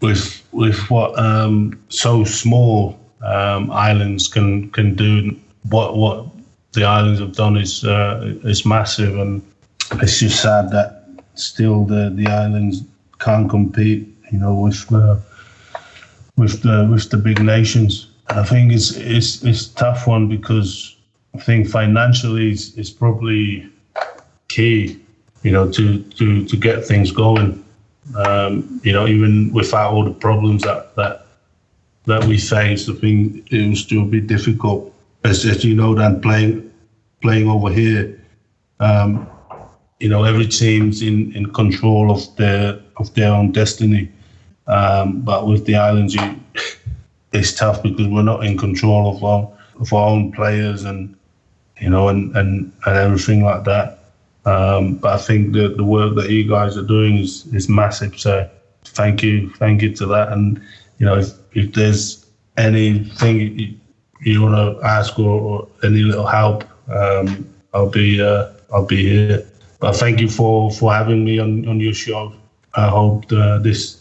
with 0.00 0.42
with 0.52 0.78
what 0.90 1.18
um, 1.18 1.80
so 1.88 2.24
small 2.24 2.98
um, 3.22 3.70
islands 3.70 4.28
can 4.28 4.70
can 4.70 4.94
do, 4.94 5.36
what 5.70 5.96
what 5.96 6.26
the 6.72 6.84
islands 6.84 7.20
have 7.20 7.34
done 7.34 7.56
is 7.56 7.84
uh, 7.84 8.34
is 8.44 8.64
massive, 8.66 9.18
and 9.18 9.42
it's 10.02 10.20
just 10.20 10.42
sad 10.42 10.70
that 10.70 11.04
still 11.34 11.84
the 11.84 12.12
the 12.14 12.26
islands 12.26 12.82
can't 13.18 13.48
compete, 13.48 14.08
you 14.30 14.38
know, 14.38 14.54
with 14.54 14.92
uh, 14.92 15.16
with 16.36 16.62
the 16.62 16.88
with 16.90 17.10
the 17.10 17.16
big 17.16 17.42
nations. 17.42 18.08
I 18.28 18.44
think 18.44 18.72
it's 18.72 18.92
it's 18.96 19.42
it's 19.42 19.70
a 19.72 19.74
tough 19.74 20.06
one 20.06 20.28
because 20.28 20.96
I 21.34 21.38
think 21.38 21.68
financially 21.68 22.52
is 22.52 22.76
is 22.76 22.90
probably 22.90 23.68
key, 24.48 25.00
you 25.42 25.52
know, 25.52 25.70
to 25.70 26.02
to 26.02 26.44
to 26.44 26.56
get 26.56 26.84
things 26.84 27.10
going. 27.10 27.64
Um, 28.16 28.80
you 28.82 28.92
know, 28.92 29.06
even 29.06 29.52
without 29.52 29.92
all 29.92 30.04
the 30.04 30.14
problems 30.14 30.62
that 30.62 30.94
that 30.96 31.26
that 32.06 32.24
we 32.24 32.38
faced, 32.38 32.88
I 32.88 32.94
think 32.94 33.52
it 33.52 33.68
will 33.68 33.76
still 33.76 34.04
be 34.04 34.20
difficult. 34.20 34.94
As, 35.24 35.44
as 35.44 35.64
you 35.64 35.74
know, 35.74 35.94
then 35.94 36.20
playing 36.20 36.70
playing 37.20 37.48
over 37.48 37.70
here, 37.70 38.20
um, 38.80 39.26
you 40.00 40.08
know 40.08 40.24
every 40.24 40.46
team's 40.46 41.02
in, 41.02 41.32
in 41.34 41.52
control 41.52 42.10
of 42.10 42.34
their 42.36 42.80
of 42.96 43.12
their 43.14 43.32
own 43.32 43.52
destiny. 43.52 44.10
Um, 44.66 45.20
but 45.22 45.46
with 45.46 45.64
the 45.64 45.76
islands, 45.76 46.14
you, 46.14 46.40
it's 47.32 47.52
tough 47.52 47.82
because 47.82 48.06
we're 48.06 48.22
not 48.22 48.44
in 48.44 48.56
control 48.56 49.14
of 49.14 49.24
our 49.24 49.48
of 49.80 49.92
our 49.92 50.08
own 50.08 50.32
players 50.32 50.84
and 50.84 51.14
you 51.80 51.90
know 51.90 52.08
and 52.08 52.34
and, 52.36 52.72
and 52.86 52.96
everything 52.96 53.44
like 53.44 53.64
that. 53.64 53.98
Um, 54.44 54.94
but 54.94 55.14
I 55.14 55.18
think 55.18 55.52
the 55.52 55.68
the 55.68 55.84
work 55.84 56.14
that 56.16 56.30
you 56.30 56.48
guys 56.48 56.76
are 56.76 56.82
doing 56.82 57.18
is 57.18 57.46
is 57.52 57.68
massive. 57.68 58.18
So 58.18 58.48
thank 58.84 59.22
you, 59.22 59.50
thank 59.58 59.82
you 59.82 59.94
to 59.96 60.06
that. 60.06 60.32
And 60.32 60.60
you 60.98 61.06
know 61.06 61.16
if, 61.16 61.32
if 61.52 61.72
there's 61.72 62.26
anything 62.56 63.78
you, 64.20 64.32
you 64.32 64.42
want 64.42 64.54
to 64.54 64.86
ask 64.86 65.18
or, 65.18 65.40
or 65.40 65.68
any 65.84 66.02
little 66.02 66.26
help, 66.26 66.64
um, 66.90 67.48
I'll 67.74 67.90
be 67.90 68.20
uh, 68.20 68.50
I'll 68.72 68.86
be 68.86 69.08
here. 69.08 69.46
But 69.80 69.96
thank 69.96 70.20
you 70.20 70.28
for, 70.28 70.70
for 70.72 70.92
having 70.92 71.24
me 71.24 71.38
on, 71.38 71.66
on 71.68 71.80
your 71.80 71.94
show. 71.94 72.32
I 72.74 72.88
hope 72.88 73.30
uh, 73.32 73.58
this 73.58 74.00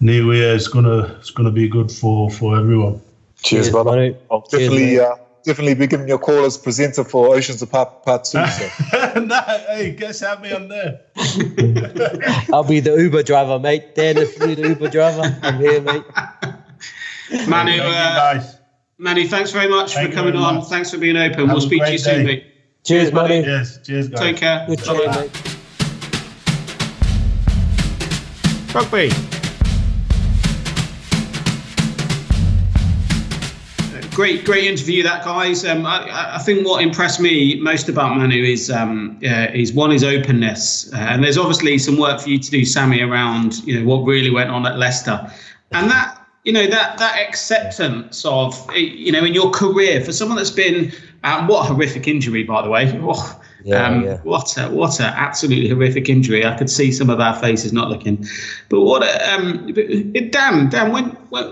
new 0.00 0.32
year 0.32 0.54
is 0.54 0.68
gonna 0.68 1.16
it's 1.18 1.30
gonna 1.30 1.50
be 1.50 1.68
good 1.68 1.90
for, 1.90 2.30
for 2.30 2.58
everyone. 2.58 3.00
Cheers, 3.42 3.66
Cheers, 3.66 3.70
brother. 3.70 4.16
I'll 4.30 4.42
Cheers, 4.42 4.62
definitely, 4.62 4.96
mate. 4.96 5.00
uh, 5.00 5.16
definitely 5.44 5.74
be 5.74 5.86
giving 5.86 6.08
your 6.08 6.18
call 6.18 6.44
as 6.44 6.58
presenter 6.58 7.04
for 7.04 7.34
Oceans 7.34 7.62
Apart 7.62 8.02
Part 8.02 8.24
Two. 8.24 8.44
So. 8.46 9.20
nah, 9.20 9.42
hey, 9.42 9.94
guess 9.96 10.20
have 10.20 10.40
me 10.40 10.52
on 10.52 10.68
there. 10.68 11.00
I'll 12.52 12.64
be 12.64 12.80
the 12.80 12.96
Uber 12.98 13.22
driver, 13.22 13.58
mate. 13.58 13.94
Dan, 13.94 14.16
if 14.18 14.36
you're 14.38 14.54
the 14.54 14.68
Uber 14.68 14.90
driver, 14.90 15.38
I'm 15.42 15.58
here, 15.58 15.80
mate. 15.80 16.04
Manu, 17.48 17.70
Thank 17.70 17.82
you, 17.82 17.88
uh, 17.88 18.34
guys. 18.34 18.53
Manu, 18.98 19.26
thanks 19.26 19.50
very 19.50 19.68
much 19.68 19.94
Thank 19.94 20.10
for 20.10 20.16
coming 20.16 20.36
on. 20.36 20.56
much. 20.56 20.68
Thanks 20.68 20.90
for 20.90 20.98
being 20.98 21.16
open. 21.16 21.40
Have 21.40 21.48
we'll 21.48 21.60
speak 21.60 21.82
to 21.82 21.92
you 21.92 21.98
great 21.98 22.00
soon, 22.00 22.18
day. 22.18 22.24
mate. 22.24 22.46
Cheers, 22.84 23.10
buddy. 23.10 23.40
Manu. 23.40 23.50
Yes, 23.52 23.78
cheers, 23.82 24.08
guys. 24.08 24.20
Take 24.20 24.36
care. 24.36 24.66
Good 24.68 24.84
Bye-bye. 24.84 25.20
mate. 25.22 25.54
Rugby. 28.74 29.10
Great, 34.14 34.44
great 34.44 34.64
interview, 34.64 35.02
that 35.02 35.24
guys. 35.24 35.64
Um, 35.64 35.84
I, 35.86 36.36
I 36.36 36.38
think 36.38 36.64
what 36.64 36.80
impressed 36.80 37.18
me 37.18 37.58
most 37.60 37.88
about 37.88 38.16
Manu 38.16 38.44
is 38.44 38.70
um, 38.70 39.18
uh, 39.24 39.48
is 39.52 39.72
one 39.72 39.90
is 39.90 40.04
openness, 40.04 40.92
uh, 40.92 40.98
and 40.98 41.24
there's 41.24 41.36
obviously 41.36 41.78
some 41.78 41.98
work 41.98 42.20
for 42.20 42.28
you 42.30 42.38
to 42.38 42.48
do, 42.48 42.64
Sammy, 42.64 43.00
around 43.00 43.58
you 43.64 43.80
know 43.80 43.86
what 43.86 44.04
really 44.04 44.30
went 44.30 44.50
on 44.50 44.66
at 44.66 44.78
Leicester, 44.78 45.28
and 45.72 45.90
that 45.90 46.23
you 46.44 46.52
know 46.52 46.66
that 46.66 46.98
that 46.98 47.18
acceptance 47.26 48.24
of 48.24 48.54
you 48.74 49.10
know 49.10 49.24
in 49.24 49.34
your 49.34 49.50
career 49.50 50.04
for 50.04 50.12
someone 50.12 50.36
that's 50.36 50.50
been 50.50 50.92
um, 51.24 51.48
what 51.48 51.62
a 51.62 51.72
horrific 51.72 52.06
injury, 52.06 52.44
by 52.44 52.62
the 52.62 52.68
way. 52.68 53.00
Oh, 53.02 53.40
Yeah, 53.64 53.86
um, 53.86 54.04
yeah. 54.04 54.18
What 54.24 54.58
a 54.58 54.68
what 54.68 55.00
a 55.00 55.04
absolutely 55.04 55.70
horrific 55.70 56.10
injury. 56.10 56.44
I 56.44 56.54
could 56.54 56.68
see 56.68 56.92
some 56.92 57.08
of 57.08 57.18
our 57.18 57.34
faces 57.34 57.72
not 57.72 57.88
looking. 57.88 58.26
But 58.68 58.82
what 58.82 59.02
a, 59.02 59.34
um, 59.34 59.72
Dan 60.30 60.68
Dan 60.68 60.92
when 60.92 61.06
when 61.30 61.44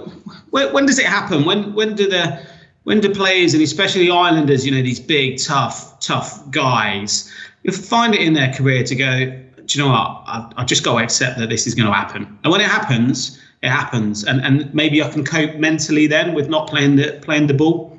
when, 0.50 0.72
when 0.74 0.86
does 0.86 0.98
it 0.98 1.06
happen? 1.06 1.46
When 1.46 1.72
when 1.72 1.94
do 1.94 2.06
the 2.06 2.46
when 2.84 3.00
do 3.00 3.14
players 3.14 3.54
and 3.54 3.62
especially 3.62 4.10
Islanders, 4.10 4.66
you 4.66 4.72
know, 4.72 4.82
these 4.82 5.00
big 5.00 5.38
tough 5.42 5.98
tough 6.00 6.50
guys, 6.50 7.32
you 7.62 7.72
find 7.72 8.14
it 8.14 8.20
in 8.20 8.34
their 8.34 8.52
career 8.52 8.84
to 8.84 8.94
go. 8.94 9.26
Do 9.64 9.78
you 9.78 9.82
know 9.82 9.90
what? 9.90 10.22
I, 10.26 10.52
I 10.58 10.64
just 10.64 10.84
got 10.84 10.98
to 10.98 11.04
accept 11.04 11.38
that 11.38 11.48
this 11.48 11.66
is 11.66 11.74
going 11.74 11.86
to 11.86 11.94
happen. 11.94 12.38
And 12.44 12.52
when 12.52 12.60
it 12.60 12.66
happens, 12.66 13.40
it 13.62 13.70
happens. 13.70 14.24
And 14.24 14.40
and 14.42 14.72
maybe 14.74 15.02
I 15.02 15.08
can 15.08 15.24
cope 15.24 15.56
mentally 15.56 16.06
then 16.06 16.34
with 16.34 16.48
not 16.48 16.68
playing 16.68 16.96
the 16.96 17.18
playing 17.22 17.46
the 17.46 17.54
ball. 17.54 17.98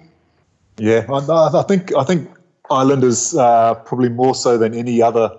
Yeah, 0.77 1.05
I, 1.09 1.59
I 1.59 1.63
think 1.63 1.95
I 1.95 2.03
think 2.03 2.29
Islanders 2.69 3.35
uh, 3.35 3.75
probably 3.75 4.09
more 4.09 4.35
so 4.35 4.57
than 4.57 4.73
any 4.73 5.01
other 5.01 5.31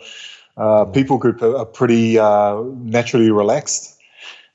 uh, 0.57 0.85
people 0.87 1.19
group 1.19 1.43
are, 1.43 1.57
are 1.57 1.67
pretty 1.67 2.19
uh, 2.19 2.63
naturally 2.83 3.31
relaxed 3.31 3.99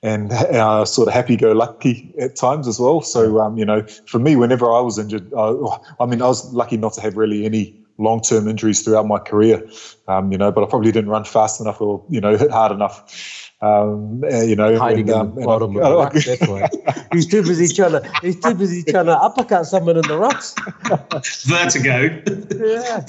and 0.01 0.31
uh, 0.31 0.85
sort 0.85 1.09
of 1.09 1.13
happy-go-lucky 1.13 2.13
at 2.19 2.33
times 2.37 2.69
as 2.69 2.79
well. 2.79 3.01
So 3.01 3.41
um, 3.41 3.57
you 3.57 3.65
know, 3.65 3.83
for 4.05 4.19
me, 4.19 4.37
whenever 4.37 4.71
I 4.71 4.79
was 4.79 4.97
injured, 4.97 5.33
I 5.33 6.05
mean, 6.05 6.21
I 6.21 6.27
was 6.27 6.53
lucky 6.53 6.77
not 6.77 6.93
to 6.93 7.01
have 7.01 7.17
really 7.17 7.45
any 7.45 7.75
long-term 7.97 8.47
injuries 8.47 8.81
throughout 8.81 9.07
my 9.07 9.19
career. 9.19 9.61
Um, 10.07 10.31
you 10.31 10.37
know, 10.37 10.53
but 10.53 10.63
I 10.63 10.67
probably 10.67 10.93
didn't 10.93 11.09
run 11.09 11.25
fast 11.25 11.59
enough 11.59 11.81
or 11.81 12.03
you 12.09 12.21
know 12.21 12.37
hit 12.37 12.49
hard 12.49 12.71
enough 12.71 13.48
um, 13.61 14.23
uh, 14.23 14.41
you 14.41 14.55
know, 14.55 14.77
hiding 14.77 15.09
and, 15.09 15.19
um, 15.19 15.29
in 15.29 15.35
the 15.35 15.45
bottom 15.45 15.75
of 15.75 15.83
the 15.83 15.95
rock, 15.95 16.13
that's 16.25 16.47
why. 16.47 16.69
He's 17.11 17.27
too 17.27 17.43
busy 17.43 17.73
trying 17.73 17.91
to. 17.91 18.11
He's 18.21 18.39
too 18.39 18.53
busy 18.53 18.83
trying 18.83 19.07
to 19.07 19.17
uppercut 19.17 19.65
someone 19.65 19.97
in 19.97 20.03
the 20.03 20.17
rocks. 20.17 20.55
Vertigo. 21.45 22.21
yeah. 22.57 23.05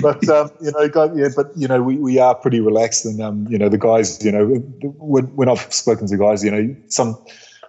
But 0.00 0.28
um, 0.28 0.50
you 0.60 0.70
know, 0.70 0.88
God, 0.88 1.18
yeah, 1.18 1.28
but 1.34 1.50
you 1.56 1.66
know, 1.66 1.82
we, 1.82 1.96
we 1.98 2.18
are 2.20 2.34
pretty 2.34 2.60
relaxed, 2.60 3.04
and 3.06 3.20
um, 3.20 3.48
you 3.48 3.58
know, 3.58 3.68
the 3.68 3.78
guys, 3.78 4.24
you 4.24 4.30
know, 4.30 4.46
when, 4.98 5.24
when 5.34 5.48
I've 5.48 5.72
spoken 5.72 6.06
to 6.06 6.16
guys, 6.16 6.44
you 6.44 6.50
know, 6.52 6.76
some 6.86 7.18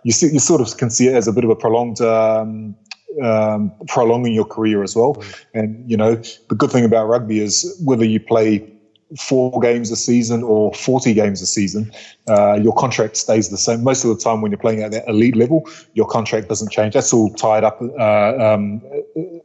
you 0.03 0.11
see, 0.11 0.31
you 0.31 0.39
sort 0.39 0.61
of 0.61 0.77
can 0.77 0.91
see 0.91 1.07
it 1.07 1.15
as 1.15 1.27
a 1.27 1.33
bit 1.33 1.43
of 1.43 1.49
a 1.49 1.55
prolonged. 1.55 1.99
Um, 2.01 2.75
um, 3.23 3.73
prolonging 3.87 4.33
your 4.33 4.45
career 4.45 4.83
as 4.83 4.95
well, 4.95 5.21
and 5.55 5.89
you 5.89 5.97
know 5.97 6.15
the 6.49 6.55
good 6.55 6.69
thing 6.69 6.85
about 6.85 7.07
rugby 7.07 7.39
is 7.39 7.81
whether 7.83 8.05
you 8.05 8.19
play 8.19 8.71
four 9.17 9.59
games 9.59 9.89
a 9.91 9.95
season 9.95 10.43
or 10.43 10.73
40 10.73 11.13
games 11.13 11.41
a 11.41 11.45
season, 11.45 11.91
uh, 12.27 12.53
your 12.53 12.73
contract 12.75 13.17
stays 13.17 13.49
the 13.49 13.57
same. 13.57 13.83
Most 13.83 14.03
of 14.03 14.15
the 14.15 14.23
time, 14.23 14.41
when 14.41 14.51
you're 14.51 14.59
playing 14.59 14.83
at 14.83 14.91
that 14.91 15.07
elite 15.07 15.35
level, 15.35 15.67
your 15.93 16.07
contract 16.07 16.47
doesn't 16.47 16.71
change. 16.71 16.93
That's 16.93 17.11
all 17.11 17.33
tied 17.33 17.63
up 17.63 17.81
uh, 17.81 18.37
um, 18.37 18.81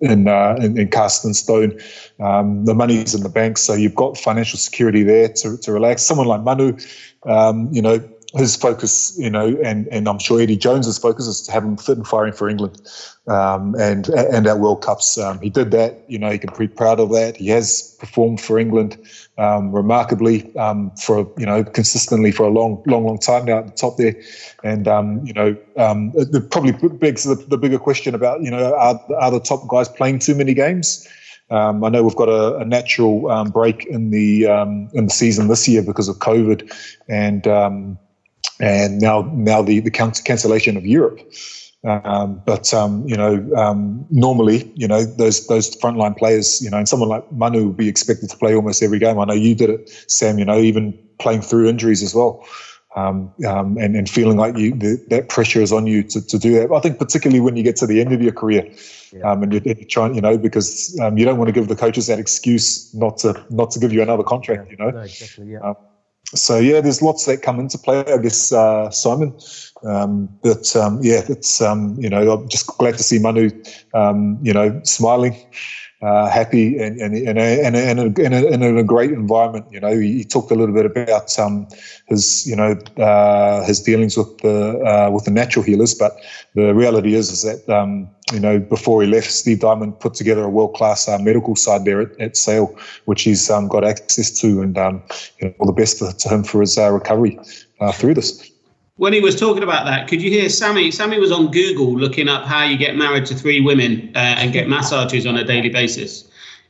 in, 0.01 0.29
uh, 0.29 0.57
in, 0.61 0.79
in 0.79 0.89
cast 0.89 1.25
and 1.25 1.35
stone. 1.35 1.79
Um, 2.21 2.67
the 2.67 2.75
money's 2.75 3.15
in 3.15 3.23
the 3.23 3.29
bank, 3.29 3.59
so 3.59 3.75
you've 3.75 3.95
got 3.95 4.19
financial 4.19 4.59
security 4.59 5.03
there 5.03 5.29
to, 5.29 5.57
to 5.57 5.73
relax. 5.73 6.03
Someone 6.03 6.27
like 6.27 6.43
Manu, 6.43 6.77
um, 7.27 7.69
you 7.73 7.81
know, 7.81 7.99
his 8.37 8.57
focus, 8.57 9.17
you 9.19 9.31
know, 9.31 9.57
and 9.65 9.87
and 9.89 10.09
I'm 10.09 10.19
sure 10.19 10.41
Eddie 10.41 10.57
Jones's 10.57 10.99
focus 10.99 11.27
is 11.27 11.43
to 11.43 11.53
have 11.53 11.65
him 11.65 11.77
fit 11.77 11.97
and 11.97 12.07
firing 12.07 12.33
for 12.33 12.49
England, 12.49 12.81
um, 13.29 13.75
and 13.79 14.09
and 14.09 14.47
at 14.47 14.59
World 14.59 14.83
Cups. 14.83 15.17
Um, 15.19 15.41
he 15.41 15.51
did 15.51 15.71
that. 15.71 16.05
You 16.09 16.19
know, 16.19 16.31
he 16.31 16.39
can 16.39 16.51
be 16.59 16.67
proud 16.67 16.99
of 16.99 17.11
that. 17.11 17.37
He 17.37 17.49
has 17.49 17.97
performed 18.01 18.41
for 18.41 18.59
England 18.59 18.99
um, 19.39 19.73
remarkably 19.73 20.55
um, 20.57 20.91
for 20.93 21.31
you 21.39 21.47
know 21.47 21.63
consistently 21.63 22.33
for 22.33 22.45
a 22.45 22.51
long, 22.51 22.83
long, 22.87 23.05
long 23.05 23.19
time 23.19 23.45
now 23.45 23.59
at 23.59 23.67
the 23.67 23.73
top 23.73 23.97
there. 23.99 24.17
And 24.65 24.89
um, 24.89 25.25
you 25.25 25.33
know, 25.33 25.57
um, 25.77 26.11
the 26.13 26.41
probably 26.41 26.73
begs 26.89 27.25
the, 27.25 27.37
the 27.37 27.59
bigger 27.59 27.79
question 27.79 28.15
about 28.15 28.43
you 28.43 28.51
know 28.51 28.75
are, 28.75 29.01
are 29.21 29.31
the 29.31 29.41
top 29.41 29.69
guys 29.69 29.89
playing 29.89 30.19
too 30.19 30.35
many 30.35 30.55
games? 30.55 31.07
Um, 31.51 31.85
I 31.85 31.89
know 31.91 32.03
we've 32.03 32.17
got 32.17 32.29
a, 32.29 32.57
a 32.57 32.65
natural 32.65 33.31
um, 33.31 33.51
break 33.51 33.87
in 33.87 34.11
the 34.11 34.49
um, 34.49 34.89
in 34.93 35.05
the 35.05 35.13
season 35.13 35.47
this 35.47 35.69
year 35.69 35.83
because 35.83 36.09
of 36.09 36.17
COVID, 36.17 36.73
and 37.09 37.47
and 38.61 39.01
now 39.01 39.23
now 39.35 39.63
the 39.63 39.81
the 39.81 39.91
cancellation 39.91 40.77
of 40.77 40.87
Europe. 40.87 41.21
Um, 41.85 42.41
but 42.47 42.73
um, 42.73 43.07
you 43.07 43.17
know, 43.17 43.47
um, 43.57 44.07
normally, 44.11 44.73
you 44.75 44.89
know, 44.89 45.05
those 45.05 45.47
those 45.49 45.77
frontline 45.77 46.17
players, 46.17 46.63
you 46.63 46.71
know, 46.71 46.79
and 46.79 46.89
someone 46.89 47.11
like 47.11 47.31
Manu 47.31 47.67
would 47.67 47.77
be 47.77 47.89
expected 47.89 48.31
to 48.31 48.37
play 48.39 48.55
almost 48.55 48.83
every 48.83 48.99
game. 48.99 49.19
I 49.19 49.27
know 49.27 49.35
you 49.35 49.55
did 49.55 49.69
it, 49.69 49.91
Sam. 50.09 50.39
You 50.39 50.47
know, 50.47 50.59
even 50.59 50.99
playing 51.19 51.43
through 51.43 51.69
injuries 51.69 52.03
as 52.03 52.15
well, 52.15 52.43
um, 52.97 53.31
um, 53.47 53.77
and 53.77 53.97
and 53.97 54.09
feeling 54.09 54.39
like 54.39 54.57
you 54.57 54.75
the, 54.75 55.05
that 55.09 55.29
pressure 55.29 55.61
is 55.61 55.73
on 55.73 55.87
you 55.87 56.03
to, 56.05 56.27
to 56.27 56.39
do 56.39 56.55
that. 56.55 56.73
I 56.73 56.81
think 56.81 56.99
particularly 56.99 57.41
when 57.41 57.55
you 57.55 57.63
get 57.63 57.77
to 57.77 57.87
the 57.87 58.01
end 58.01 58.15
of 58.15 58.23
your 58.23 58.33
career, 58.33 58.67
yeah. 59.13 59.31
um, 59.31 59.43
and 59.43 59.53
you're, 59.53 59.63
you're, 59.63 59.75
trying, 59.85 60.15
you 60.15 60.23
know, 60.23 60.39
because 60.39 60.99
um, 61.03 61.19
you 61.19 61.27
don't 61.27 61.37
want 61.37 61.49
to 61.49 61.53
give 61.53 61.69
the 61.69 61.77
coaches 61.77 62.07
that 62.07 62.19
excuse 62.19 62.95
not 62.95 63.19
to 63.19 63.45
not 63.51 63.71
to 63.73 63.79
give 63.79 63.93
you 63.93 64.01
another 64.01 64.23
contract. 64.23 64.71
You 64.71 64.79
know, 64.79 64.89
no, 64.89 65.01
exactly, 65.01 65.51
yeah. 65.51 65.75
So 66.29 66.59
yeah, 66.59 66.81
there's 66.81 67.03
lots 67.03 67.27
that 67.27 67.43
come 67.43 67.61
into 67.61 67.79
play. 67.79 68.03
I 68.07 68.19
guess 68.19 68.51
uh, 68.51 68.91
Simon, 68.91 69.35
um, 69.87 70.29
but 70.43 70.75
um, 70.75 70.99
yeah, 71.03 71.23
it's 71.29 71.61
um, 71.61 71.97
you 71.99 72.09
know 72.09 72.33
I'm 72.33 72.49
just 72.49 72.67
glad 72.79 72.97
to 72.97 73.03
see 73.03 73.19
Manu, 73.19 73.51
um, 73.93 74.39
you 74.43 74.53
know, 74.53 74.81
smiling, 74.85 75.37
uh, 76.05 76.29
happy, 76.29 76.79
and 76.79 77.01
and 77.01 77.17
and 77.17 77.39
and, 77.39 78.19
in, 78.19 78.33
a, 78.33 78.47
in 78.47 78.79
a 78.79 78.83
great 78.83 79.11
environment. 79.11 79.65
You 79.71 79.81
know, 79.81 79.99
he, 79.99 80.23
talked 80.25 80.51
a 80.51 80.55
little 80.55 80.75
bit 80.75 80.85
about 80.85 81.39
um, 81.39 81.67
his 82.07 82.47
you 82.47 82.55
know 82.55 82.73
uh, 82.99 83.65
his 83.65 83.81
dealings 83.81 84.17
with 84.17 84.37
the 84.39 84.79
uh, 84.85 85.11
with 85.11 85.25
the 85.25 85.31
natural 85.31 85.65
healers, 85.65 85.95
but 85.95 86.17
the 86.55 86.75
reality 86.75 87.15
is 87.15 87.31
is 87.31 87.43
that 87.43 87.69
um, 87.75 88.09
you 88.33 88.41
know, 88.41 88.59
before 88.59 89.03
he 89.03 89.09
left, 89.09 89.31
Steve 89.31 89.61
Diamond 89.61 89.99
put 89.99 90.15
together 90.15 90.45
a 90.45 90.51
world 90.51 90.75
class 90.75 91.09
uh, 91.09 91.19
medical 91.19 91.57
side 91.57 91.85
there 91.85 92.03
at, 92.03 92.21
at 92.21 92.37
Sale, 92.37 92.77
which 93.07 93.23
he's 93.23 93.49
um, 93.49 93.69
got 93.69 93.85
access 93.85 94.31
to, 94.41 94.61
and 94.61 94.77
um, 94.77 95.03
you 95.41 95.49
know, 95.49 95.55
all 95.59 95.67
the 95.67 95.73
best 95.73 95.99
to, 95.99 96.29
him 96.29 96.45
for 96.45 96.61
his 96.61 96.77
uh, 96.77 96.91
recovery 96.91 97.39
through 97.95 98.15
this. 98.15 98.54
When 98.97 99.13
he 99.13 99.21
was 99.21 99.35
talking 99.39 99.65
about 99.65 99.87
that, 99.87 100.07
could 100.07 100.23
you 100.23 100.31
hear 100.31 100.49
Sammy? 100.49 100.93
Sammy 100.93 101.19
was 101.19 101.33
on 101.33 101.51
Google 101.51 101.99
looking 101.99 102.29
up 102.29 102.45
how 102.45 102.63
you 102.63 102.79
get 102.79 102.95
married 102.95 103.27
to 103.27 103.35
three 103.35 103.61
women 103.61 104.13
uh, 104.15 104.19
and 104.19 104.53
get 104.53 104.69
massages 104.69 105.27
on 105.27 105.37
a 105.37 105.43
daily 105.43 105.69
basis. 105.69 106.29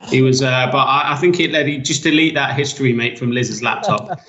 He 0.09 0.23
was, 0.23 0.41
uh, 0.41 0.71
but 0.73 0.79
I, 0.79 1.13
I 1.13 1.17
think 1.17 1.39
it 1.39 1.51
led. 1.51 1.67
He 1.67 1.77
just 1.77 2.03
delete 2.03 2.33
that 2.33 2.57
history, 2.57 2.95
mate, 2.95 3.19
from 3.19 3.31
Liz's 3.31 3.63
laptop. 3.63 4.19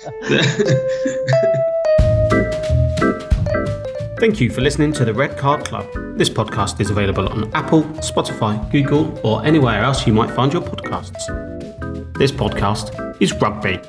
Thank 4.20 4.40
you 4.40 4.50
for 4.50 4.60
listening 4.60 4.92
to 4.92 5.06
the 5.06 5.14
Red 5.14 5.38
Card 5.38 5.64
Club. 5.64 5.86
This 6.18 6.28
podcast 6.28 6.80
is 6.80 6.90
available 6.90 7.26
on 7.30 7.50
Apple, 7.54 7.84
Spotify, 8.00 8.70
Google, 8.70 9.18
or 9.26 9.42
anywhere 9.44 9.82
else 9.82 10.06
you 10.06 10.12
might 10.12 10.30
find 10.32 10.52
your 10.52 10.62
podcasts. 10.62 11.26
This 12.18 12.30
podcast 12.30 13.22
is 13.22 13.32
rugby. 13.40 13.80